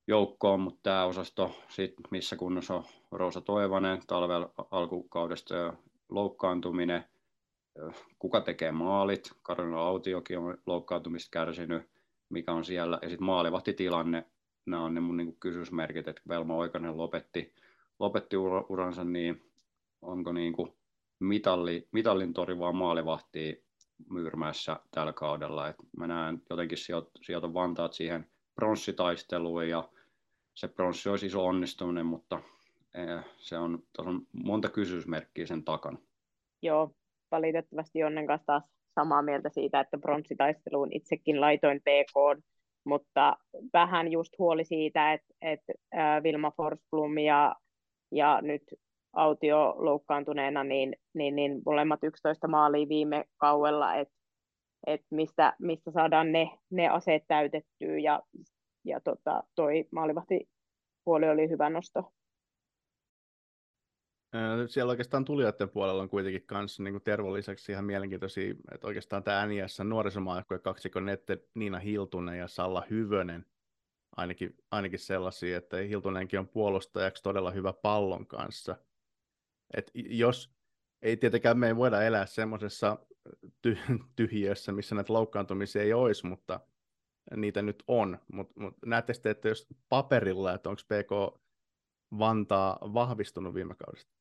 [0.07, 5.73] joukkoon, mutta tämä osasto, sit, missä kunnossa on Roosa Toivonen, talvel alkukaudesta
[6.10, 7.06] loukkaantuminen,
[8.19, 11.89] kuka tekee maalit, Karolina Autiokin on loukkaantumista kärsinyt,
[12.30, 14.26] mikä on siellä, ja sitten maalivahtitilanne,
[14.66, 17.54] nämä on ne mun niin kysymysmerkit, että Velma Oikanen lopetti,
[17.99, 18.38] lopetti
[18.70, 19.52] uransa, niin
[20.02, 20.74] onko niin kuin
[21.20, 23.56] mitalli, mitallin torivaa maalivahtia
[24.10, 25.68] Myyrmäessä tällä kaudella.
[25.68, 26.78] Et mä näen jotenkin
[27.22, 29.90] sijoitan Vantaat siihen pronssitaisteluun ja
[30.54, 32.41] se pronssi olisi iso onnistuminen, mutta
[32.94, 35.98] eh, se on, on monta kysymysmerkkiä sen takana.
[36.62, 36.91] Joo,
[37.32, 38.64] valitettavasti Onnen kanssa taas
[38.98, 42.44] samaa mieltä siitä, että pronssitaisteluun itsekin laitoin PK,
[42.84, 43.38] mutta
[43.74, 45.74] vähän just huoli siitä, että, että
[46.24, 47.56] Vilma Forsblom ja,
[48.11, 48.64] ja nyt
[49.14, 54.14] Autio loukkaantuneena, niin, niin, niin molemmat 11 maalia viime kauella, että
[54.88, 58.24] et mistä, mistä saadaan ne, ne aseet täytettyä ja,
[58.86, 60.49] ja tota, toi maalivahti
[61.06, 62.11] puoli oli hyvä nosto.
[64.68, 69.45] Siellä oikeastaan tulijoiden puolella on kuitenkin myös niin Tervon lisäksi ihan mielenkiintoisia, että oikeastaan tämä
[69.45, 73.45] NIS nuorisomaajoukkojen kaksikon Nette Niina Hiltunen ja Salla Hyvönen,
[74.18, 78.76] ainakin, ainakin sellaisia, että Hiltunenkin on puolustajaksi todella hyvä pallon kanssa.
[79.73, 80.57] Et jos
[81.01, 82.97] ei tietenkään me ei voida elää semmoisessa
[83.68, 86.59] ty- tyhjiössä, missä näitä loukkaantumisia ei olisi, mutta
[87.35, 88.18] niitä nyt on.
[88.34, 91.41] Mutta mut näette sitten, että jos paperilla, että onko PK
[92.19, 94.16] Vantaa vahvistunut viime kaudesta?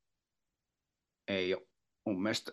[1.28, 1.66] Ei ole.
[2.06, 2.52] Mun mielestä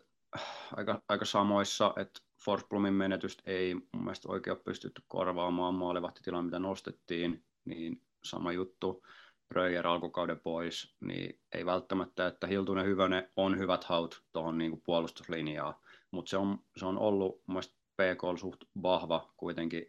[0.75, 6.59] aika, aika samoissa, että Forsblomin menetystä ei mun mielestä oikein ole pystytty korvaamaan maalivahtitilan, mitä
[6.59, 9.03] nostettiin, niin sama juttu.
[9.49, 15.75] Bröyer alkukauden pois, niin ei välttämättä, että Hiltunen Hyvönen on hyvät haut tuohon niin puolustuslinjaan,
[16.11, 19.85] mutta se on, se on ollut mun mielestä PK suht vahva kuitenkin.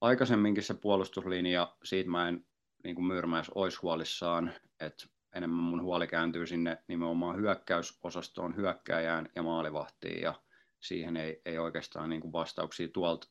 [0.00, 2.46] Aikaisemminkin se puolustuslinja, siitä mä en
[2.84, 3.10] niin kuin
[3.54, 10.34] olisi huolissaan, että enemmän mun huoli kääntyy sinne nimenomaan hyökkäysosastoon, hyökkäjään ja maalivahtiin, ja
[10.80, 13.28] siihen ei, ei oikeastaan niin kuin vastauksia tuolta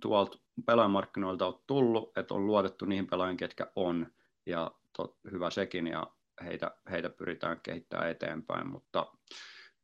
[0.00, 4.06] tuolta pelaajamarkkinoilta on tullut, että on luotettu niihin pelaajien, ketkä on,
[4.46, 6.06] ja tot, hyvä sekin, ja
[6.44, 9.06] heitä, heitä pyritään kehittämään eteenpäin, mutta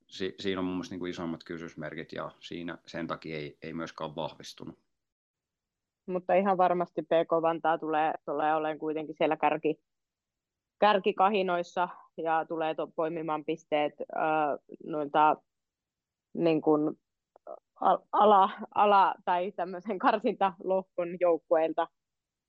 [0.06, 3.74] si, siinä on mun mielestä niin kuin isommat kysymysmerkit, ja siinä sen takia ei, ei
[3.74, 4.78] myöskään vahvistunut.
[6.06, 9.80] Mutta ihan varmasti PK Vantaa tulee, tulee olemaan kuitenkin siellä kärki,
[10.78, 15.36] kärkikahinoissa ja tulee to, poimimaan pisteet äh, noilta
[16.34, 16.98] niin kuin,
[18.12, 21.88] ala, ala, tai tämmöisen karsintalohkon joukkueilta,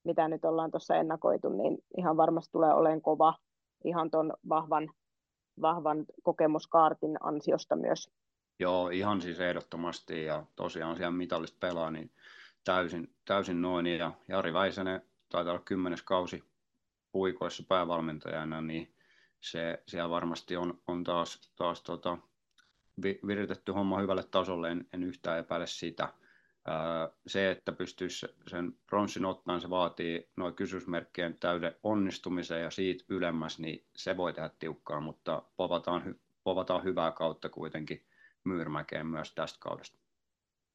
[0.03, 3.33] mitä nyt ollaan tuossa ennakoitu, niin ihan varmasti tulee olemaan kova
[3.85, 4.89] ihan tuon vahvan,
[5.61, 8.09] vahvan kokemuskaartin ansiosta myös.
[8.59, 12.11] Joo, ihan siis ehdottomasti ja tosiaan siellä mitallista pelaa, niin
[12.63, 13.85] täysin, täysin noin.
[13.85, 16.43] Ja Jari Väisänen taitaa olla kymmenes kausi
[17.11, 18.95] puikoissa päävalmentajana, niin
[19.39, 22.17] se siellä varmasti on, on taas, taas tota,
[23.01, 26.13] viritetty homma hyvälle tasolle, en, en yhtään epäile sitä.
[27.27, 33.59] Se, että pystyisi sen pronssin ottamaan, se vaatii noin kysymysmerkkien täyden onnistumisen ja siitä ylemmäs,
[33.59, 38.05] niin se voi tehdä tiukkaa, mutta povataan, povataan hyvää kautta kuitenkin
[38.43, 39.99] Myyrmäkeen myös tästä kaudesta.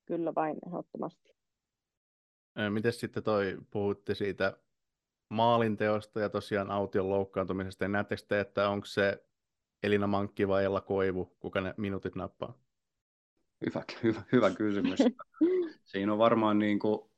[0.07, 1.33] Kyllä vain, ehdottomasti.
[2.71, 4.59] Miten sitten toi, puhutte siitä
[5.33, 9.25] maalinteosta ja tosiaan aution loukkaantumisesta, niin näettekö te, että onko se
[9.83, 12.55] Elina Mankki vai Ella Koivu, kuka ne minuutit nappaa?
[13.67, 14.99] Hyvä, hyvä, hyvä kysymys.
[15.93, 17.11] Siinä on varmaan niin kuin,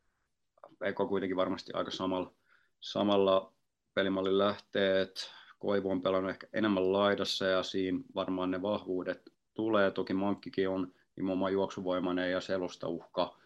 [0.85, 2.32] Eko kuitenkin varmasti aika samalla,
[2.81, 3.53] samalla
[3.95, 5.20] pelimallilla lähtee, että
[5.59, 9.91] Koivu on pelannut ehkä enemmän laidassa ja siinä varmaan ne vahvuudet tulee.
[9.91, 13.36] Toki Mankkikin on nimenomaan juoksuvoimainen ja selosta uhka,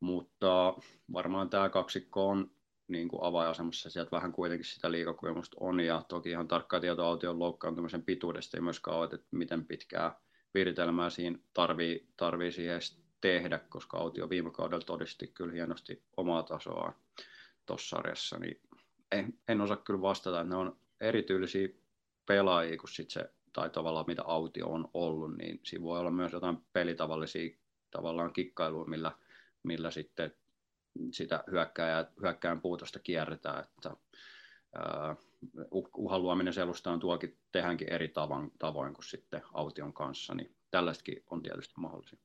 [0.00, 0.74] mutta
[1.12, 2.50] varmaan tämä kaksikko on
[2.90, 3.90] niin kuin avainasemassa.
[3.90, 8.60] Sieltä vähän kuitenkin sitä liikakokemusta on ja toki ihan tarkkaa tietoa aution loukkaantumisen pituudesta ei
[8.60, 10.20] myöskään ole, että miten pitkää
[10.54, 12.80] viritelmää siinä tarvii, tarvii siihen
[13.20, 16.94] tehdä, koska autio viime kaudella todisti kyllä hienosti omaa tasoaan
[17.66, 18.60] tuossa sarjassa, niin
[19.12, 21.68] en, en osaa kyllä vastata, että ne on erityylisiä
[22.26, 26.32] pelaajia kuin sit se, tai tavallaan mitä autio on ollut, niin siinä voi olla myös
[26.32, 27.56] jotain pelitavallisia
[27.90, 29.12] tavallaan kikkailuja, millä,
[29.62, 30.34] millä sitten
[31.12, 33.90] sitä hyökkääjää, hyökkään puutosta kierretään, että
[35.72, 41.24] uh, uhan luominen selustaan tuokin tehdäänkin eri tavan, tavoin kuin sitten aution kanssa, niin tällaistakin
[41.30, 42.18] on tietysti mahdollisia.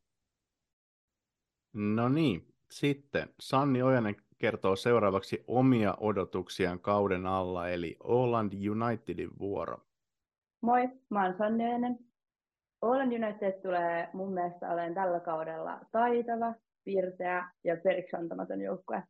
[1.74, 9.78] No niin, sitten Sanni Ojanen kertoo seuraavaksi omia odotuksiaan kauden alla, eli Oland Unitedin vuoro.
[10.62, 12.00] Moi, mä oon Sanni Ojanen.
[12.82, 16.54] Oland United tulee mun mielestä olen tällä kaudella taitava,
[16.86, 19.04] pirteä ja periksi antamaton joukkue.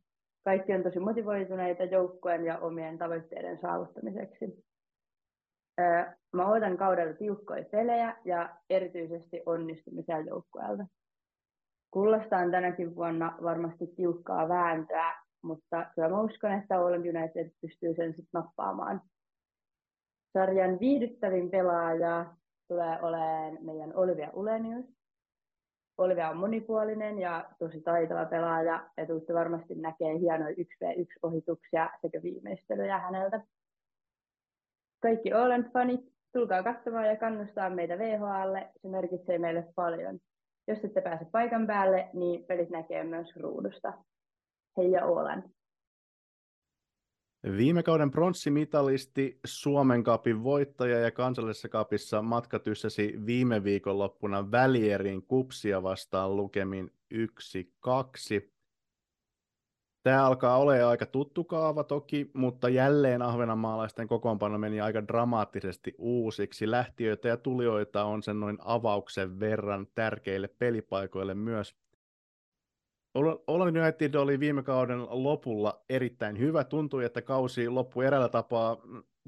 [0.44, 4.64] Kaikki on tosi motivoituneita joukkueen ja omien tavoitteiden saavuttamiseksi.
[6.32, 10.86] Mä odotan kaudella tiukkoja pelejä ja erityisesti onnistumisia joukkueelta.
[11.90, 15.12] Kullasta on tänäkin vuonna varmasti tiukkaa vääntöä,
[15.42, 19.00] mutta kyllä mä uskon, että Oulun United pystyy sen sitten nappaamaan.
[20.32, 22.34] Sarjan viihdyttävin pelaaja
[22.68, 24.95] tulee olemaan meidän Olivia Ulenius.
[25.98, 32.98] Olivia on monipuolinen ja tosi taitava pelaaja ja tuutte varmasti näkee hienoja 1v1-ohituksia sekä viimeistelyjä
[32.98, 33.40] häneltä.
[35.02, 40.18] Kaikki Oland-fanit, tulkaa katsomaan ja kannustaa meitä VHAlle, se merkitsee meille paljon.
[40.68, 43.92] Jos ette pääse paikan päälle, niin pelit näkee myös ruudusta.
[44.76, 45.55] Hei ja Åland!
[47.56, 56.36] Viime kauden pronssimitalisti, Suomen kapin voittaja ja kansallisessa kapissa matkatyssäsi viime viikonloppuna välierin kupsia vastaan
[56.36, 57.18] lukemin 1-2.
[60.02, 66.70] Tämä alkaa olla aika tuttu kaava toki, mutta jälleen ahvenanmaalaisten kokoonpano meni aika dramaattisesti uusiksi.
[66.70, 71.74] Lähtiöitä ja tulijoita on sen noin avauksen verran tärkeille pelipaikoille myös.
[73.46, 76.64] Oulun United oli viime kauden lopulla erittäin hyvä.
[76.64, 78.76] Tuntui, että kausi loppui erällä tapaa,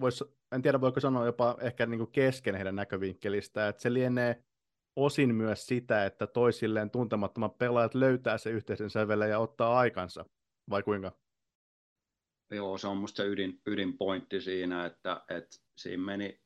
[0.00, 4.44] vois, en tiedä voiko sanoa jopa ehkä niin kuin kesken heidän näkövinkkelistä, että se lienee
[4.96, 10.24] osin myös sitä, että toisilleen tuntemattomat pelaajat löytää se yhteisen sävelen ja ottaa aikansa
[10.70, 11.12] vai kuinka?
[12.50, 16.40] Joo, se on musta ydin, ydinpointti siinä, että, että siinä meni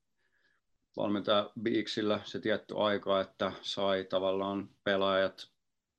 [0.96, 5.51] valmentaja Beaksillä se tietty aika, että sai tavallaan pelaajat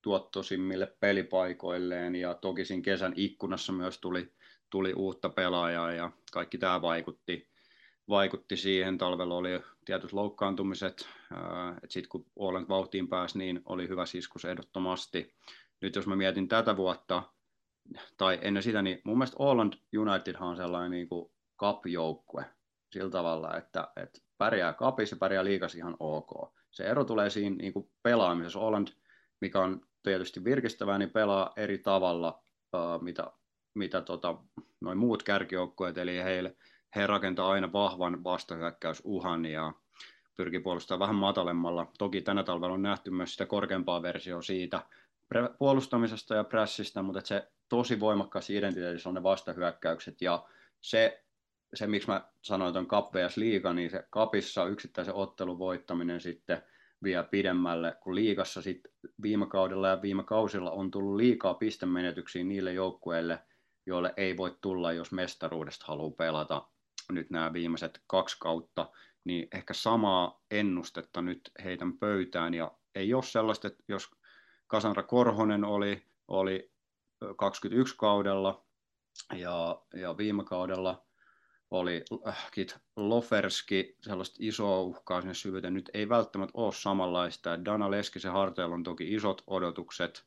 [0.04, 4.34] tuottosimmille pelipaikoilleen ja toki siinä kesän ikkunassa myös tuli,
[4.70, 7.50] tuli uutta pelaajaa ja kaikki tämä vaikutti,
[8.10, 8.98] vaikutti siihen.
[8.98, 9.50] Talvella oli
[9.86, 11.10] tietyt loukkaantumiset,
[11.84, 15.34] että sitten kun Åland vauhtiin pääsi, niin oli hyvä siskus ehdottomasti.
[15.82, 17.24] Nyt jos mä mietin tätä vuotta,
[18.18, 22.46] tai ennen sitä, niin mun mielestä Åland United on sellainen niin kuin cup-joukkue
[22.90, 26.54] sillä tavalla, että, että pärjää kapissa pärjää liikas ihan ok.
[26.72, 28.60] Se ero tulee siinä niin kuin pelaamisessa.
[28.60, 28.88] Åland,
[29.44, 32.44] mikä on tietysti virkistävää, niin pelaa eri tavalla,
[33.02, 33.28] mitä,
[33.74, 34.38] mitä tota,
[34.82, 36.56] noin muut kärkijoukkueet, eli heille,
[36.96, 39.74] he rakentaa aina vahvan vastahyökkäysuhan ja
[40.38, 41.92] pyrkii puolustamaan vähän matalemmalla.
[41.98, 44.82] Toki tänä talvella on nähty myös sitä korkeampaa versiota siitä
[45.60, 50.46] puolustamisesta ja pressistä, mutta se tosi voimakkaassa identiteetissä on ne vastahyökkäykset ja
[50.82, 51.24] se,
[51.74, 56.64] se miksi mä sanoin, että on kappeas liiga, niin se kapissa yksittäisen ottelun voittaminen sitten
[57.04, 62.74] vie pidemmälle, kun liigassa sitten viime kaudella ja viime kausilla on tullut liikaa pistemenetyksiä niille
[62.74, 63.40] joukkueille,
[63.86, 66.68] joille ei voi tulla, jos mestaruudesta haluaa pelata
[67.12, 68.90] nyt nämä viimeiset kaksi kautta,
[69.24, 74.10] niin ehkä samaa ennustetta nyt heitän pöytään, ja ei ole sellaista, että jos
[74.68, 76.72] Kasandra Korhonen oli, oli
[77.38, 78.66] 21 kaudella
[79.36, 81.06] ja, ja viime kaudella
[81.74, 85.74] oli äh, Kit Loferski, sellaista isoa uhkaa sinne syvyyteen.
[85.74, 87.66] Nyt ei välttämättä ole samanlaista.
[87.66, 90.26] Dana Leskisen harteilla on toki isot odotukset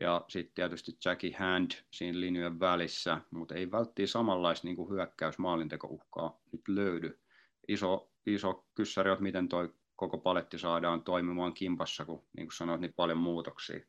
[0.00, 5.38] ja sitten tietysti Jackie Hand siinä linjojen välissä, mutta ei välttämättä samanlaista niin hyökkäys
[5.86, 7.20] uhkaa nyt löydy.
[7.68, 12.80] Iso, iso kyssäri on, miten toi koko paletti saadaan toimimaan kimpassa, kun niin kuin sanoit,
[12.80, 13.80] niin paljon muutoksia.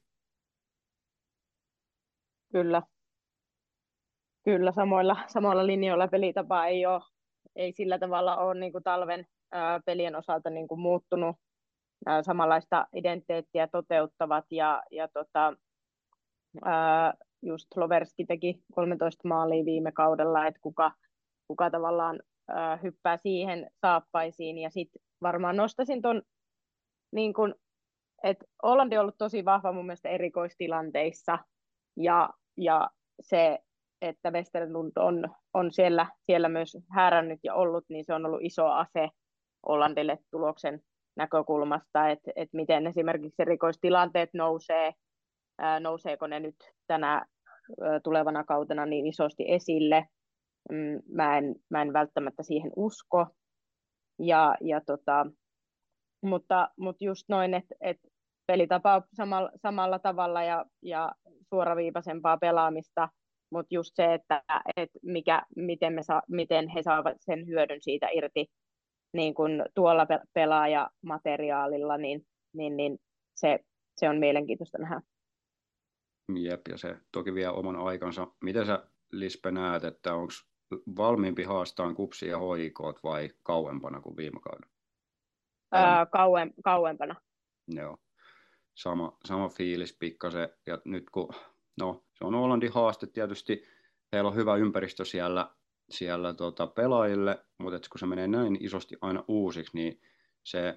[2.52, 2.82] Kyllä.
[4.46, 7.02] Kyllä, samoilla, samoilla linjoilla pelitapa ei, ole,
[7.56, 11.36] ei sillä tavalla ole niin kuin talven ää, pelien osalta niin kuin muuttunut.
[12.06, 14.46] Ää, samanlaista identiteettiä toteuttavat.
[14.52, 15.54] Ja, ja tota,
[16.66, 20.92] ää, just Loverski teki 13 maalia viime kaudella, että kuka,
[21.48, 24.58] kuka tavallaan ää, hyppää siihen saappaisiin.
[24.58, 26.22] Ja sitten varmaan nostaisin tuon
[27.12, 27.56] niin kun,
[28.24, 31.40] että Hollandi on ollut tosi vahva mun mielestä erikoistilanteissa.
[31.98, 32.90] Ja, ja
[33.22, 33.60] se,
[34.02, 38.68] että Westerlund on, on siellä, siellä myös häärännyt ja ollut, niin se on ollut iso
[38.68, 39.10] ase
[39.68, 40.82] Hollandille tuloksen
[41.18, 44.94] näkökulmasta, että, että miten esimerkiksi erikoistilanteet nousee,
[45.58, 46.56] ää, nouseeko ne nyt
[46.88, 47.26] tänä
[47.82, 50.08] ää, tulevana kautena niin isosti esille.
[50.72, 53.28] Mm, mä, en, mä en välttämättä siihen usko.
[54.20, 55.26] Ja, ja tota,
[56.22, 58.08] mutta, mutta just noin, että, että
[58.48, 61.12] pelitapa samalla, samalla tavalla ja, ja
[61.50, 63.10] suoraviivaisempaa pelaamista,
[63.52, 64.44] mutta just se, että,
[64.78, 68.46] että mikä, miten, me saa, miten he saavat sen hyödyn siitä irti
[69.14, 72.98] niin kuin tuolla pelaajamateriaalilla, niin, niin, niin
[73.36, 73.60] se,
[73.98, 75.02] se on mielenkiintoista nähdä.
[76.36, 78.28] Jep, ja se toki vie oman aikansa.
[78.44, 80.34] Miten sä, Lispe, näet, että onko
[80.98, 84.74] valmiimpi haastaa kupsia ja hoikoot vai kauempana kuin viime kaudella?
[85.76, 87.16] Öö, kauem, kauempana.
[87.68, 87.98] Joo,
[88.76, 90.50] sama, sama fiilis pikkasen.
[90.66, 91.30] Ja nyt kun,
[91.80, 93.64] no, se on Hollandin haaste tietysti,
[94.12, 95.52] heillä on hyvä ympäristö siellä,
[95.90, 100.02] siellä tota, pelaajille, mutta kun se menee näin isosti aina uusiksi, niin
[100.44, 100.76] se,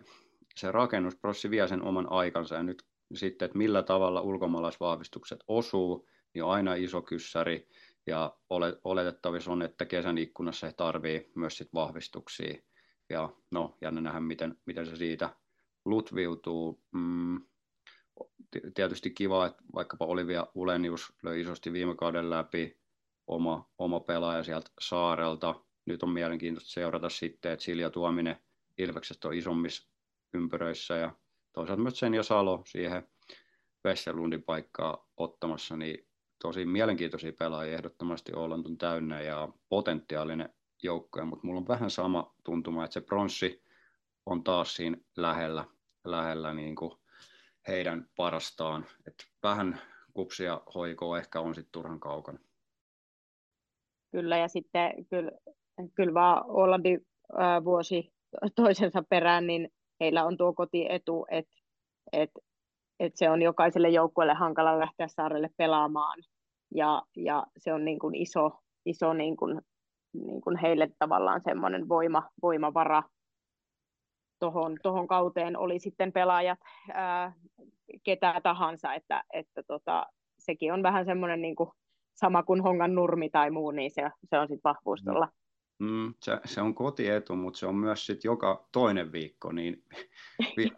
[0.57, 2.55] se rakennusprosessi vie sen oman aikansa.
[2.55, 2.83] Ja nyt
[3.15, 7.69] sitten, että millä tavalla ulkomaalaisvahvistukset osuu, niin on aina iso kyssäri.
[8.07, 8.37] Ja
[8.85, 12.63] oletettavissa on, että kesän ikkunassa he tarvii myös sit vahvistuksia.
[13.11, 15.31] Ja no, jännä nähdä, miten, miten se siitä
[15.85, 16.83] lutviutuu.
[16.93, 17.41] Mm,
[18.75, 22.79] tietysti kiva, että vaikkapa Olivia Ulenius löi isosti viime kauden läpi
[23.27, 25.55] oma, oma pelaaja sieltä saarelta.
[25.87, 28.37] Nyt on mielenkiintoista seurata sitten, että Silja Tuominen
[28.79, 29.89] Ilveksestä on isommissa
[30.35, 31.15] ympyröissä ja
[31.53, 33.09] toisaalta myös sen ja Salo siihen
[33.85, 36.09] Vesselundin paikkaa ottamassa, niin
[36.43, 42.35] tosi mielenkiintoisia pelaajia ehdottomasti Åland on täynnä ja potentiaalinen joukkoja, mutta mulla on vähän sama
[42.45, 43.63] tuntuma, että se pronssi
[44.27, 45.65] on taas siinä lähellä,
[46.05, 46.93] lähellä niin kuin
[47.69, 48.85] heidän parastaan.
[49.07, 49.81] että vähän
[50.15, 52.39] kupsia hoikoa ehkä on sitten turhan kaukana.
[54.11, 55.31] Kyllä, ja sitten kyllä,
[55.95, 56.99] kyllä vaan Ålandi
[57.65, 58.13] vuosi
[58.57, 59.69] toisensa perään, niin
[60.01, 61.57] heillä on tuo kotietu, että
[62.13, 62.31] et,
[63.01, 66.19] et se on jokaiselle joukkueelle hankala lähteä saarelle pelaamaan.
[66.75, 68.51] Ja, ja se on niin kuin iso,
[68.87, 69.61] iso niin kuin,
[70.13, 73.03] niin kuin heille tavallaan semmoinen voima, voimavara
[74.39, 76.59] tuohon tohon kauteen, oli sitten pelaajat
[76.93, 77.33] ää,
[78.03, 80.07] ketä tahansa, että, että tota,
[80.39, 81.71] sekin on vähän semmoinen niin kuin
[82.15, 85.29] sama kuin Hongan nurmi tai muu, niin se, se on sitten vahvuus tuolla.
[85.79, 86.15] Mm.
[86.23, 89.85] Se, se on kotietu, mutta se on myös sit joka toinen viikko niin
[90.57, 90.71] vi,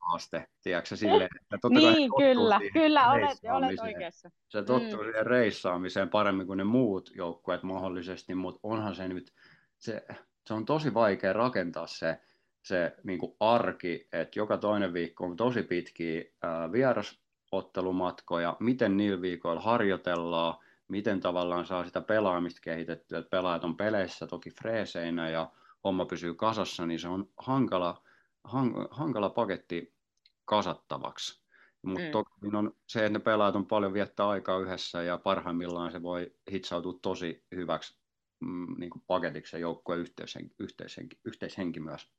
[0.00, 4.30] haaste, tiedätkö silleen, että totta niin, kyllä, kyllä, olet, olet oikeassa.
[4.48, 5.04] Se tottuu mm.
[5.04, 9.32] siihen reissaamiseen paremmin kuin ne muut joukkueet mahdollisesti, mutta onhan se nyt,
[9.78, 10.06] se,
[10.46, 12.20] se on tosi vaikea rakentaa se,
[12.64, 19.22] se niin kuin arki, että joka toinen viikko on tosi pitkiä ää, vierasottelumatkoja, miten niillä
[19.22, 20.54] viikoilla harjoitellaan,
[20.88, 25.52] miten tavallaan saa sitä pelaamista kehitettyä, että pelaajat on peleissä toki freeseinä ja
[25.84, 28.02] homma pysyy kasassa, niin se on hankala,
[28.44, 29.94] hang, hankala paketti
[30.44, 31.44] kasattavaksi.
[31.82, 32.10] Mutta mm.
[32.10, 36.34] toki on se, että ne pelaajat on paljon viettää aikaa yhdessä ja parhaimmillaan se voi
[36.52, 37.98] hitsautua tosi hyväksi
[38.40, 42.10] mm, niin kuin paketiksi ja joukkueen yhteishenki, yhteishenki, yhteishenki myös.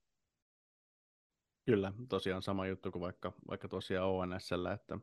[1.65, 4.97] Kyllä, tosiaan sama juttu kuin vaikka, vaikka tosiaan ONSL, että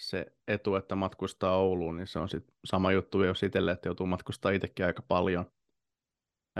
[0.00, 4.06] se etu, että matkustaa Ouluun, niin se on sit sama juttu jos itselle, että joutuu
[4.06, 5.52] matkustaa itsekin aika paljon.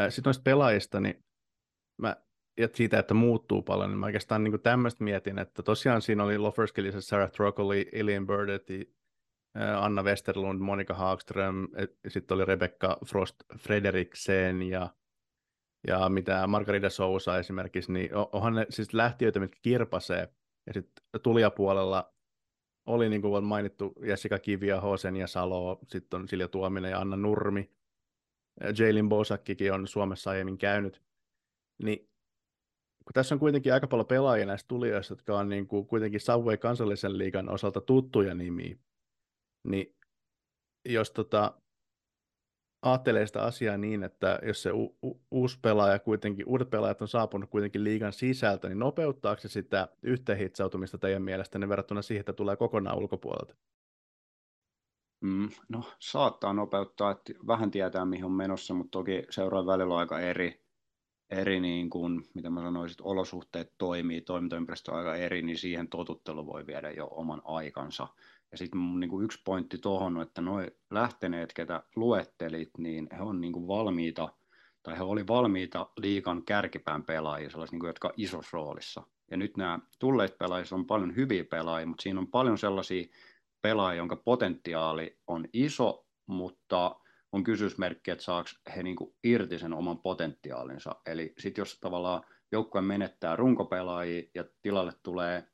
[0.08, 1.24] Sitten noista pelaajista, niin
[2.02, 2.16] mä,
[2.60, 6.38] ja siitä, että muuttuu paljon, niin mä oikeastaan niin tämmöistä mietin, että tosiaan siinä oli
[6.38, 8.96] Loferskillissä Sarah Trocoli, Ilian Burdetti,
[9.78, 11.68] Anna Westerlund, Monika Hagström,
[12.08, 14.94] sitten oli Rebecca Frost Frederiksen ja,
[15.86, 20.28] ja mitä Margarida Sousa esimerkiksi, niin onhan ne siis lähtiöitä, mitkä kirpasee,
[20.66, 22.14] ja sitten tulijapuolella
[22.86, 27.16] oli niin kuin mainittu Jessica Kivia, Hosen ja Salo, sitten on Silja Tuominen ja Anna
[27.16, 27.70] Nurmi.
[28.78, 31.02] Jalen Bosakkikin on Suomessa aiemmin käynyt.
[31.82, 31.98] Niin
[33.04, 36.56] kun tässä on kuitenkin aika paljon pelaajia näistä tulijoista, jotka on niin kuin kuitenkin Subway
[36.56, 38.76] kansallisen liigan osalta tuttuja nimiä,
[39.64, 39.96] niin
[40.88, 41.60] jos tota,
[42.82, 47.08] ajattelee sitä asiaa niin, että jos se u- u- uusi pelaaja kuitenkin, uudet pelaajat on
[47.08, 52.56] saapunut kuitenkin liigan sisältä, niin nopeuttaako se sitä yhteenhitsautumista teidän mielestänne verrattuna siihen, että tulee
[52.56, 53.54] kokonaan ulkopuolelta?
[55.20, 60.00] Mm, no saattaa nopeuttaa, että vähän tietää mihin on menossa, mutta toki seuraa välillä on
[60.00, 60.62] aika eri,
[61.30, 66.46] eri niin kuin, mitä mä sanoisin, olosuhteet toimii, toimintaympäristö on aika eri, niin siihen totuttelu
[66.46, 68.08] voi viedä jo oman aikansa.
[68.52, 70.60] Ja sitten mun niin kuin yksi pointti tuohon, että nuo
[70.90, 74.28] lähteneet, ketä luettelit, niin he on niin kuin valmiita,
[74.82, 79.02] tai he oli valmiita liikan kärkipään pelaajia, sellaisia, niin kuin, jotka isossa roolissa.
[79.30, 83.06] Ja nyt nämä tulleet pelaajat on paljon hyviä pelaajia, mutta siinä on paljon sellaisia
[83.62, 87.00] pelaajia, jonka potentiaali on iso, mutta
[87.32, 90.96] on kysymysmerkki, että saako he niin kuin irti sen oman potentiaalinsa.
[91.06, 92.22] Eli sitten jos tavallaan
[92.52, 95.48] joukkue menettää runkopelaajia ja tilalle tulee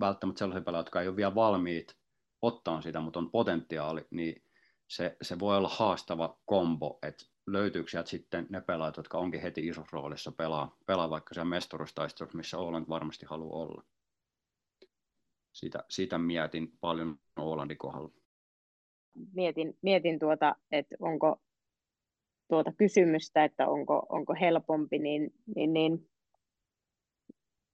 [0.00, 2.01] välttämättä sellaisia pelaajia, jotka ei ole vielä valmiit
[2.42, 4.42] ottaa sitä, mutta on potentiaali, niin
[4.88, 9.66] se, se voi olla haastava kombo, että löytyykö sieltä sitten ne pelaajat, jotka onkin heti
[9.66, 13.82] isossa roolissa pelaa, pelaa vaikka siellä mestaruustaistelussa, missä Åland varmasti haluaa olla.
[15.52, 18.10] Sitä, sitä mietin paljon Ålandin kohdalla.
[19.34, 21.42] Mietin, mietin tuota, että onko
[22.48, 26.10] tuota kysymystä, että onko, onko helpompi, niin, niin, niin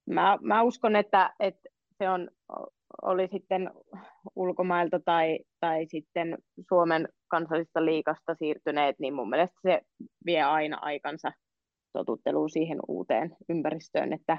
[0.06, 1.68] mä, mä uskon, että, että
[1.98, 2.30] se on
[3.02, 3.70] oli sitten
[4.36, 6.38] ulkomailta tai, tai sitten
[6.68, 9.80] Suomen kansallisesta liikasta siirtyneet, niin mun mielestä se
[10.26, 11.32] vie aina aikansa
[11.92, 14.38] totutteluun siihen uuteen ympäristöön, että,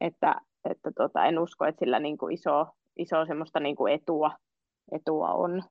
[0.00, 0.40] että,
[0.70, 2.66] että tota, en usko, että sillä niin kuin iso,
[2.96, 4.30] iso semmoista niin kuin etua,
[4.92, 5.62] etua on.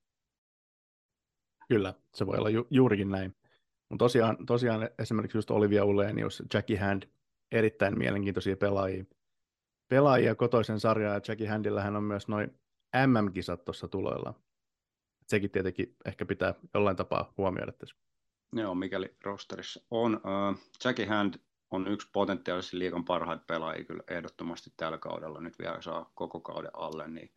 [1.67, 3.35] Kyllä, se voi olla ju- juurikin näin.
[3.89, 7.03] Mutta tosiaan, tosiaan esimerkiksi just Olivia Ulenius, Jackie Hand,
[7.51, 9.03] erittäin mielenkiintoisia pelaajia.
[9.87, 12.59] Pelaajia kotoisen sarjaa ja Jackie Handillähän on myös noin
[13.07, 14.33] MM-kisat tuossa tuloilla.
[15.27, 17.95] Sekin tietenkin ehkä pitää jollain tapaa huomioida tässä.
[18.53, 20.15] Joo, mikäli rosterissa on.
[20.15, 21.33] Uh, Jackie Hand
[21.71, 25.41] on yksi potentiaalisesti liikan parhaita pelaajia kyllä ehdottomasti tällä kaudella.
[25.41, 27.31] Nyt vielä saa koko kauden alle, niin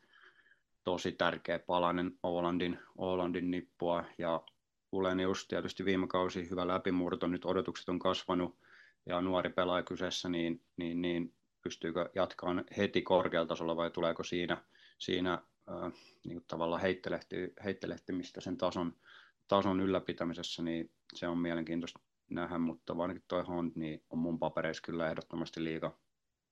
[0.84, 4.04] tosi tärkeä palanen Olandin, Olandin nippua.
[4.18, 4.42] Ja
[4.92, 8.58] Ulenius tietysti viime kausi hyvä läpimurto, nyt odotukset on kasvanut
[9.06, 11.34] ja nuori pelaaja kyseessä, niin, niin, niin
[11.66, 14.64] pystyykö jatkamaan heti korkealla tasolla vai tuleeko siinä,
[14.98, 15.92] siinä äh,
[16.24, 18.96] niin tavallaan heittelehti, heittelehtimistä sen tason,
[19.48, 24.82] tason ylläpitämisessä, niin se on mielenkiintoista nähdä, mutta varsinkin toi Hunt niin on mun papereissa
[24.82, 25.98] kyllä ehdottomasti liiga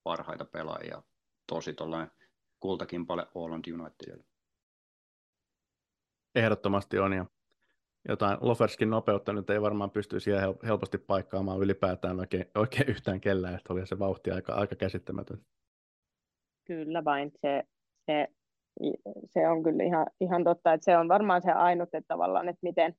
[0.03, 1.03] parhaita pelaajia.
[1.47, 2.11] Tosi tuollainen
[2.59, 4.25] kultakimpale Oland Unitedille.
[6.35, 7.25] Ehdottomasti on, ja
[8.07, 13.55] jotain Loferskin nopeutta nyt ei varmaan pysty siihen helposti paikkaamaan ylipäätään oikein, oikein yhtään kellään,
[13.55, 15.37] että oli se vauhti aika, aika käsittämätön.
[16.65, 17.63] Kyllä vain, se,
[18.05, 18.27] se,
[19.25, 22.59] se on kyllä ihan, ihan totta, että se on varmaan se ainut, että tavallaan, että
[22.63, 22.95] miten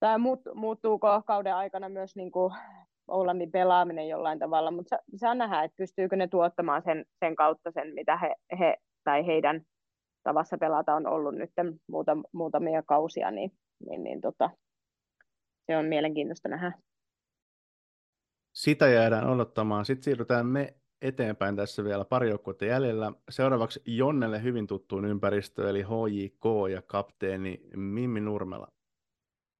[0.00, 2.54] tämä muut, muuttuuko kauden aikana myös niin kuin
[3.08, 7.94] Oulandin pelaaminen jollain tavalla, mutta saa nähdä, että pystyykö ne tuottamaan sen, sen kautta sen,
[7.94, 9.62] mitä he, he tai heidän
[10.22, 11.50] tavassa pelata on ollut nyt
[11.88, 13.52] muuta, muutamia kausia, niin
[13.86, 14.50] niin, niin tota,
[15.66, 16.72] se on mielenkiintoista nähdä.
[18.52, 19.84] Sitä jäädään odottamaan.
[19.84, 23.12] Sitten siirrytään me eteenpäin tässä vielä pari joukkuetta jäljellä.
[23.30, 28.68] Seuraavaksi Jonnelle hyvin tuttuun ympäristöön, eli HJK ja kapteeni Mimmi Nurmela.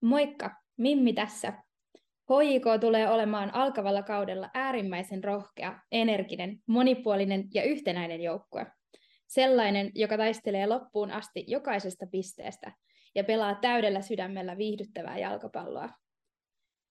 [0.03, 1.53] Moikka, Mimmi tässä.
[2.31, 8.67] HJK tulee olemaan alkavalla kaudella äärimmäisen rohkea, energinen, monipuolinen ja yhtenäinen joukkue.
[9.27, 12.73] Sellainen, joka taistelee loppuun asti jokaisesta pisteestä–
[13.15, 15.89] ja pelaa täydellä sydämellä viihdyttävää jalkapalloa.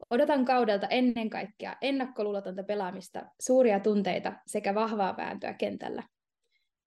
[0.09, 6.03] Odotan kaudelta ennen kaikkea ennakkoluulotonta pelaamista, suuria tunteita sekä vahvaa vääntöä kentällä.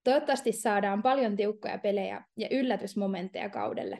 [0.04, 3.98] Toivottavasti saadaan paljon tiukkoja pelejä ja yllätysmomentteja kaudelle.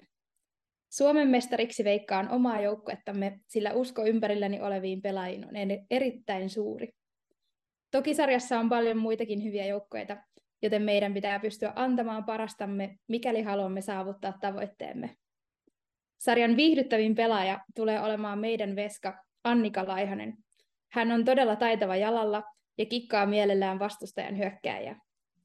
[0.92, 5.54] Suomen mestariksi veikkaan omaa joukkuettamme, sillä usko ympärilläni oleviin pelaajiin on
[5.90, 6.88] erittäin suuri.
[7.90, 10.16] Toki sarjassa on paljon muitakin hyviä joukkoita,
[10.62, 15.16] joten meidän pitää pystyä antamaan parastamme, mikäli haluamme saavuttaa tavoitteemme.
[16.22, 20.34] Sarjan viihdyttävin pelaaja tulee olemaan meidän veska Annika Laihanen.
[20.92, 22.42] Hän on todella taitava jalalla
[22.78, 24.96] ja kikkaa mielellään vastustajan hyökkääjä.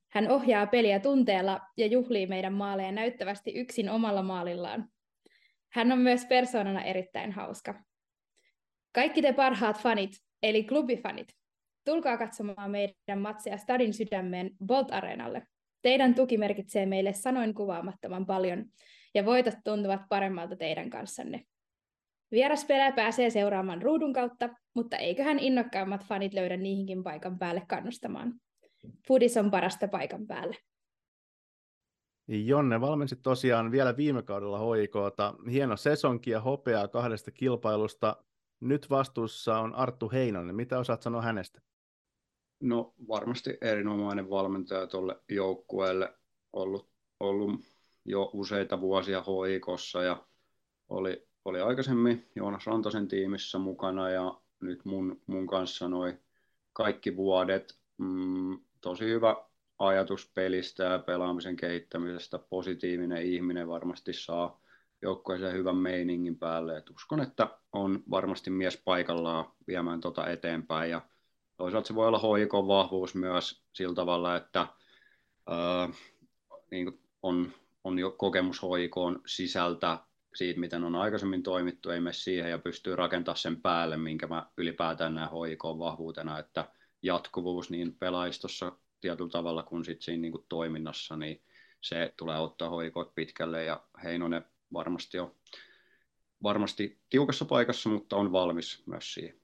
[0.10, 4.90] Hän ohjaa peliä tunteella ja juhlii meidän maaleja näyttävästi yksin omalla maalillaan.
[5.70, 7.84] Hän on myös persoonana erittäin hauska.
[8.92, 10.12] Kaikki te parhaat fanit,
[10.44, 11.28] eli klubifanit,
[11.86, 15.48] tulkaa katsomaan meidän matseja Stadin sydämeen Bolt Areenalle.
[15.82, 18.66] Teidän tuki merkitsee meille sanoin kuvaamattoman paljon,
[19.18, 21.46] ja voitot tuntuvat paremmalta teidän kanssanne.
[22.32, 28.34] Vieraspelä pääsee seuraamaan ruudun kautta, mutta eiköhän innokkaimmat fanit löydä niihinkin paikan päälle kannustamaan.
[29.08, 30.58] Fudis on parasta paikan päälle.
[32.28, 35.34] Jonne valmensi tosiaan vielä viime kaudella hoikoota.
[35.52, 38.24] Hieno sesonki ja hopeaa kahdesta kilpailusta.
[38.60, 40.56] Nyt vastuussa on Arttu Heinonen.
[40.56, 41.62] Mitä osaat sanoa hänestä?
[42.62, 46.14] No varmasti erinomainen valmentaja tuolle joukkueelle.
[46.54, 46.90] Ollut,
[47.20, 47.52] ollut
[48.08, 50.26] jo useita vuosia hoikossa ja
[50.90, 56.20] oli, oli aikaisemmin Joonas Rantasen tiimissä mukana ja nyt mun, mun kanssa noin
[56.74, 57.78] kaikki vuodet.
[57.98, 59.36] Mm, tosi hyvä
[59.80, 62.40] ajatus pelistä ja pelaamisen kehittämisestä.
[62.40, 64.62] Positiivinen ihminen varmasti saa
[65.02, 66.78] joukkueeseen hyvän meiningin päälle.
[66.78, 70.92] Et uskon, että on varmasti mies paikallaan viemään tota eteenpäin.
[70.92, 71.02] Ja
[71.58, 74.68] toisaalta se voi olla hoikon vahvuus myös sillä tavalla, että
[75.48, 75.90] ää,
[76.72, 77.52] niin on
[77.88, 79.98] on jo kokemus hoikoon sisältä
[80.36, 84.50] siitä, miten on aikaisemmin toimittu, ei mene siihen ja pystyy rakentamaan sen päälle, minkä mä
[84.58, 90.46] ylipäätään näen hoikoon vahvuutena, että jatkuvuus niin pelaistossa tietyllä tavalla kuin sit siinä niin kuin
[90.50, 91.42] toiminnassa, niin
[91.82, 95.36] se tulee ottaa hoikoot pitkälle ja Heinonen varmasti on
[96.44, 99.40] varmasti tiukassa paikassa, mutta on valmis myös siihen.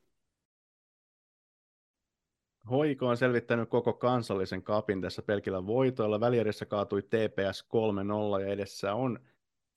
[2.69, 6.19] Hoiko on selvittänyt koko kansallisen kapin tässä pelkillä voitoilla.
[6.19, 7.67] Välierissä kaatui TPS
[8.37, 9.19] 3-0 ja edessä on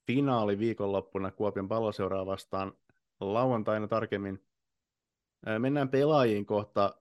[0.06, 2.72] finaali viikonloppuna Kuopion palloseuraa vastaan
[3.20, 4.42] lauantaina tarkemmin.
[5.58, 6.94] Mennään pelaajiin kohta.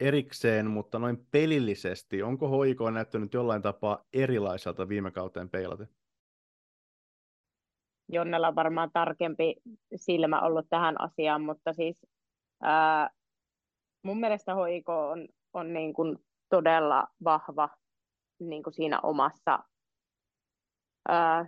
[0.00, 5.88] erikseen, mutta noin pelillisesti, onko hoiko näyttänyt jollain tapaa erilaiselta viime kauteen peilaten?
[8.08, 9.54] Jonnella on varmaan tarkempi
[9.96, 12.06] silmä ollut tähän asiaan, mutta siis
[12.62, 13.10] ää,
[14.02, 16.18] mun mielestä hoiko on, on niin kuin
[16.48, 17.68] todella vahva
[18.40, 19.58] niin kuin siinä omassa
[21.08, 21.46] ää,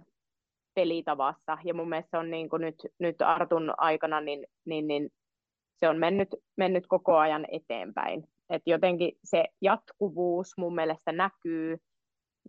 [0.74, 1.58] pelitavassa.
[1.64, 5.10] Ja mun mielestä on niin kuin nyt, nyt Artun aikana, niin, niin, niin
[5.80, 8.28] se on mennyt, mennyt koko ajan eteenpäin.
[8.50, 11.76] Et jotenkin se jatkuvuus mun mielestä näkyy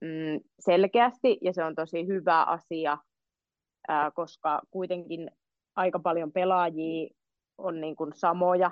[0.01, 2.97] mm, selkeästi ja se on tosi hyvä asia,
[3.87, 5.31] ää, koska kuitenkin
[5.75, 7.09] aika paljon pelaajia
[7.57, 8.71] on niin kuin samoja,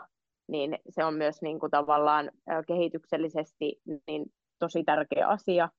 [0.49, 2.31] niin se on myös niin kuin tavallaan
[2.67, 5.69] kehityksellisesti niin tosi tärkeä asia.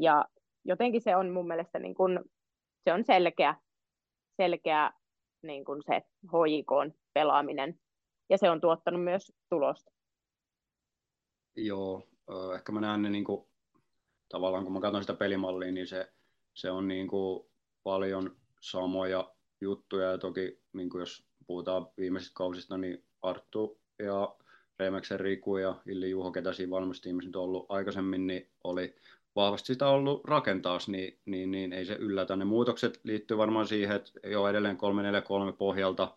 [0.00, 0.24] Ja
[0.64, 2.20] jotenkin se on mun mielestä niin kuin,
[2.84, 3.54] se on selkeä,
[4.36, 4.92] selkeä
[5.42, 7.80] niin kuin se HJK pelaaminen
[8.30, 9.92] ja se on tuottanut myös tulosta.
[11.56, 12.02] Joo,
[12.54, 13.46] ehkä mä näen ne niin kuin,
[14.28, 16.12] tavallaan kun mä katson sitä pelimallia, niin se,
[16.54, 17.46] se on niin kuin
[17.82, 24.34] paljon samoja juttuja ja toki niin kuin jos puhutaan viimeisistä kausista, niin Arttu ja
[24.78, 28.94] Remeksen Riku ja Illi Juho, ketä siinä valmistiimissa nyt ollut aikaisemmin, niin oli
[29.36, 32.36] vahvasti sitä ollut rakentaa, niin, niin, niin ei se yllätä.
[32.36, 34.76] Ne muutokset liittyy varmaan siihen, että jo edelleen
[35.52, 36.16] 3-4-3 pohjalta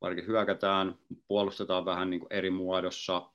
[0.00, 0.98] varsinkin hyökätään,
[1.28, 3.30] puolustetaan vähän niin kuin eri muodossa,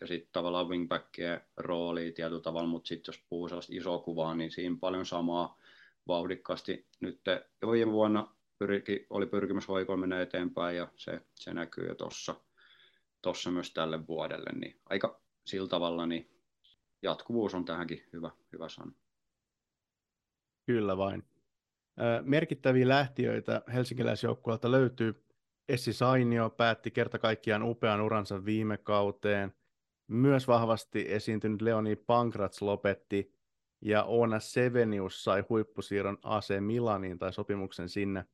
[0.00, 4.50] ja sitten tavallaan wingbackien rooli tietyllä tavalla, mutta sitten jos puhuu sellaista isoa kuvaa, niin
[4.50, 5.58] siinä paljon samaa
[6.08, 6.86] vauhdikkaasti.
[7.00, 7.20] Nyt
[7.70, 12.34] viime vuonna pyrki, oli pyrkimys hoikoon mennä eteenpäin ja se, se näkyy jo tuossa
[13.22, 16.30] tossa myös tälle vuodelle, niin aika sillä tavalla niin
[17.02, 18.92] jatkuvuus on tähänkin hyvä, hyvä sana.
[20.66, 21.24] Kyllä vain.
[22.22, 25.24] Merkittäviä lähtiöitä helsinkiläisjoukkueelta löytyy.
[25.68, 29.54] Essi Sainio päätti kerta kaikkiaan upean uransa viime kauteen.
[30.06, 33.34] Myös vahvasti esiintynyt Leoni Pankrats lopetti
[33.80, 38.24] ja Oona Sevenius sai huippusiirron AC Milaniin tai sopimuksen sinne.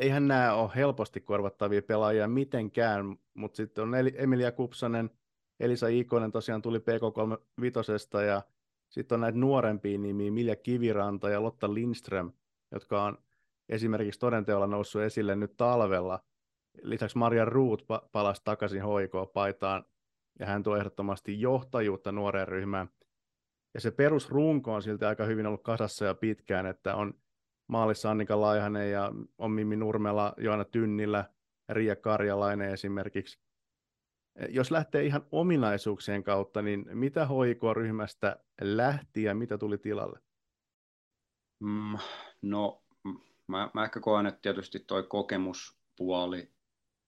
[0.00, 5.10] Eihän nämä ole helposti korvattavia pelaajia mitenkään, mutta sitten on Emilia Kupsanen,
[5.60, 8.42] Elisa Ikonen tosiaan tuli PK35 ja
[8.88, 12.32] sitten on näitä nuorempia nimiä, Milja Kiviranta ja Lotta Lindström,
[12.72, 13.18] jotka on
[13.68, 16.20] esimerkiksi todenteolla noussut esille nyt talvella.
[16.82, 19.84] Lisäksi Maria Ruut palasi takaisin hoikoa-paitaan
[20.38, 22.88] ja hän tuo ehdottomasti johtajuutta nuoreen ryhmään.
[23.74, 27.14] Ja se perusrunko on silti aika hyvin ollut kasassa ja pitkään, että on
[27.70, 31.24] maalissa Annika Laihanen ja on Mimmi Nurmela, Joana Tynnillä,
[31.68, 33.38] Riia Karjalainen esimerkiksi.
[34.48, 40.18] Jos lähtee ihan ominaisuuksien kautta, niin mitä hoikoa-ryhmästä lähti ja mitä tuli tilalle?
[41.60, 41.98] Mm,
[42.42, 42.82] no
[43.46, 46.50] mä, mä ehkä koen, että tietysti toi kokemuspuoli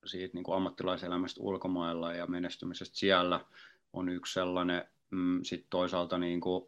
[0.05, 3.45] siitä niin kuin ammattilaiselämästä ulkomailla ja menestymisestä siellä
[3.93, 4.85] on yksi sellainen.
[5.11, 6.65] Mm, Sitten toisaalta niin kuin,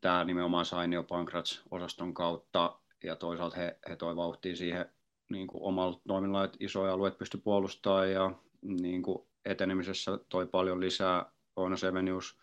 [0.00, 4.86] tämä nimenomaan Sainio Pankrats osaston kautta ja toisaalta he, he toi vauhtia siihen
[5.30, 8.32] niin kuin omalla toiminnalla, että isoja alueet pysty puolustamaan ja
[8.62, 11.32] niin kuin etenemisessä toi paljon lisää.
[11.56, 12.38] Oona Sevenius,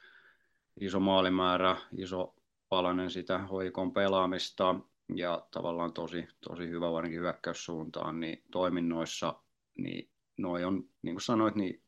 [0.79, 2.35] iso maalimäärä, iso
[2.69, 4.75] palanen sitä hoikon pelaamista
[5.15, 9.35] ja tavallaan tosi, tosi hyvä varsinkin hyökkäyssuuntaan, niin toiminnoissa,
[9.77, 11.81] niin noi on, niin kuin sanoit, niin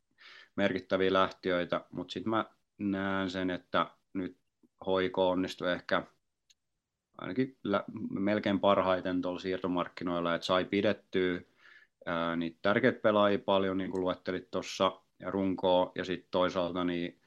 [0.56, 2.44] merkittäviä lähtiöitä, mutta sitten mä
[2.78, 4.36] näen sen, että nyt
[4.86, 6.06] hoiko onnistui ehkä
[7.20, 11.40] ainakin lä- melkein parhaiten tuolla siirtomarkkinoilla, että sai pidettyä
[12.06, 17.20] ää, niitä tärkeitä pelaajia paljon, niin kuin luettelit tuossa, ja runkoa, ja sitten toisaalta niin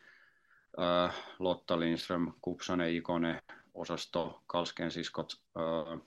[0.77, 3.41] ää, Lotta Lindström, Kupsanen, Ikonen,
[3.73, 5.97] osasto, Kalskeen siskot, ää,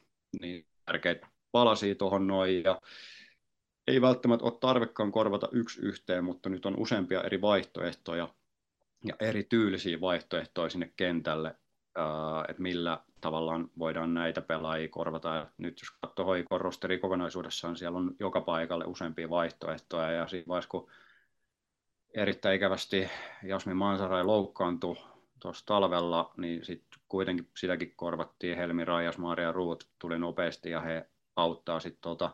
[0.41, 2.81] niin tärkeitä palasia tuohon noin, ja
[3.87, 8.29] ei välttämättä ole tarvekaan korvata yksi yhteen, mutta nyt on useampia eri vaihtoehtoja
[9.05, 11.49] ja eri tyylisiä vaihtoehtoja sinne kentälle,
[12.49, 15.29] että millä tavallaan voidaan näitä pelaajia korvata.
[15.29, 20.45] Ja nyt jos katsoo hoikon rosteri kokonaisuudessaan, siellä on joka paikalle useampia vaihtoehtoja, ja siinä
[20.49, 20.91] vaiheessa, kun
[22.15, 23.09] erittäin ikävästi
[23.43, 24.97] Jasmin Mansarai loukkaantui
[25.41, 28.57] tuossa talvella, niin sitten kuitenkin sitäkin korvattiin.
[28.57, 32.31] Helmi Rajas, Maria Ruut tuli nopeasti ja he auttaa sitten tuota,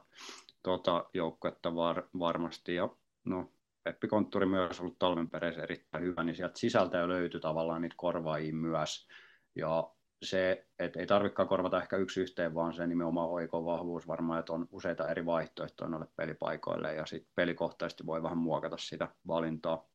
[0.62, 2.74] tuota joukkuetta var, varmasti.
[2.74, 2.89] Ja
[3.24, 3.51] no,
[3.82, 7.94] Peppi Kontturi myös ollut talven perässä erittäin hyvä, niin sieltä sisältä jo löytyi tavallaan niitä
[7.98, 9.09] korvaajia myös.
[9.55, 9.90] Ja
[10.23, 14.53] se, että ei tarvitsekaan korvata ehkä yksi yhteen, vaan se nimenomaan oiko vahvuus varmaan, että
[14.53, 19.89] on useita eri vaihtoehtoja noille pelipaikoille ja sitten pelikohtaisesti voi vähän muokata sitä valintaa.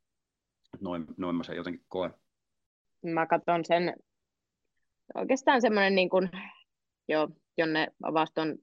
[0.81, 2.13] Noin, noin mä sen jotenkin koen.
[3.05, 3.93] Mä katson sen
[5.15, 6.29] oikeastaan semmoinen niin kuin,
[7.07, 7.27] jo,
[7.57, 8.57] jonne vaston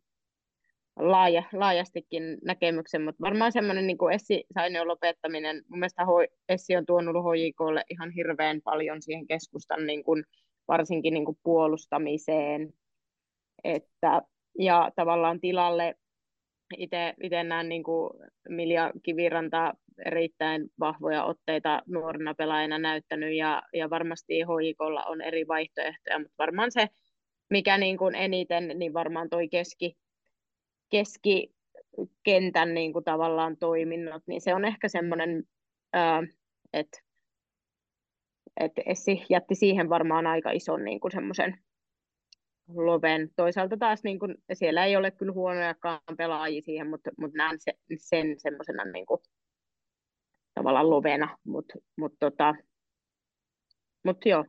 [0.97, 6.03] laaja, laajastikin näkemyksen, mutta varmaan semmoinen niin Essi Sainion lopettaminen, mun mielestä
[6.49, 10.25] Essi on tuonut HJKlle ihan hirveän paljon siihen keskustan niin kuin,
[10.69, 12.75] varsinkin niin kuin puolustamiseen,
[13.65, 14.23] että,
[14.59, 15.95] ja tavallaan tilalle
[16.79, 18.11] itse näen niin kuin
[18.49, 19.75] Milja Kiviranta
[20.07, 26.73] erittäin vahvoja otteita nuorena pelaajana näyttänyt ja, ja varmasti HJKlla on eri vaihtoehtoja, mutta varmaan
[26.73, 26.89] se,
[27.51, 29.97] mikä niin kuin eniten, niin varmaan toi keski,
[30.91, 35.45] keskikentän niin kuin tavallaan toiminnot, niin se on ehkä semmoinen,
[36.73, 37.01] että
[38.61, 41.59] että Essi jätti siihen varmaan aika ison niin kuin semmoisen
[42.69, 43.31] loven.
[43.37, 47.73] Toisaalta taas niin kuin, siellä ei ole kyllä huonojakaan pelaajia siihen, mutta, mutta näen se,
[47.97, 49.21] sen semmoisena niin kuin,
[50.55, 52.55] tavallaan lovena, mutta mut, tota,
[54.05, 54.45] mut joo,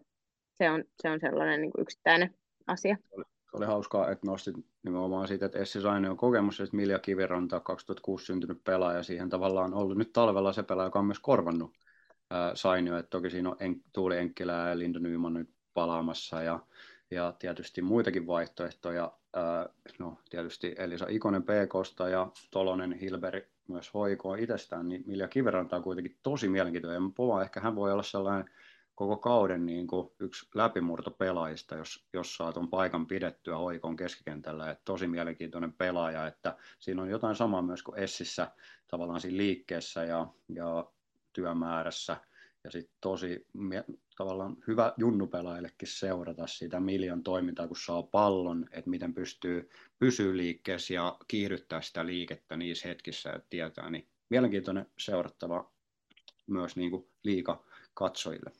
[0.58, 2.36] se on, se on sellainen niin kuin yksittäinen
[2.68, 2.98] asia.
[3.52, 7.60] Se oli hauskaa, että nostit nimenomaan siitä, että Essi Saini on kokemus, että Milja Kiviranta
[7.60, 11.72] 2006 syntynyt pelaaja, siihen tavallaan ollut nyt talvella se pelaaja, joka on myös korvannut
[12.54, 16.60] Sainio, että toki siinä on en, Tuuli Enkkilä ja Linda Nyman nyt palaamassa ja,
[17.12, 24.36] ja tietysti muitakin vaihtoehtoja, ää, no tietysti Elisa Ikonen PKsta ja Tolonen Hilberi myös hoikoa
[24.36, 27.14] itsestään, niin Milja Kiviranta on kuitenkin tosi mielenkiintoinen.
[27.14, 28.50] Pova, ehkä hän voi olla sellainen
[28.96, 34.70] koko kauden niin kuin yksi läpimurto pelaajista, jos, jos saa tuon paikan pidettyä hoikon keskikentällä.
[34.72, 38.52] Että tosi mielenkiintoinen pelaaja, että siinä on jotain samaa myös kuin Essissä
[38.88, 40.86] tavallaan siinä liikkeessä ja, ja
[41.36, 42.18] työmäärässä.
[42.64, 43.48] Ja sitten tosi
[44.18, 50.94] tavallaan hyvä junnupelaajillekin seurata sitä Miljan toimintaa, kun saa pallon, että miten pystyy pysyä liikkeessä
[50.94, 53.90] ja kiihdyttää sitä liikettä niissä hetkissä, että tietää.
[53.90, 55.72] Niin mielenkiintoinen seurattava
[56.48, 58.52] myös niin kuin liika katsojille.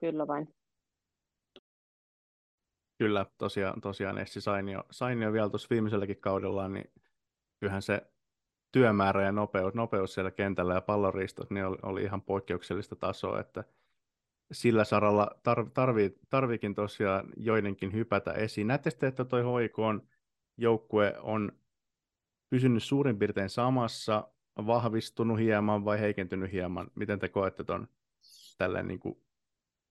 [0.00, 0.54] Kyllä vain.
[2.98, 6.92] Kyllä, tosiaan, tosiaan Essi Sainio, Sainio vielä tuossa viimeiselläkin kaudella, niin
[7.60, 8.02] kyllähän se
[8.74, 13.64] työmäärä ja nopeus, nopeus siellä kentällä ja pallonristot niin oli, oli ihan poikkeuksellista tasoa, että
[14.52, 18.66] sillä saralla tarv, tarvii, tarviikin tosiaan joidenkin hypätä esiin.
[18.66, 20.08] Näette sitten, että toi HIK on
[20.56, 21.52] joukkue on
[22.50, 24.28] pysynyt suurin piirtein samassa,
[24.66, 26.90] vahvistunut hieman vai heikentynyt hieman?
[26.94, 27.88] Miten te koette ton
[28.58, 29.20] tälleen niin kuin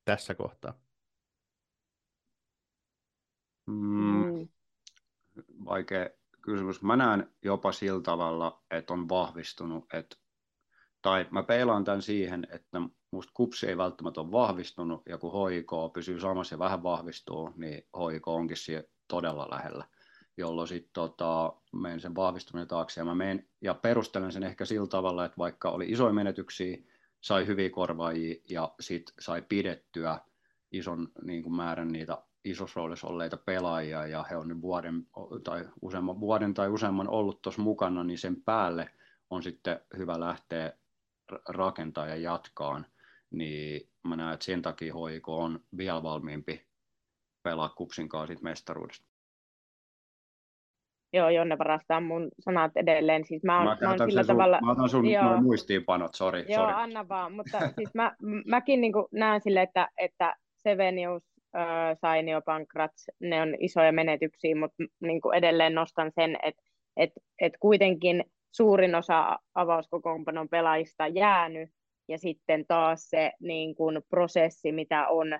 [0.05, 0.73] tässä kohtaa?
[3.67, 4.47] Mm,
[5.65, 6.09] vaikea
[6.43, 6.81] kysymys.
[6.81, 10.17] Mä näen jopa sillä tavalla, että on vahvistunut, että,
[11.01, 15.71] tai mä peilaan tämän siihen, että musta kupsi ei välttämättä ole vahvistunut, ja kun HIK
[15.93, 19.85] pysyy samassa ja vähän vahvistuu, niin HIK onkin siellä todella lähellä,
[20.37, 24.87] jolloin sitten tota, menen sen vahvistuminen taakse, ja mä menen, ja perustelen sen ehkä sillä
[24.87, 26.77] tavalla, että vaikka oli isoja menetyksiä,
[27.21, 30.19] sai hyviä korvaajia, ja sitten sai pidettyä
[30.71, 35.07] ison niin kuin määrän niitä isossa roolissa olleita pelaajia ja he on nyt vuoden
[35.43, 38.89] tai useamman vuoden tai useamman ollut tuossa mukana, niin sen päälle
[39.29, 40.73] on sitten hyvä lähteä
[41.49, 42.85] rakentaa ja jatkaan.
[43.31, 46.67] Niin mä näen, että sen takia HIK on vielä valmiimpi
[47.43, 49.13] pelaa kupsin kanssa mestaruudesta.
[51.13, 53.25] Joo, Jonne varastaa mun sanat edelleen.
[53.25, 54.59] Siis mä, oon, mä, mä sillä sun, tavalla...
[54.61, 56.45] Mä otan sun joo, muistiinpanot, sori.
[56.49, 56.73] Joo, sorry.
[56.73, 57.33] anna vaan.
[57.33, 58.15] Mutta siis mä,
[58.47, 61.32] mäkin niin näen sille, että, että Sevenius
[62.01, 66.63] Sainio, Pankrats, ne on isoja menetyksiä, mutta niin kuin edelleen nostan sen, että
[66.97, 67.11] et,
[67.41, 71.69] et kuitenkin suurin osa avauskokoonpanon pelaajista jäänyt,
[72.07, 75.39] ja sitten taas se niin kuin prosessi, mitä on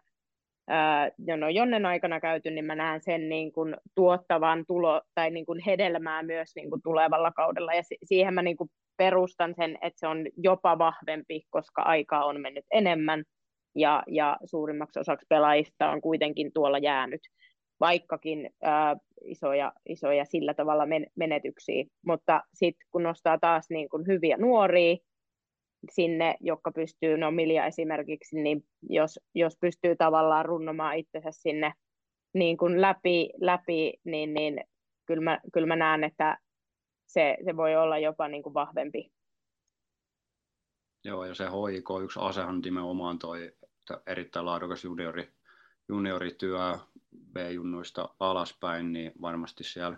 [0.67, 5.45] ää, no Jonnen aikana käyty, niin mä näen sen niin kuin tuottavan tulo, tai niin
[5.45, 9.99] kuin hedelmää myös niin kuin tulevalla kaudella, ja siihen mä niin kuin perustan sen, että
[9.99, 13.23] se on jopa vahvempi, koska aikaa on mennyt enemmän,
[13.75, 17.21] ja, ja suurimmaksi osaksi pelaajista on kuitenkin tuolla jäänyt,
[17.79, 18.95] vaikkakin ää,
[19.25, 21.85] isoja, isoja sillä tavalla men- menetyksiä.
[22.05, 24.97] Mutta sitten kun nostaa taas niin kun hyviä nuoria
[25.91, 31.73] sinne, jotka pystyy, no Milja esimerkiksi, niin jos, jos pystyy tavallaan runnomaan itsensä sinne
[32.33, 34.63] niin kun läpi, läpi niin, niin
[35.05, 36.37] kyllä, mä, kyllä mä näen, että
[37.07, 39.11] se, se voi olla jopa niin kuin vahvempi
[41.05, 43.51] Joo, ja se HIK yksi asehan nimenomaan toi
[44.07, 45.33] erittäin laadukas juniori,
[45.87, 46.77] juniorityö
[47.33, 49.97] B-junnuista alaspäin, niin varmasti siellä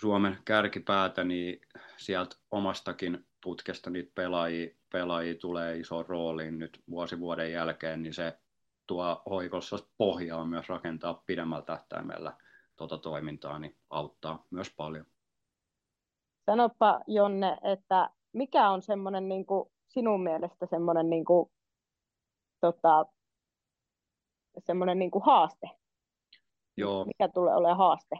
[0.00, 1.60] Suomen kärkipäätä, niin
[1.96, 8.38] sieltä omastakin putkesta niitä pelaajia, pelaajia tulee iso rooliin nyt vuosi vuoden jälkeen, niin se
[8.86, 12.32] tuo hoikossa pohjaa myös rakentaa pidemmällä tähtäimellä
[12.76, 15.06] tuota toimintaa, niin auttaa myös paljon.
[16.46, 19.46] Sanopa Jonne, että mikä on semmoinen niin
[19.88, 21.24] sinun mielestä semmoinen niin
[22.60, 23.06] tota,
[24.58, 25.70] semmoinen niin kuin haaste?
[26.76, 27.04] Joo.
[27.04, 28.16] Mikä tulee olemaan haaste?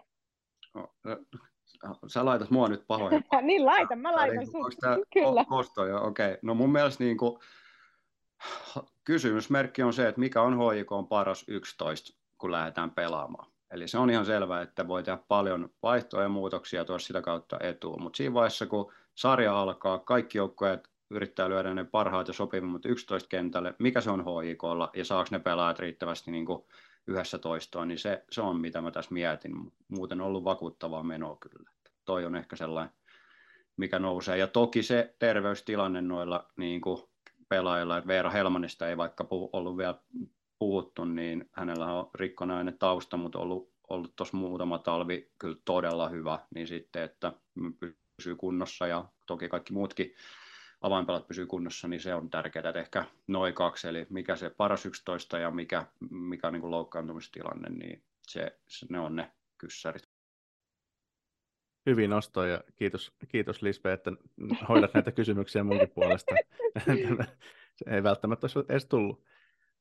[0.74, 3.24] No, sä laitat mua nyt pahoin.
[3.42, 4.80] niin laita, mä laitan Onko sut.
[4.80, 5.44] tämä Kyllä.
[5.44, 5.96] kosto jo?
[5.96, 6.26] Okei.
[6.26, 6.38] Okay.
[6.42, 7.38] No mun mielestä niin kuin,
[9.04, 13.50] kysymysmerkki on se, että mikä on HJK on paras 11, kun lähdetään pelaamaan.
[13.70, 17.56] Eli se on ihan selvää, että voi tehdä paljon vaihtoja ja muutoksia tuoda sitä kautta
[17.60, 18.02] etuun.
[18.02, 23.28] Mutta siinä vaiheessa, kun sarja alkaa, kaikki joukkueet yrittää lyödä ne parhaat ja sopivimmat 11
[23.28, 26.64] kentälle, mikä se on HJKlla ja saako ne pelaajat riittävästi niin kuin
[27.06, 29.52] yhdessä toistoon, niin se, se on mitä mä tässä mietin.
[29.88, 31.70] Muuten on ollut vakuuttavaa menoa kyllä.
[32.04, 32.94] Toi on ehkä sellainen,
[33.76, 34.38] mikä nousee.
[34.38, 37.02] Ja toki se terveystilanne noilla niin kuin
[37.48, 40.00] pelaajilla, että Veera Helmanista ei vaikka puhu, ollut vielä
[40.58, 46.38] puhuttu, niin hänellä on rikkonainen tausta, mutta ollut, ollut tuossa muutama talvi kyllä todella hyvä,
[46.54, 47.32] niin sitten, että
[48.16, 50.14] pysyy kunnossa ja toki kaikki muutkin
[50.86, 54.86] avainpelat pysyy kunnossa, niin se on tärkeää, että ehkä noin kaksi, eli mikä se paras
[54.86, 60.08] 11 ja mikä, mikä on niin loukkaantumistilanne, niin se, se, ne on ne kyssärit.
[61.86, 64.12] Hyvin nosto ja kiitos, kiitos Lisbe, että
[64.68, 66.34] hoidat näitä kysymyksiä munkin puolesta.
[66.84, 69.24] se ei välttämättä olisi edes tullut,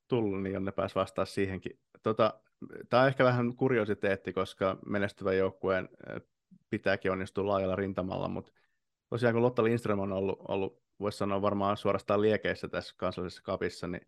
[0.07, 1.79] tullut niin Jonne pääsi vastaa siihenkin.
[2.03, 2.33] Tota,
[2.89, 5.89] Tämä on ehkä vähän kuriositeetti, koska menestyvän joukkueen
[6.69, 8.51] pitääkin onnistua laajalla rintamalla, mutta
[9.09, 13.87] tosiaan kun Lotta Lindström on ollut, ollut voisi sanoa varmaan suorastaan liekeissä tässä kansallisessa kapissa,
[13.87, 14.07] niin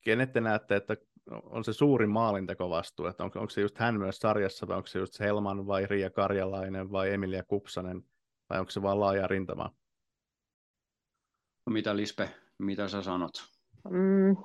[0.00, 0.96] kenet te näette, että
[1.30, 4.98] on se suurin maalintekovastuu, että onko, onko se just hän myös sarjassa, vai onko se
[4.98, 8.04] just Helman vai Riia Karjalainen vai Emilia Kupsanen,
[8.50, 9.74] vai onko se vaan laaja rintama?
[11.66, 13.32] No mitä Lispe, mitä sä sanot?
[13.90, 14.36] Mm.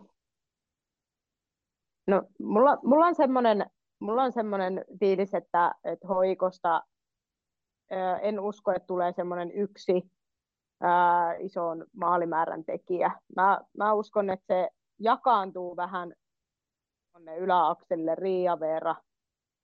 [2.07, 3.65] No, mulla, mulla on semmoinen
[4.01, 6.83] mulla on semmoinen fiilis, että, että hoikosta
[8.21, 10.11] en usko, että tulee semmoinen yksi
[10.81, 13.11] ää, ison maalimäärän tekijä.
[13.35, 16.13] Mä, mä uskon, että se jakaantuu vähän
[17.11, 18.95] tuonne yläakselle Riia, Veera,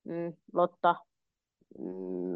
[0.03, 0.95] mm, Lotta.
[1.79, 2.35] Mm,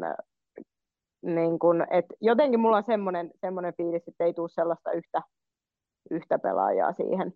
[1.22, 5.22] niin kun, et jotenkin mulla on semmoinen, semmoinen fiilis, että ei tule sellaista yhtä,
[6.10, 7.34] yhtä pelaajaa siihen.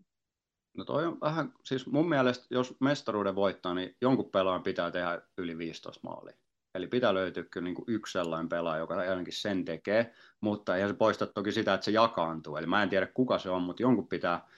[0.77, 5.23] No toi on vähän, siis mun mielestä, jos mestaruuden voittaa, niin jonkun pelaajan pitää tehdä
[5.39, 6.37] yli 15 maalia.
[6.77, 10.89] Eli pitää löytyä kyllä niin kuin yksi sellainen pelaaja, joka ainakin sen tekee, mutta ei
[10.89, 12.57] se poista toki sitä, että se jakaantuu.
[12.57, 14.49] Eli mä en tiedä kuka se on, mutta jonkun pitää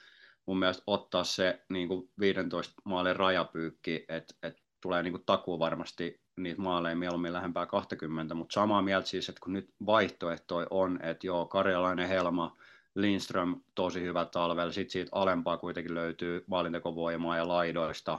[0.47, 5.59] mun mielestä ottaa se niin kuin 15 maalin rajapyykki, että, että tulee niin kuin takuu
[5.59, 10.99] varmasti niitä maaleja mieluummin lähempää 20, mutta samaa mieltä siis, että kun nyt vaihtoehtoja on,
[11.03, 12.57] että joo, Karjalainen Helma,
[12.95, 18.19] Lindström tosi hyvä talvella, sitten siitä alempaa kuitenkin löytyy maalintekovoimaa ja laidoista,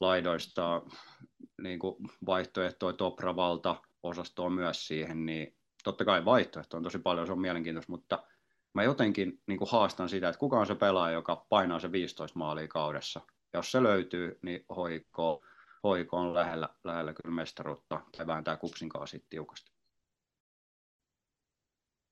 [0.00, 0.82] laidoista
[1.62, 7.32] niin kuin vaihtoehtoja, Topravalta osastoa myös siihen, niin totta kai vaihtoehto on tosi paljon, se
[7.32, 8.22] on mielenkiintoista, mutta
[8.74, 12.38] mä jotenkin niin kuin haastan sitä, että kuka on se pelaaja, joka painaa se 15
[12.38, 13.20] maalia kaudessa.
[13.54, 15.44] Jos se löytyy, niin hoiko,
[15.82, 19.72] hoiko on lähellä, lähellä kyllä mestaruutta tai vääntää kupsinkaan sitten tiukasti.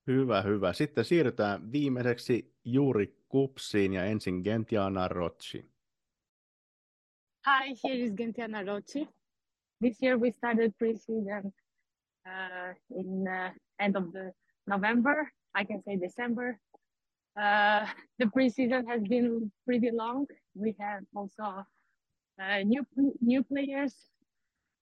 [0.07, 0.73] Hyvä, hyvä.
[0.73, 5.71] Sitten siirrytään viimeiseksi juuri kupsiin ja ensin Gentiana Rocci.
[7.47, 9.20] Hi, here is Gentiana Rocci.
[9.81, 11.51] This year we started preseason
[12.27, 13.49] uh, in uh,
[13.79, 14.31] end of the
[14.67, 15.31] November.
[15.55, 16.59] I can say December.
[17.39, 17.87] Uh,
[18.19, 20.27] the preseason has been pretty long.
[20.53, 21.65] We have also
[22.39, 22.85] uh, new
[23.21, 23.95] new players.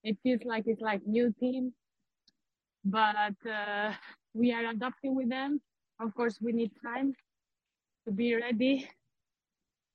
[0.03, 1.73] It feels like it's like new team,
[2.84, 3.93] but uh,
[4.34, 5.61] we are adapting with them.
[6.01, 7.13] Of course, we need time
[8.05, 8.89] to be ready,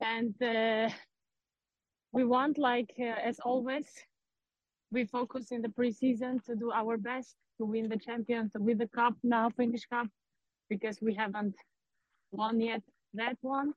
[0.01, 0.89] and uh,
[2.13, 3.89] we want, like as always,
[4.95, 8.79] we focus in the preseason to do our best to win the champion, to win
[8.79, 10.07] the cup now, Finnish Cup,
[10.71, 11.57] because we haven't
[12.31, 13.73] won yet that one.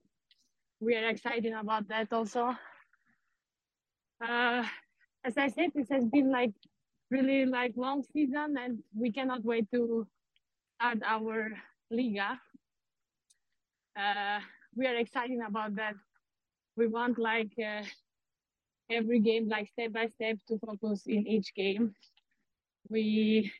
[0.80, 2.56] We are excited about that also.
[4.22, 4.64] Uh,
[5.24, 6.54] as I said, this has been like
[7.10, 10.08] really like long season, and we cannot wait to
[10.76, 11.50] start our
[11.90, 12.40] Liga.
[13.98, 14.40] Uh,
[14.76, 15.96] we are excited about that.
[16.76, 17.84] We want like uh,
[18.90, 21.94] every game like step by step to focus in each game.
[22.90, 23.52] We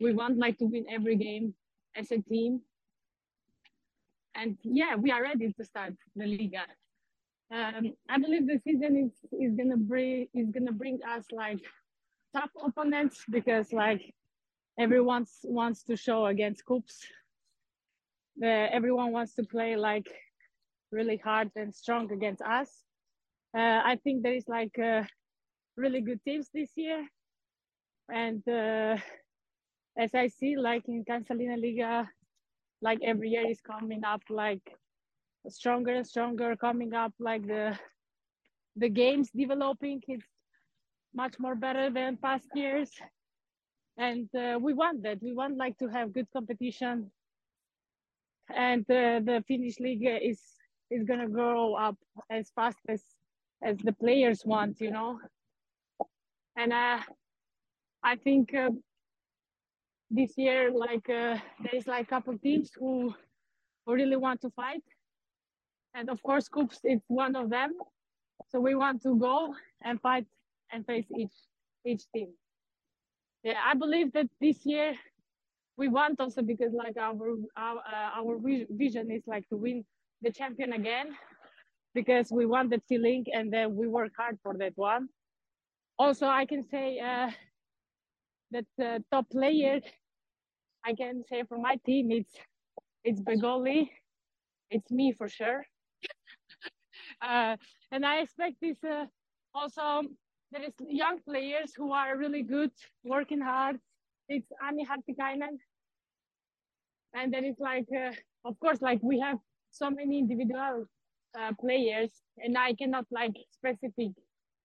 [0.00, 1.54] we want like to win every game
[1.96, 2.60] as a team.
[4.34, 6.64] And yeah, we are ready to start the Liga.
[7.52, 11.60] Um, I believe the season is, is gonna bring is gonna bring us like
[12.34, 14.14] tough opponents because like
[14.78, 17.06] everyone wants to show against Coops.
[18.42, 20.06] Uh, everyone wants to play like
[20.92, 22.84] really hard and strong against us
[23.56, 25.04] uh, I think there is like uh,
[25.76, 27.06] really good teams this year,
[28.12, 28.96] and uh,
[29.98, 32.08] as I see, like in Cancelina Liga,
[32.82, 34.62] like every year is coming up like
[35.48, 37.78] stronger and stronger, coming up like the
[38.76, 40.02] the games developing.
[40.08, 40.26] It's
[41.14, 42.90] much more better than past years,
[43.98, 45.22] and uh, we want that.
[45.22, 47.10] We want like to have good competition,
[48.54, 50.40] and uh, the Finnish league is
[50.90, 51.96] is gonna grow up
[52.30, 53.02] as fast as
[53.62, 55.20] as the players want, you know.
[56.56, 56.98] And uh,
[58.02, 58.70] I think uh,
[60.10, 63.14] this year, like uh, there is like a couple teams who
[63.86, 64.82] really want to fight,
[65.94, 67.72] and of course, Coops is one of them.
[68.48, 70.26] So we want to go and fight
[70.72, 71.34] and face each
[71.84, 72.28] each team.
[73.42, 74.94] Yeah, I believe that this year
[75.76, 77.16] we want also because like our
[77.56, 78.38] our uh, our
[78.70, 79.84] vision is like to win
[80.22, 81.14] the champion again
[81.94, 85.08] because we want that feeling and then we work hard for that one.
[85.98, 87.30] Also, I can say uh,
[88.52, 89.80] that uh, top player,
[90.84, 92.34] I can say for my team, it's
[93.04, 93.88] it's Begoli,
[94.70, 95.64] it's me for sure.
[97.22, 97.56] uh,
[97.90, 99.06] and I expect this uh,
[99.54, 100.02] also.
[100.50, 102.70] There is young players who are really good,
[103.04, 103.76] working hard.
[104.30, 105.58] It's Anni Hartikainen,
[107.14, 108.12] and then it's like, uh,
[108.46, 109.38] of course, like we have
[109.70, 110.86] so many individual
[111.38, 114.12] uh, players, and I cannot like specific,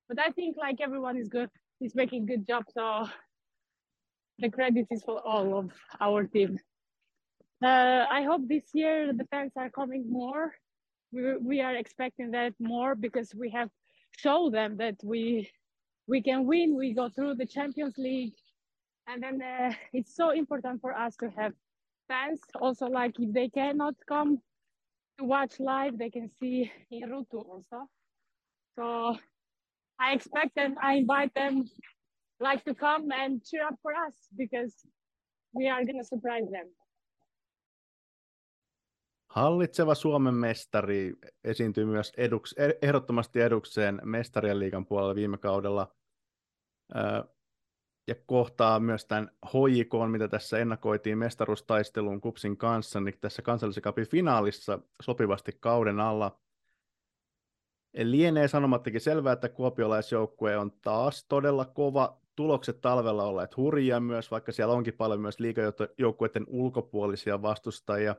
[0.10, 1.50] but I think like everyone is good,
[1.82, 2.64] is making good job.
[2.74, 3.08] So
[4.40, 6.60] the credit is for all of our team.
[7.64, 10.54] Uh, I hope this year the fans are coming more.
[11.12, 13.70] We, we are expecting that more because we have
[14.18, 15.50] show them that we
[16.08, 16.76] we can win.
[16.76, 18.34] We go through the Champions League,
[19.08, 21.54] and then uh, it's so important for us to have
[22.08, 22.42] fans.
[22.60, 24.40] Also, like if they cannot come
[25.18, 27.88] to watch live, they can see in Ruutu also.
[28.76, 29.18] So
[30.00, 31.64] I expect and I invite them
[32.40, 34.88] like to come and cheer up for us because
[35.56, 36.76] we are to surprise them.
[39.36, 41.14] Hallitseva Suomen mestari
[41.44, 45.96] esiintyi myös eduks, ehdottomasti edukseen mestarien liigan puolella viime kaudella
[48.08, 54.08] ja kohtaa myös tämän HJK, mitä tässä ennakoitiin mestaruustaisteluun Kupsin kanssa, niin tässä kansallisen kapin
[54.08, 56.40] finaalissa sopivasti kauden alla.
[57.98, 62.18] Lienee sanomattakin selvää, että kuopiolaisjoukkue on taas todella kova.
[62.36, 68.16] Tulokset talvella olleet hurjia myös, vaikka siellä onkin paljon myös liikajoukkueiden ulkopuolisia vastustajia.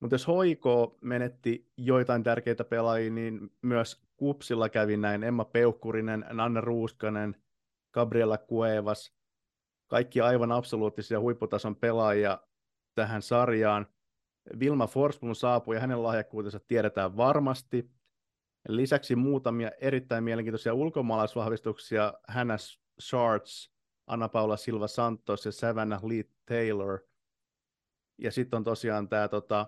[0.00, 0.64] Mutta jos HIK
[1.00, 7.36] menetti joitain tärkeitä pelaajia, niin myös Kupsilla kävi näin Emma Peukkurinen, Nanne Ruuskanen–
[7.96, 9.14] Gabriela Cuevas,
[9.86, 12.38] kaikki aivan absoluuttisia huipputason pelaajia
[12.94, 13.86] tähän sarjaan.
[14.60, 17.90] Vilma Forsblom saapui ja hänen lahjakkuutensa tiedetään varmasti.
[18.68, 22.58] Lisäksi muutamia erittäin mielenkiintoisia ulkomaalaisvahvistuksia, Hannah
[23.00, 23.72] Sharts,
[24.06, 27.00] Anna-Paula Silva Santos ja Savannah Lee Taylor.
[28.18, 29.66] Ja sitten on tosiaan tämä tota,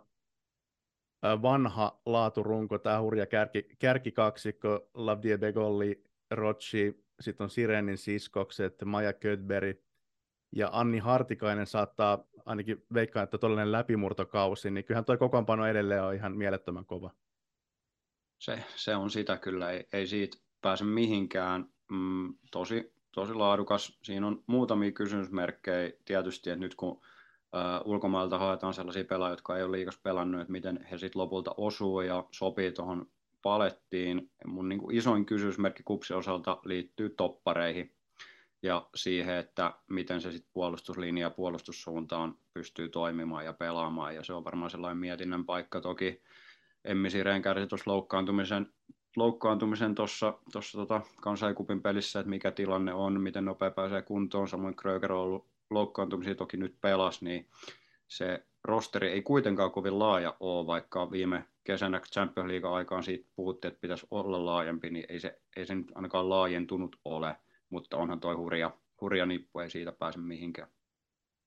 [1.23, 9.79] vanha laaturunko, tämä hurja kärki, kärkikaksikko, Lavdie Begolli, Rochi, sitten on Sirenin siskokset, Maja Ködberg
[10.57, 16.15] ja Anni Hartikainen saattaa ainakin veikkaa, että todellinen läpimurtokausi, niin kyllähän tuo kokoonpano edelleen on
[16.15, 17.11] ihan mielettömän kova.
[18.39, 21.69] Se, se on sitä kyllä, ei, ei siitä pääse mihinkään.
[21.91, 23.99] Mm, tosi, tosi laadukas.
[24.03, 27.01] Siinä on muutamia kysymysmerkkejä tietysti, että nyt kun uh,
[27.93, 32.01] ulkomailta haetaan sellaisia pelaajia, jotka ei ole liikas pelannut, että miten he sitten lopulta osuu
[32.01, 33.11] ja sopii tuohon
[33.43, 34.31] palettiin.
[34.47, 37.93] Mun niin kuin isoin kysymysmerkki kupsi osalta liittyy toppareihin
[38.63, 44.15] ja siihen, että miten se sitten puolustuslinja ja puolustussuuntaan pystyy toimimaan ja pelaamaan.
[44.15, 45.81] Ja se on varmaan sellainen mietinnän paikka.
[45.81, 46.23] Toki
[46.85, 48.73] Emmi Sireen kärsi tuossa loukkaantumisen
[49.17, 50.35] loukkaantumisen tuossa
[50.73, 54.49] tota, kansaikupin pelissä, että mikä tilanne on, miten nopea pääsee kuntoon.
[54.49, 57.49] Samoin Kröger on ollut loukkaantumisia toki nyt pelas, niin
[58.09, 63.73] se rosteri ei kuitenkaan kovin laaja ole, vaikka viime kesänä Champions League aikaan siitä puhuttiin,
[63.73, 67.37] että pitäisi olla laajempi, niin ei se, ei se nyt ainakaan laajentunut ole,
[67.71, 68.71] mutta onhan toi hurja,
[69.01, 70.69] hurja nippu, ei siitä pääse mihinkään.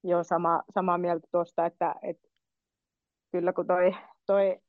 [0.04, 2.28] Joo, sama, samaa mieltä tuosta, että, että
[3.32, 3.96] kyllä kun toi,
[4.26, 4.60] toi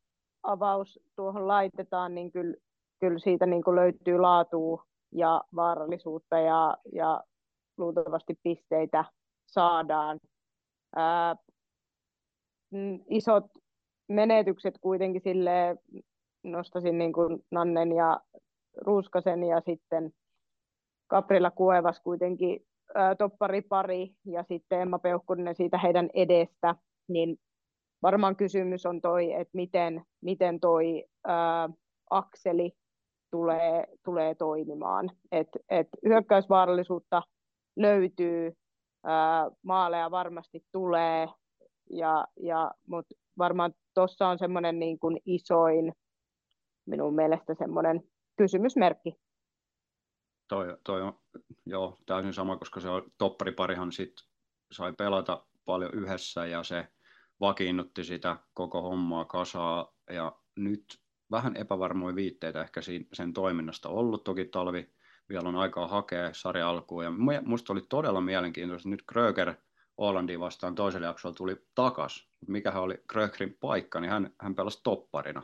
[0.42, 2.56] avaus tuohon laitetaan, niin kyllä,
[3.00, 4.84] kyllä siitä niin kuin löytyy laatua
[5.14, 7.24] ja vaarallisuutta ja, ja
[7.76, 9.04] luultavasti pisteitä
[9.46, 10.18] saadaan.
[10.96, 11.36] Ää,
[12.70, 13.61] mm, isot
[14.12, 15.76] menetykset kuitenkin sille
[16.44, 18.20] nostasin niin kuin Nannen ja
[18.76, 20.12] Ruuskasen ja sitten
[21.06, 23.16] Kaprilla Kuevas kuitenkin ää,
[23.68, 26.74] pari ja sitten Emma Peukkurinen siitä heidän edestä,
[27.09, 27.36] niin
[28.02, 31.68] varmaan kysymys on toi, että miten, miten toi ää,
[32.10, 32.72] akseli
[33.30, 35.10] tulee, tulee toimimaan.
[35.32, 37.22] Et, et hyökkäysvaarallisuutta
[37.76, 38.52] löytyy,
[39.05, 41.28] ää, maaleja varmasti tulee,
[41.90, 45.92] ja, ja, mutta varmaan tuossa on semmoinen niin kuin isoin
[46.86, 48.02] minun mielestä semmoinen
[48.36, 49.14] kysymysmerkki.
[50.48, 51.20] toi, toi on
[51.66, 52.88] joo, täysin sama, koska se
[53.18, 54.12] toppariparihan sit
[54.72, 56.88] sai pelata paljon yhdessä ja se
[57.40, 60.84] vakiinnutti sitä koko hommaa kasaa ja nyt
[61.30, 62.80] vähän epävarmoja viitteitä ehkä
[63.12, 64.24] sen toiminnasta ollut.
[64.24, 64.90] Toki talvi
[65.28, 67.10] vielä on aikaa hakea sarja alkuun ja
[67.44, 68.88] musta oli todella mielenkiintoista.
[68.88, 69.54] Nyt Kröger
[69.98, 72.28] Hollandia vastaan toisella jaksolla tuli takas.
[72.48, 75.43] Mikä oli Krögerin paikka, niin hän, hän pelasi topparina.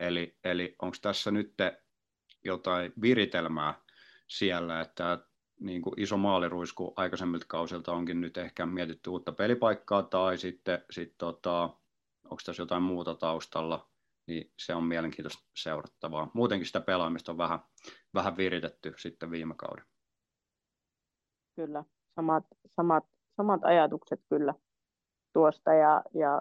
[0.00, 1.54] Eli, eli onko tässä nyt
[2.44, 3.80] jotain viritelmää
[4.28, 5.26] siellä, että
[5.60, 11.14] niin kuin iso maaliruisku aikaisemmilta kausilta onkin nyt ehkä mietitty uutta pelipaikkaa tai sitten sit
[11.18, 11.62] tota,
[12.24, 13.88] onko tässä jotain muuta taustalla,
[14.26, 16.30] niin se on mielenkiintoista seurattavaa.
[16.34, 17.58] Muutenkin sitä pelaamista on vähän,
[18.14, 19.84] vähän viritetty sitten viime kauden.
[21.56, 22.44] Kyllä, samat,
[22.76, 23.04] samat,
[23.36, 24.54] samat ajatukset kyllä
[25.32, 26.40] tuosta ja, ja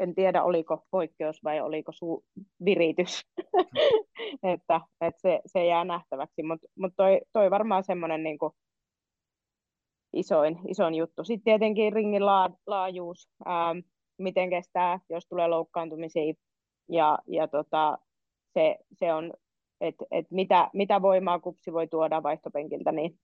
[0.00, 2.24] en tiedä oliko poikkeus vai oliko su
[2.64, 3.22] viritys,
[4.54, 8.38] että, että se, se jää nähtäväksi, mutta mut toi, toi varmaan semmoinen niin
[10.12, 11.24] isoin, isoin juttu.
[11.24, 13.74] Sitten tietenkin ringin laa, laajuus, ää,
[14.18, 16.34] miten kestää, jos tulee loukkaantumisia
[16.88, 17.98] ja, ja tota,
[18.54, 19.32] se, se on,
[19.80, 23.18] että et mitä, mitä voimaa kupsi voi tuoda vaihtopenkiltä, niin,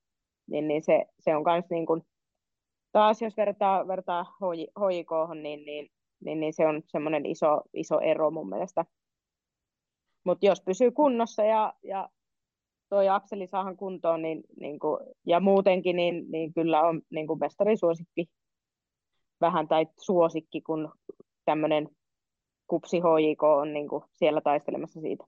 [0.47, 2.01] niin, niin se, se on myös niin kuin,
[2.91, 5.89] taas jos vertaa, vertaa HJK, niin, niin
[6.19, 8.85] niin, niin se on semmoinen iso, iso ero mun mielestä.
[10.23, 12.09] Mutta jos pysyy kunnossa ja, ja
[12.89, 17.39] toi akseli saahan kuntoon niin, niin kuin, ja muutenkin, niin, niin kyllä on niin kuin
[17.39, 18.25] mestarisuosikki
[19.41, 20.91] vähän tai suosikki, kun
[21.45, 21.89] tämmöinen
[22.67, 25.25] kupsi HJK on niin kuin siellä taistelemassa siitä.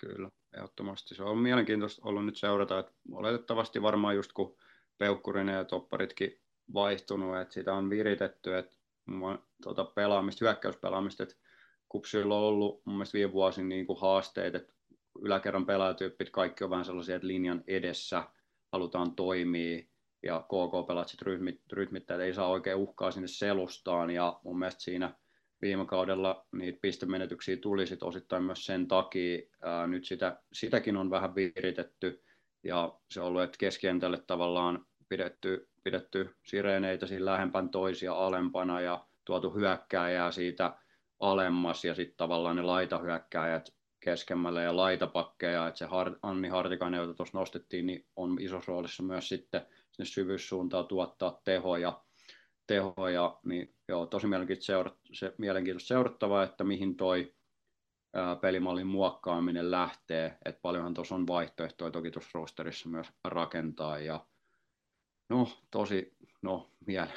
[0.00, 1.14] Kyllä, ehdottomasti.
[1.14, 4.56] Se on mielenkiintoista ollut nyt seurata, että oletettavasti varmaan just kun
[4.98, 6.41] Peukkurinen ja Topparitkin
[6.74, 8.76] vaihtunut, että sitä on viritetty, että
[9.62, 11.34] tuota pelaamista, hyökkäyspelaamista, että
[11.88, 14.72] Kupsilla on ollut mun mielestä viime vuosina niin kuin haasteet, että
[15.22, 18.24] yläkerran pelaajatyyppit kaikki on vähän sellaisia, että linjan edessä
[18.72, 19.82] halutaan toimia
[20.22, 24.82] ja KK-pelaat sitten ryhmit, rytmittää, että ei saa oikein uhkaa sinne selustaan ja mun mielestä
[24.82, 25.14] siinä
[25.62, 29.42] viime kaudella niitä pistemenetyksiä tuli sit osittain myös sen takia.
[29.62, 32.22] Ää, nyt sitä, sitäkin on vähän viritetty
[32.64, 39.04] ja se on ollut, että keskientälle tavallaan pidetty pidetty sireeneitä siinä lähempän toisia alempana ja
[39.24, 40.76] tuotu hyökkääjää siitä
[41.20, 45.88] alemmas ja sitten tavallaan ne laitahyökkääjät keskemmälle ja laitapakkeja, että se
[46.22, 52.02] Anni Hartikainen, jota tuossa nostettiin, niin on isossa roolissa myös sitten sinne syvyyssuuntaan tuottaa tehoja,
[52.66, 57.34] tehoja niin joo, tosi mielenkiintoista, seurat, se, mielenkiintoista seurattavaa, että mihin toi
[58.14, 64.26] ää, pelimallin muokkaaminen lähtee, että paljonhan tuossa on vaihtoehtoja toki tuossa rosterissa myös rakentaa ja
[65.28, 67.12] No, tosi, no, miele.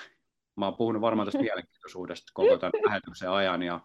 [0.55, 3.79] Mä oon puhunut varmaan tästä mielenkiintoisuudesta koko tämän lähetyksen ajan ja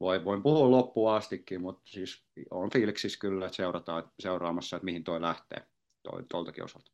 [0.00, 5.04] voin, voin puhua loppuun astikin, mutta siis on fiiliksissä kyllä, että seurataan, seuraamassa, että mihin
[5.04, 5.66] toi lähtee
[6.02, 6.92] toi, tuoltakin osalta.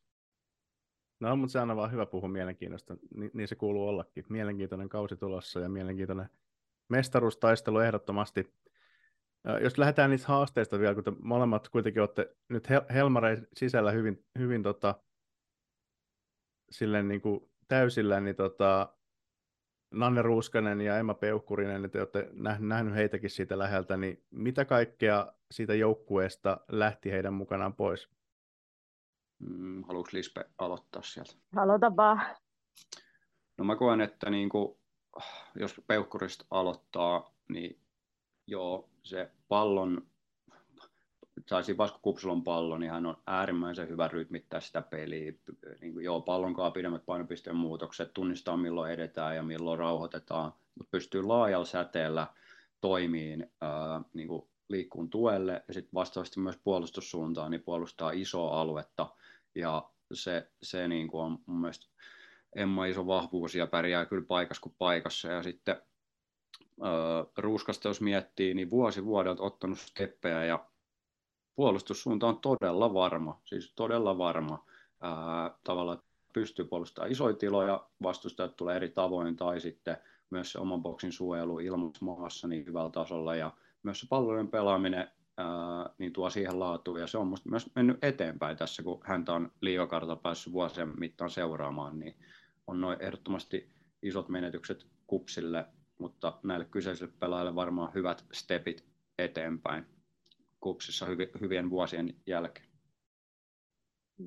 [1.21, 2.97] No, mutta se on vaan hyvä puhua mielenkiintoista.
[3.15, 4.25] Ni, niin se kuuluu ollakin.
[4.29, 6.29] Mielenkiintoinen kausi tulossa ja mielenkiintoinen
[6.89, 8.55] mestaruustaistelu ehdottomasti.
[9.63, 14.63] Jos lähdetään niistä haasteista vielä, kun te molemmat kuitenkin olette nyt Helmareen sisällä hyvin, hyvin
[14.63, 14.95] tota,
[16.71, 18.95] silleen niin kuin täysillä, niin tota,
[19.91, 22.29] Nanne Ruuskanen ja Emma Peukkurinen, että olette
[22.59, 28.09] nähnyt heitäkin siitä läheltä, niin mitä kaikkea siitä joukkueesta lähti heidän mukanaan pois?
[29.39, 31.33] Mm, haluatko Lispe aloittaa sieltä?
[31.57, 32.37] Aloita vaan.
[33.59, 34.79] No mä koen, että niin kuin,
[35.55, 37.81] jos Peukkurista aloittaa, niin
[38.47, 40.07] joo, se pallon
[41.47, 45.33] saisi vasta Kupsulon pallon, niin hän on äärimmäisen hyvä rytmittää sitä peliä.
[45.81, 50.91] Niin kuin, joo, pallon kanssa pidemmät painopisteen muutokset, tunnistaa milloin edetään ja milloin rauhoitetaan, mutta
[50.91, 52.27] pystyy laajalla säteellä
[52.81, 59.15] toimiin ää, niin kuin liikkuun tuelle ja sitten vastaavasti myös puolustussuuntaan, niin puolustaa isoa aluetta
[59.55, 61.87] ja se, se niin kuin on mun mielestä
[62.57, 65.83] Emma iso vahvuus ja pärjää kyllä paikassa kuin paikassa ja sitten
[66.83, 70.68] ää, Ruuskasta jos miettii, niin vuosi vuodelta ottanut steppejä ja
[71.59, 74.65] puolustussuunta on todella varma, siis todella varma.
[75.01, 76.03] Ää, tavallaan
[76.33, 79.97] pystyy puolustamaan isoja tiloja, vastustajat tulee eri tavoin, tai sitten
[80.31, 83.53] myös se oman boksin suojelu ilmaismaassa niin hyvällä tasolla, ja
[83.83, 85.47] myös se pallojen pelaaminen ää,
[85.99, 89.53] niin tuo siihen laatuun, ja se on musta myös mennyt eteenpäin tässä, kun häntä on
[89.61, 92.15] liigakarta päässyt vuosien mittaan seuraamaan, niin
[92.67, 93.69] on noin ehdottomasti
[94.03, 95.67] isot menetykset kupsille,
[95.99, 98.85] mutta näille kyseisille pelaajille varmaan hyvät stepit
[99.19, 99.98] eteenpäin
[100.61, 101.07] kupsissa
[101.41, 102.69] hyvien vuosien jälkeen.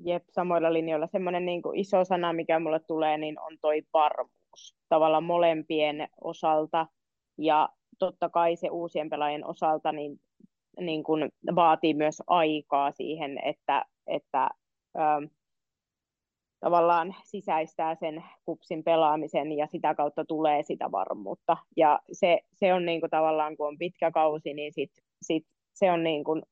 [0.04, 1.06] Jep, samoilla linjoilla.
[1.06, 4.76] Semmoinen niin kuin iso sana, mikä mulle tulee, niin on toi varmuus.
[4.88, 6.86] Tavallaan molempien osalta
[7.38, 7.68] ja
[7.98, 10.20] totta kai se uusien pelaajien osalta niin,
[10.80, 14.50] niin kuin vaatii myös aikaa siihen, että, että
[14.96, 15.28] ö,
[16.60, 21.56] tavallaan sisäistää sen kupsin pelaamisen ja sitä kautta tulee sitä varmuutta.
[21.76, 24.90] Ja se, se on niin kuin tavallaan, kun on pitkä kausi, niin sit,
[25.22, 26.42] sit se on niin kuin,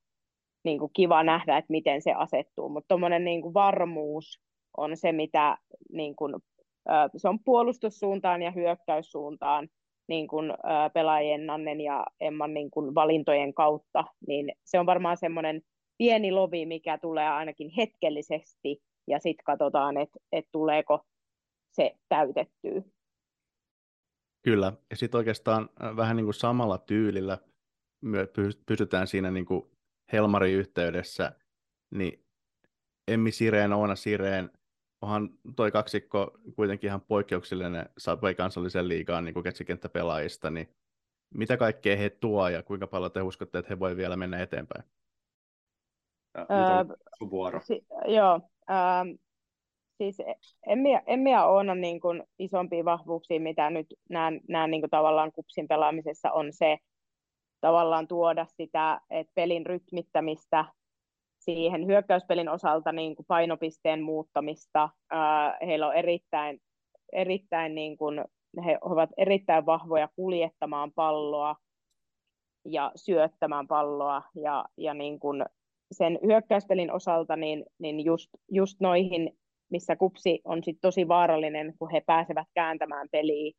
[0.65, 2.69] niin kuin kiva nähdä, että miten se asettuu.
[2.69, 4.41] Mutta tuommoinen niin varmuus
[4.77, 5.59] on se, mitä
[5.93, 6.35] niin kuin,
[7.17, 9.69] se on puolustussuuntaan ja hyökkäyssuuntaan
[10.09, 10.53] niin kuin,
[10.95, 15.63] pelaajien Nannen ja Emman niin kuin, valintojen kautta, niin se on varmaan semmoinen
[15.99, 21.01] pieni lovi, mikä tulee ainakin hetkellisesti ja sitten katsotaan, että et tuleeko
[21.73, 22.83] se täytettyä.
[24.43, 27.39] Kyllä, ja sitten oikeastaan äh, vähän niin kuin samalla tyylillä
[28.66, 29.70] pysytään siinä niin kuin
[30.12, 31.32] Helmarin yhteydessä,
[31.90, 32.24] niin
[33.09, 34.51] Emmi Sireen, Oona Sireen,
[35.02, 40.68] onhan toi kaksikko kuitenkin ihan poikkeuksellinen Subway kansallisen liigaan niin keskikenttäpelaajista, niin
[41.35, 44.85] mitä kaikkea he tuo ja kuinka paljon te uskotte, että he voi vielä mennä eteenpäin?
[46.35, 46.97] Ja, öö,
[47.31, 47.60] vuoro.
[47.60, 48.40] Si- joo,
[48.70, 49.10] Ähm,
[49.98, 50.18] siis
[50.66, 55.32] Emmi, Emmi ja Oona niin kuin isompia vahvuuksia, mitä nyt näen, näen niin kuin tavallaan
[55.32, 56.78] kupsin pelaamisessa, on se
[57.61, 60.65] tavallaan tuoda sitä että pelin rytmittämistä
[61.39, 64.89] siihen hyökkäyspelin osalta niin kuin painopisteen muuttamista.
[65.66, 66.61] Heillä on erittäin,
[67.12, 68.24] erittäin niin kuin,
[68.65, 71.57] he ovat erittäin vahvoja kuljettamaan palloa
[72.65, 75.45] ja syöttämään palloa ja, ja niin kuin
[75.93, 79.39] sen hyökkäyspelin osalta, niin, niin just, just noihin,
[79.70, 83.53] missä kupsi on sit tosi vaarallinen, kun he pääsevät kääntämään peliä,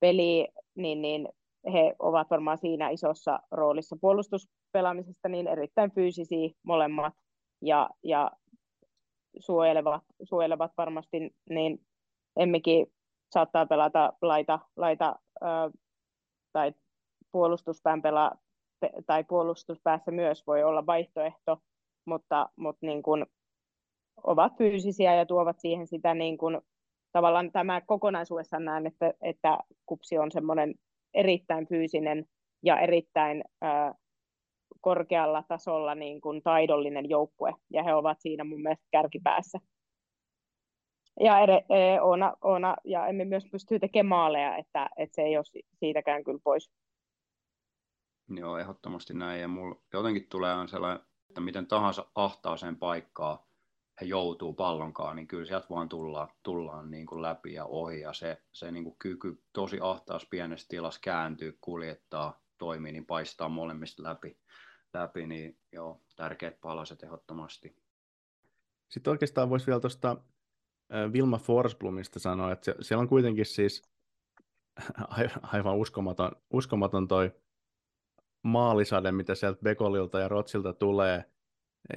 [0.00, 1.28] peliä niin, niin
[1.72, 7.14] he ovat varmaan siinä isossa roolissa puolustuspelaamisesta, niin erittäin fyysisiä molemmat
[7.62, 8.30] ja, ja
[9.38, 11.80] suojelevat, suojelevat varmasti, niin
[12.36, 12.86] emmekin
[13.32, 15.46] saattaa pelata laita, laita ö,
[16.52, 16.72] tai
[17.32, 18.32] puolustuspään pela,
[19.06, 21.62] tai puolustuspäässä myös voi olla vaihtoehto,
[22.04, 23.26] mutta, mutta niin kuin
[24.24, 26.60] ovat fyysisiä ja tuovat siihen sitä niin kuin,
[27.12, 30.74] tavallaan tämä kokonaisuudessaan näen, että, että kupsi on semmoinen
[31.16, 32.26] erittäin fyysinen
[32.62, 33.44] ja erittäin
[34.80, 39.58] korkealla tasolla niin kuin taidollinen joukkue, ja he ovat siinä mun mielestä kärkipäässä.
[41.20, 45.36] Ja ere, e, Oona, Oona ja emme myös pystyy tekemään maaleja, että, että se ei
[45.36, 45.44] ole
[45.78, 46.70] siitäkään kyllä pois.
[48.28, 49.40] Joo, ehdottomasti näin.
[49.40, 53.45] Ja mulla jotenkin tulee on sellainen, että miten tahansa ahtaaseen paikkaa
[54.00, 58.00] he joutuu pallonkaan, niin kyllä sieltä vaan tullaan, tullaan niin kuin läpi ja ohi.
[58.00, 63.48] Ja se, se niin kuin kyky tosi ahtaas pienessä tilassa kääntyy, kuljettaa, toimii, niin paistaa
[63.48, 64.38] molemmista läpi.
[64.94, 67.76] läpi niin joo, tärkeät palaset ehdottomasti.
[68.88, 70.16] Sitten oikeastaan voisi vielä tuosta
[71.12, 73.82] Vilma Forsblomista sanoa, että siellä on kuitenkin siis
[75.52, 77.32] aivan uskomaton, uskomaton toi
[78.42, 81.24] maalisade, mitä sieltä Bekolilta ja Rotsilta tulee,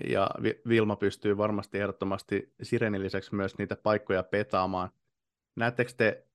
[0.09, 0.29] ja
[0.67, 4.89] Vilma pystyy varmasti ehdottomasti Sirenin lisäksi myös niitä paikkoja petaamaan.
[5.55, 6.27] Näettekö te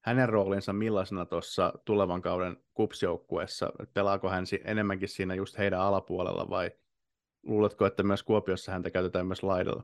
[0.00, 3.72] hänen roolinsa millaisena tuossa tulevan kauden kupsjoukkueessa?
[3.94, 6.70] Pelaako hän enemmänkin siinä just heidän alapuolella vai
[7.42, 9.82] luuletko, että myös Kuopiossa häntä käytetään myös laidalla?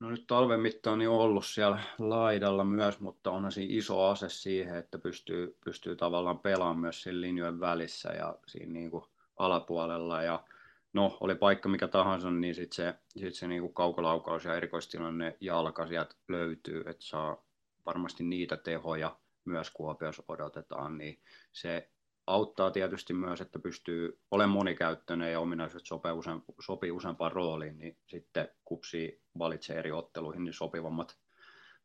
[0.00, 4.28] No nyt talven mittaan niin on ollut siellä laidalla myös, mutta onhan siinä iso ase
[4.28, 9.04] siihen, että pystyy, pystyy tavallaan pelaamaan myös siinä linjojen välissä ja siinä niin kuin
[9.36, 10.22] alapuolella.
[10.22, 10.44] Ja
[10.92, 15.36] no, oli paikka mikä tahansa, niin sitten se, sit se niin kuin kaukolaukaus ja erikoistilanne
[15.40, 17.44] jalka sieltä löytyy, että saa
[17.86, 21.90] varmasti niitä tehoja myös Kuopiossa odotetaan, niin se
[22.26, 27.98] auttaa tietysti myös, että pystyy olemaan monikäyttöinen ja ominaisuudet sopii, usein, sopii useampaan rooliin, niin
[28.06, 31.18] sitten kupsi valitsee eri otteluihin niin sopivammat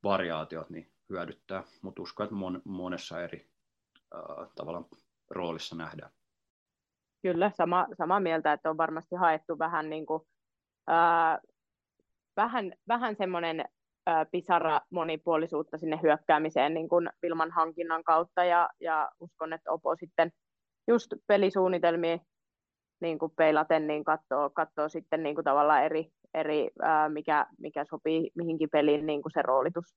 [0.03, 3.49] variaatiot, niin hyödyttää, mutta uskon, että mon, monessa eri
[4.15, 4.89] äh, tavalla
[5.29, 6.11] roolissa nähdään.
[7.23, 10.21] Kyllä, sama, samaa mieltä, että on varmasti haettu vähän, niin kuin,
[10.89, 11.39] äh,
[12.35, 13.65] vähän, vähän semmoinen
[14.31, 20.31] pisara monipuolisuutta sinne hyökkäämiseen niin kuin Vilman hankinnan kautta ja, ja uskon, että Opo sitten
[20.87, 22.17] just pelisuunnitelmia
[23.01, 27.85] niin kuin peilaten niin katsoo, katsoo sitten niin kuin tavallaan eri, eri ää, mikä, mikä
[27.85, 29.95] sopii mihinkin peliin niin kuin se roolitus.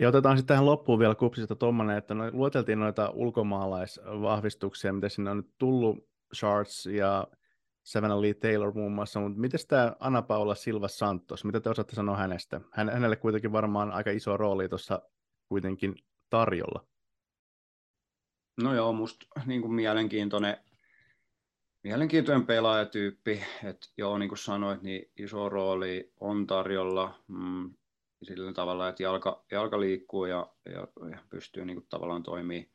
[0.00, 5.30] Ja otetaan sitten tähän loppuun vielä kupsista tuommoinen, että no, lueteltiin noita ulkomaalaisvahvistuksia, mitä sinne
[5.30, 7.26] on nyt tullut, Shards ja
[7.82, 11.94] Savannah Lee Taylor muun muassa, mutta miten tämä Anna Paula Silva Santos, mitä te osaatte
[11.94, 12.60] sanoa hänestä?
[12.72, 15.02] Hän, hänelle kuitenkin varmaan aika iso rooli tuossa
[15.48, 15.94] kuitenkin
[16.30, 16.86] tarjolla.
[18.62, 20.56] No joo, musta niin kuin mielenkiintoinen,
[21.82, 27.74] mielenkiintoinen pelaajatyyppi, että joo, niin kuin sanoit, niin iso rooli on tarjolla mm,
[28.22, 32.70] sillä tavalla, että jalka, jalka liikkuu ja, ja, ja pystyy niin kuin tavallaan toimimaan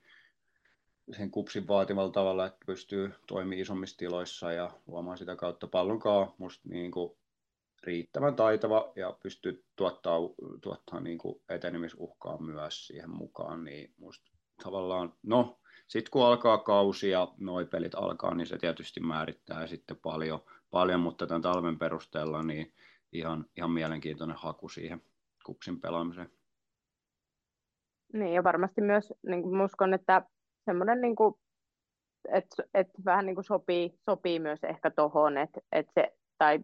[1.18, 6.36] sen kupsin vaativalla tavalla, että pystyy toimimaan isommissa tiloissa ja luomaan sitä kautta pallonkaa.
[6.38, 7.18] Musta niin kuin
[7.84, 10.20] riittävän taitava ja pystyy tuottaa,
[10.62, 14.32] tuottaa niin kuin etenemisuhkaa myös siihen mukaan, niin musta
[14.64, 19.98] tavallaan, no sitten kun alkaa kausi ja noi pelit alkaa, niin se tietysti määrittää sitten
[19.98, 20.40] paljon,
[20.72, 22.74] paljon mutta tämän talven perusteella niin
[23.12, 25.02] ihan, ihan mielenkiintoinen haku siihen
[25.46, 26.30] kupsin pelaamiseen.
[28.14, 30.22] Niin ja varmasti myös niin kuin uskon, että
[30.66, 31.36] semmoinen niin kuin,
[32.34, 36.60] että, että vähän niin kuin sopii, sopii myös ehkä tohon, että, että se, tai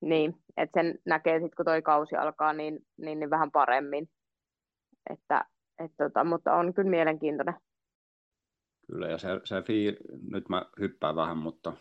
[0.00, 4.08] niin, että sen näkee sitten kun toi kausi alkaa niin, niin, niin vähän paremmin.
[5.10, 5.44] Että,
[5.78, 7.54] et tota, mutta on kyllä mielenkiintoinen.
[8.92, 9.96] Kyllä, ja se, se fiil,
[10.30, 11.72] nyt mä hyppään vähän, mutta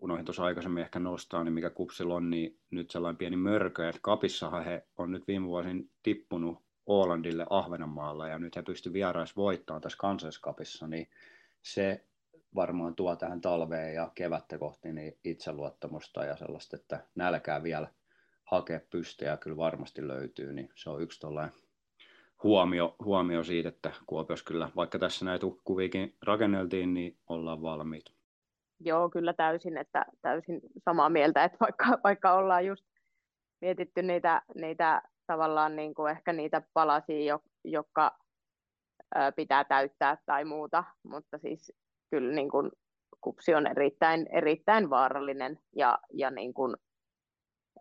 [0.00, 4.00] unohdin tuossa aikaisemmin ehkä nostaa, niin mikä kupsilla on, niin nyt sellainen pieni mörkö, että
[4.02, 9.82] kapissahan he on nyt viime vuosin tippunut Ålandille Ahvenanmaalla, ja nyt he pystyvät vierais voittamaan
[9.82, 11.08] tässä kansalliskapissa, niin
[11.62, 12.04] se
[12.54, 17.88] varmaan tuo tähän talveen ja kevättä kohti niin itseluottamusta ja sellaista, että nälkää vielä
[18.44, 21.54] hakea pystyä kyllä varmasti löytyy, niin se on yksi tuollainen
[22.42, 28.04] huomio, huomio siitä, että Kuopiossa kyllä, vaikka tässä näitä kuviikin rakenneltiin, niin ollaan valmiit.
[28.80, 32.84] Joo, kyllä täysin, että täysin samaa mieltä, että vaikka, vaikka ollaan just
[33.60, 38.18] mietitty niitä, niitä tavallaan niin kuin ehkä niitä palasia, jotka
[39.36, 41.72] pitää täyttää tai muuta, mutta siis
[42.10, 42.70] kyllä niin kuin
[43.20, 46.76] kupsi on erittäin, erittäin vaarallinen ja, ja niin kuin,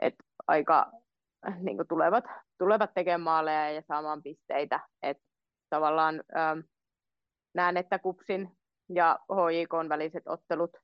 [0.02, 0.16] et
[0.48, 0.92] aika
[1.66, 2.24] niin kuin tulevat,
[2.58, 4.80] tulevat tekemään maaleja ja saamaan pisteitä.
[5.04, 5.18] Et
[5.70, 6.60] tavallaan ähm,
[7.56, 8.52] näen, että kupsin
[8.90, 10.78] ja HJK väliset ottelut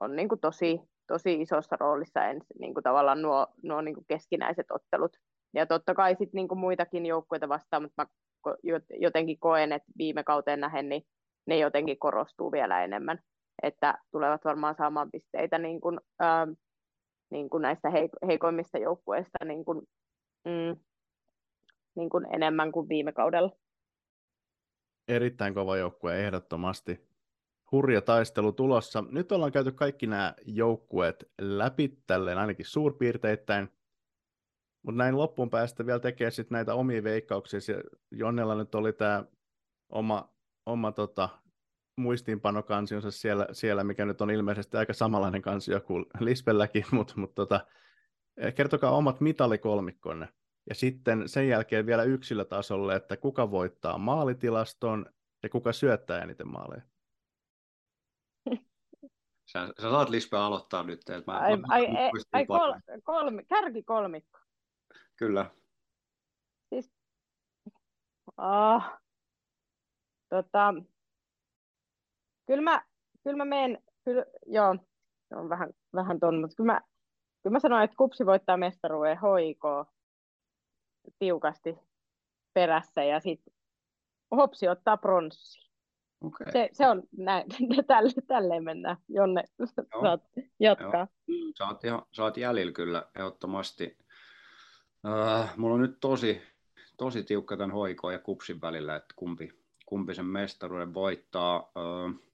[0.00, 4.04] on niin kuin tosi, tosi isossa roolissa ensi, niin kuin tavallaan nuo, nuo niin kuin
[4.08, 5.16] keskinäiset ottelut.
[5.54, 8.08] Ja totta kai sit niin kuin muitakin joukkueita vastaan, mutta mä
[9.00, 11.02] jotenkin koen, että viime kauteen nähen, niin
[11.46, 13.18] ne jotenkin korostuu vielä enemmän,
[13.62, 16.50] että tulevat varmaan saamaan pisteitä niin kuin, ähm,
[17.30, 17.88] niin kuin näistä
[18.26, 19.82] heikoimmista joukkueista niin kuin,
[20.44, 20.80] mm,
[21.96, 23.50] niin kuin enemmän kuin viime kaudella.
[25.08, 27.08] Erittäin kova joukkue ehdottomasti.
[27.72, 29.04] Hurja taistelu tulossa.
[29.10, 33.68] Nyt ollaan käyty kaikki nämä joukkueet läpi, tälleen ainakin suurpiirteittäin.
[34.82, 37.60] Mutta näin loppuun päästä vielä tekee sitten näitä omia veikkauksia.
[38.10, 39.24] Jonnella nyt oli tämä
[39.88, 40.34] oma,
[40.66, 41.28] oma tota,
[41.98, 47.66] muistiinpanokansionsa siellä, siellä, mikä nyt on ilmeisesti aika samanlainen kansio kuin Lispelläkin, mutta mut tota,
[48.54, 50.28] kertokaa omat mitalikolmikkonne.
[50.68, 55.06] Ja sitten sen jälkeen vielä yksilötasolle, että kuka voittaa maalitilaston
[55.42, 56.82] ja kuka syöttää eniten maaleja.
[59.52, 61.00] Sä, sä saat Lispe aloittaa nyt.
[61.00, 61.98] Että mä, ai, mä, ai, mä
[62.32, 62.72] ai kol,
[63.02, 64.38] kolmi, kärki kolmikko.
[65.16, 65.50] Kyllä.
[66.68, 66.92] Siis,
[68.36, 68.82] oh,
[70.28, 70.74] tota,
[72.48, 72.82] kyllä mä,
[73.24, 74.76] kyllä mä menen, kyllä, joo,
[75.28, 76.80] se on vähän, vähän ton, mutta kyllä mä,
[77.42, 79.84] kyllä mä sanoin, että kupsi voittaa mestaruuden hoiko
[81.18, 81.78] tiukasti
[82.54, 83.54] perässä ja sitten
[84.36, 85.68] hopsi ottaa pronssi.
[86.20, 86.52] Okay.
[86.52, 87.46] Se, se on näin,
[87.86, 88.96] tälle, tälleen mennään.
[89.08, 90.02] Jonne Joo.
[90.02, 90.20] saat
[90.60, 91.08] jatkaa.
[91.26, 91.52] Joo.
[91.54, 93.98] Saat, ihan, saat jäljellä kyllä ehdottomasti.
[95.06, 96.42] Uh, mulla on nyt tosi,
[96.96, 99.52] tosi tiukka tämän hoiko ja kupsin välillä, että kumpi,
[99.86, 101.58] kumpi sen mestaruuden voittaa.
[101.60, 102.27] Uh,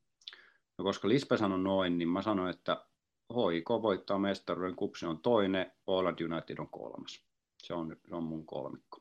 [0.79, 2.87] No koska Lispe sanoi noin, niin mä sanoin, että
[3.31, 7.25] HIK voittaa mestaruuden, Kupsi on toinen, Åland United on kolmas.
[7.63, 8.99] Se on, se on mun kolmikko.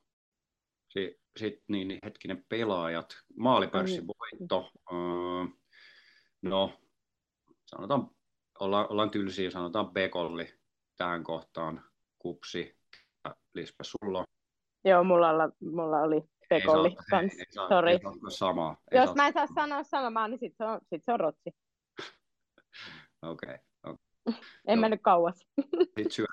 [0.89, 4.71] Sitten sit, niin, niin, hetkinen pelaajat, maalipörssin voitto.
[4.91, 4.97] Öö,
[6.41, 6.73] no,
[7.65, 8.09] sanotaan,
[8.59, 10.53] olla, ollaan tylsiä, sanotaan Bekolli
[10.97, 11.83] tähän kohtaan,
[12.19, 12.77] Kupsi,
[13.53, 14.25] Lispe, sulla on.
[14.85, 15.29] Joo, mulla,
[15.59, 17.39] mulla oli Bekolli kanssa.
[17.39, 17.91] Ei, saa, Sorry.
[17.91, 18.77] Ei saa samaa.
[18.91, 21.62] Ei Jos mä en saa sanoa samaa, niin sitten se, on, sit se on rotsi.
[23.23, 23.49] Okei.
[23.49, 23.57] Okay,
[23.93, 24.43] okay.
[24.67, 25.39] en mennyt kauas.
[25.95, 26.25] Sitten syö.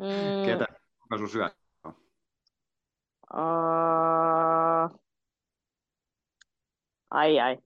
[0.00, 0.46] mm.
[0.46, 0.66] Ketä
[1.02, 1.50] kuka sun syö?
[3.34, 5.00] Uh...
[7.10, 7.58] Ai ai.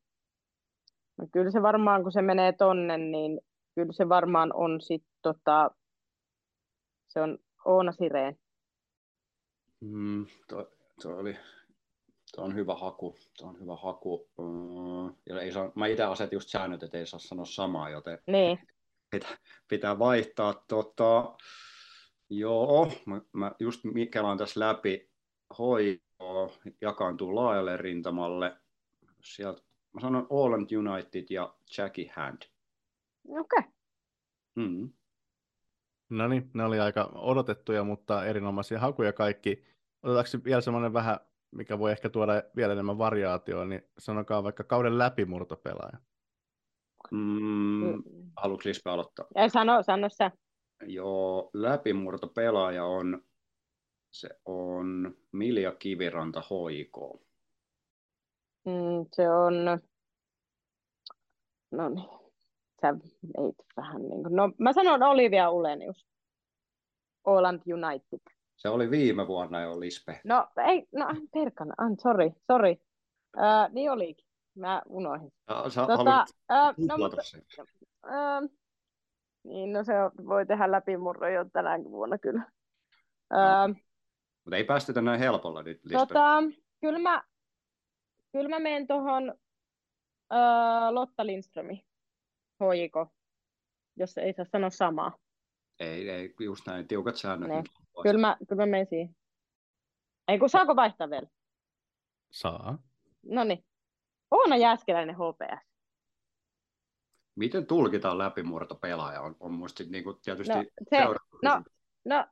[1.19, 3.40] No kyllä se varmaan, kun se menee tonne, niin
[3.74, 5.70] kyllä se varmaan on sitten tota,
[7.09, 8.39] se on Oona Sireen.
[9.81, 10.66] Mm, toi,
[11.03, 11.36] toi oli
[12.35, 13.17] Tuo on hyvä haku.
[13.39, 14.29] Tuo on hyvä haku.
[14.39, 18.19] Mm, ja ei saa, mä itse asetin just säännöt, että ei saa sanoa samaa, joten
[18.27, 18.59] niin.
[19.11, 19.39] pitää,
[19.69, 20.65] pitää vaihtaa.
[20.69, 21.37] Tota,
[22.31, 23.81] joo, mä, mä just
[24.11, 25.11] kelaan tässä läpi.
[25.59, 28.57] Hoito jakaantuu laajalle rintamalle.
[29.25, 32.43] Sieltä, mä sanon Allend United ja Jackie Hand.
[33.29, 33.59] Okei.
[33.59, 33.73] Okay.
[34.55, 34.93] Mm.
[36.09, 39.65] No niin, ne oli aika odotettuja, mutta erinomaisia hakuja kaikki.
[40.03, 41.19] Otetaanko vielä semmoinen vähän
[41.51, 45.99] mikä voi ehkä tuoda vielä enemmän variaatioa, niin sanokaa vaikka kauden läpimurtopelaaja.
[47.11, 48.03] Mm,
[48.37, 49.27] haluatko Lispe aloittaa?
[49.37, 50.31] Ei, sano, sano sä.
[50.87, 53.23] Joo, läpimurtopelaaja on,
[54.11, 57.20] se on Milja Kiviranta hoikoo.
[58.65, 59.55] Mm, se on,
[61.70, 62.09] no niin,
[62.81, 62.95] sä
[63.39, 66.07] veit vähän niin kuin, no mä sanon Olivia Ulenius,
[67.25, 68.38] Oland United.
[68.59, 70.20] Se oli viime vuonna jo Lispe.
[70.24, 72.76] No ei, no perkana, an, sorry, sorry.
[73.36, 74.26] Uh, niin olikin,
[74.56, 75.32] mä unohdin.
[75.48, 77.22] Ja, sä Tota, uh, no, mutta,
[78.06, 78.51] uh,
[79.44, 79.93] niin, no se
[80.26, 82.43] voi tehdä läpimurron jo tänäkin vuonna kyllä.
[83.35, 83.76] Uh,
[84.44, 85.98] Mutta ei päästetä näin helpolla nyt Lispe.
[85.98, 86.43] Tota,
[86.80, 87.24] kyllä mä,
[88.32, 89.35] kyllä mä menen tuohon
[90.32, 91.86] uh, Lotta Lindströmi,
[92.60, 93.06] hoiko,
[93.97, 95.18] jos ei saa sanoa samaa.
[95.80, 97.48] Ei, ei, just näin, tiukat säännöt.
[97.48, 97.62] Ne.
[98.03, 99.16] Kyllä mä, kyllä mä menen siihen.
[100.29, 101.29] Ei kun saako vaihtaa vielä?
[102.31, 102.79] Saa.
[103.23, 103.65] No niin.
[104.31, 105.69] Oona Jääskeläinen HPS.
[107.37, 109.20] Miten tulkitaan läpimurtopelaaja?
[109.20, 110.99] On, on musta sit niinku tietysti No, se,
[111.43, 111.62] no,
[112.05, 112.27] no,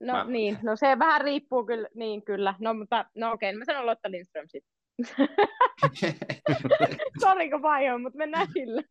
[0.00, 2.54] no Mä- niin, no se vähän riippuu kyllä, niin kyllä.
[2.58, 4.72] No mutta, no okei, mä sanon Lotta Lindström sitten.
[7.22, 8.82] Sori kun vaihdoin, mutta mennään sillä.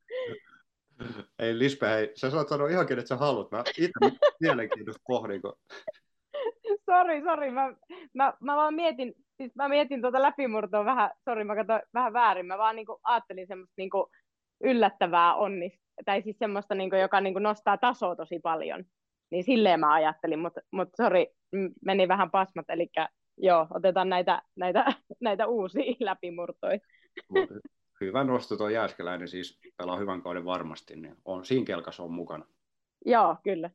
[1.39, 3.51] Ei Lispe, hei, sä saat sanoa ihan kenet sä haluat.
[3.51, 3.91] Mä itse
[4.41, 5.53] mielenkiintoista pohdin, kun
[6.85, 7.73] Sori, sori, mä,
[8.13, 12.45] mä, mä vaan mietin, siis mä mietin tuota läpimurtoa vähän, sori mä katsoin vähän väärin,
[12.45, 14.09] mä vaan niinku ajattelin semmoista niinku
[14.63, 18.83] yllättävää onnista, tai siis semmoista, niinku, joka niinku nostaa tasoa tosi paljon.
[19.31, 21.27] Niin silleen mä ajattelin, mutta mut sori,
[21.85, 22.89] meni vähän pasmat, eli
[23.37, 24.85] joo, otetaan näitä, näitä,
[25.21, 26.79] näitä uusia läpimurtoja.
[28.01, 32.45] Hyvä nosto tuo Jääskeläinen, siis pelaa hyvän kauden varmasti, niin on, siinä kelkassa on mukana.
[33.05, 33.69] Joo, kyllä.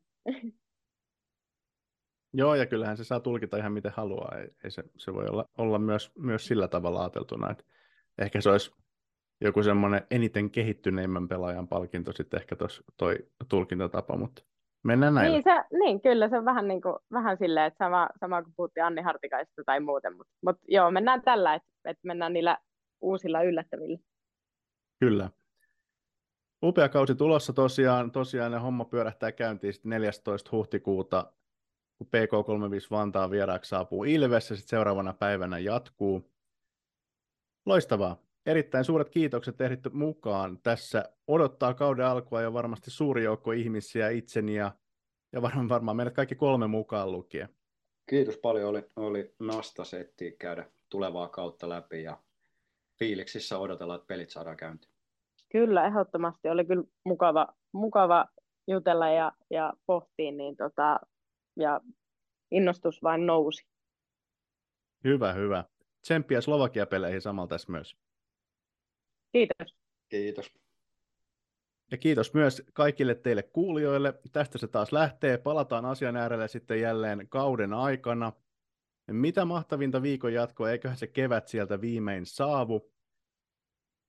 [2.33, 4.37] Joo, ja kyllähän se saa tulkita ihan miten haluaa.
[4.37, 7.63] Ei, ei se, se voi olla, olla myös, myös sillä tavalla ajateltuna, että
[8.17, 8.71] ehkä se olisi
[9.41, 13.15] joku semmoinen eniten kehittyneimmän pelaajan palkinto sitten ehkä tos, toi
[13.49, 14.43] tulkintatapa, mutta
[14.83, 15.31] mennään näin.
[15.31, 18.53] Niin, se, niin, kyllä se on vähän, niin kuin, vähän silleen, että sama, sama kuin
[18.57, 22.57] puhuttiin Anni Hartikaista tai muuten, mutta mut, joo, mennään tällä, että, että mennään niillä
[23.01, 23.99] uusilla yllättävillä.
[24.99, 25.29] Kyllä.
[26.63, 30.49] Upea kausi tulossa tosiaan, tosiaan ja homma pyörähtää käyntiin sitten 14.
[30.51, 31.33] huhtikuuta,
[31.97, 36.31] kun PK35 Vantaan vieraaksi saapuu Ilves ja sitten seuraavana päivänä jatkuu.
[37.65, 38.27] Loistavaa.
[38.45, 40.59] Erittäin suuret kiitokset ehditty mukaan.
[40.63, 44.71] Tässä odottaa kauden alkua jo varmasti suuri joukko ihmisiä itseni ja,
[45.33, 47.49] ja varmaan, varmaan meidät kaikki kolme mukaan lukien.
[48.09, 52.17] Kiitos paljon, oli, oli nastasetti käydä tulevaa kautta läpi ja
[52.99, 54.93] fiiliksissä odotellaan, että pelit saadaan käyntiin.
[55.49, 58.25] Kyllä, ehdottomasti oli kyllä mukava, mukava
[58.67, 60.99] jutella ja, ja pohtia, niin tota,
[61.55, 61.81] ja
[62.51, 63.67] innostus vain nousi.
[65.03, 65.63] Hyvä, hyvä.
[66.01, 67.97] Tsemppiä Slovakia-peleihin samalla tässä myös.
[69.31, 69.75] Kiitos.
[70.09, 70.51] Kiitos.
[71.91, 74.13] Ja kiitos myös kaikille teille kuulijoille.
[74.31, 75.37] Tästä se taas lähtee.
[75.37, 78.31] Palataan asian äärelle sitten jälleen kauden aikana.
[79.11, 82.91] Mitä mahtavinta viikon jatkoa, eiköhän se kevät sieltä viimein saavu.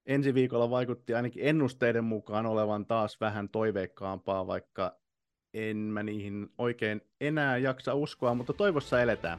[0.07, 4.99] Ensi viikolla vaikutti ainakin ennusteiden mukaan olevan taas vähän toiveikkaampaa, vaikka
[5.55, 9.39] en mä niihin oikein enää jaksa uskoa, mutta toivossa eletään.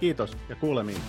[0.00, 1.00] Kiitos ja kuulemiin.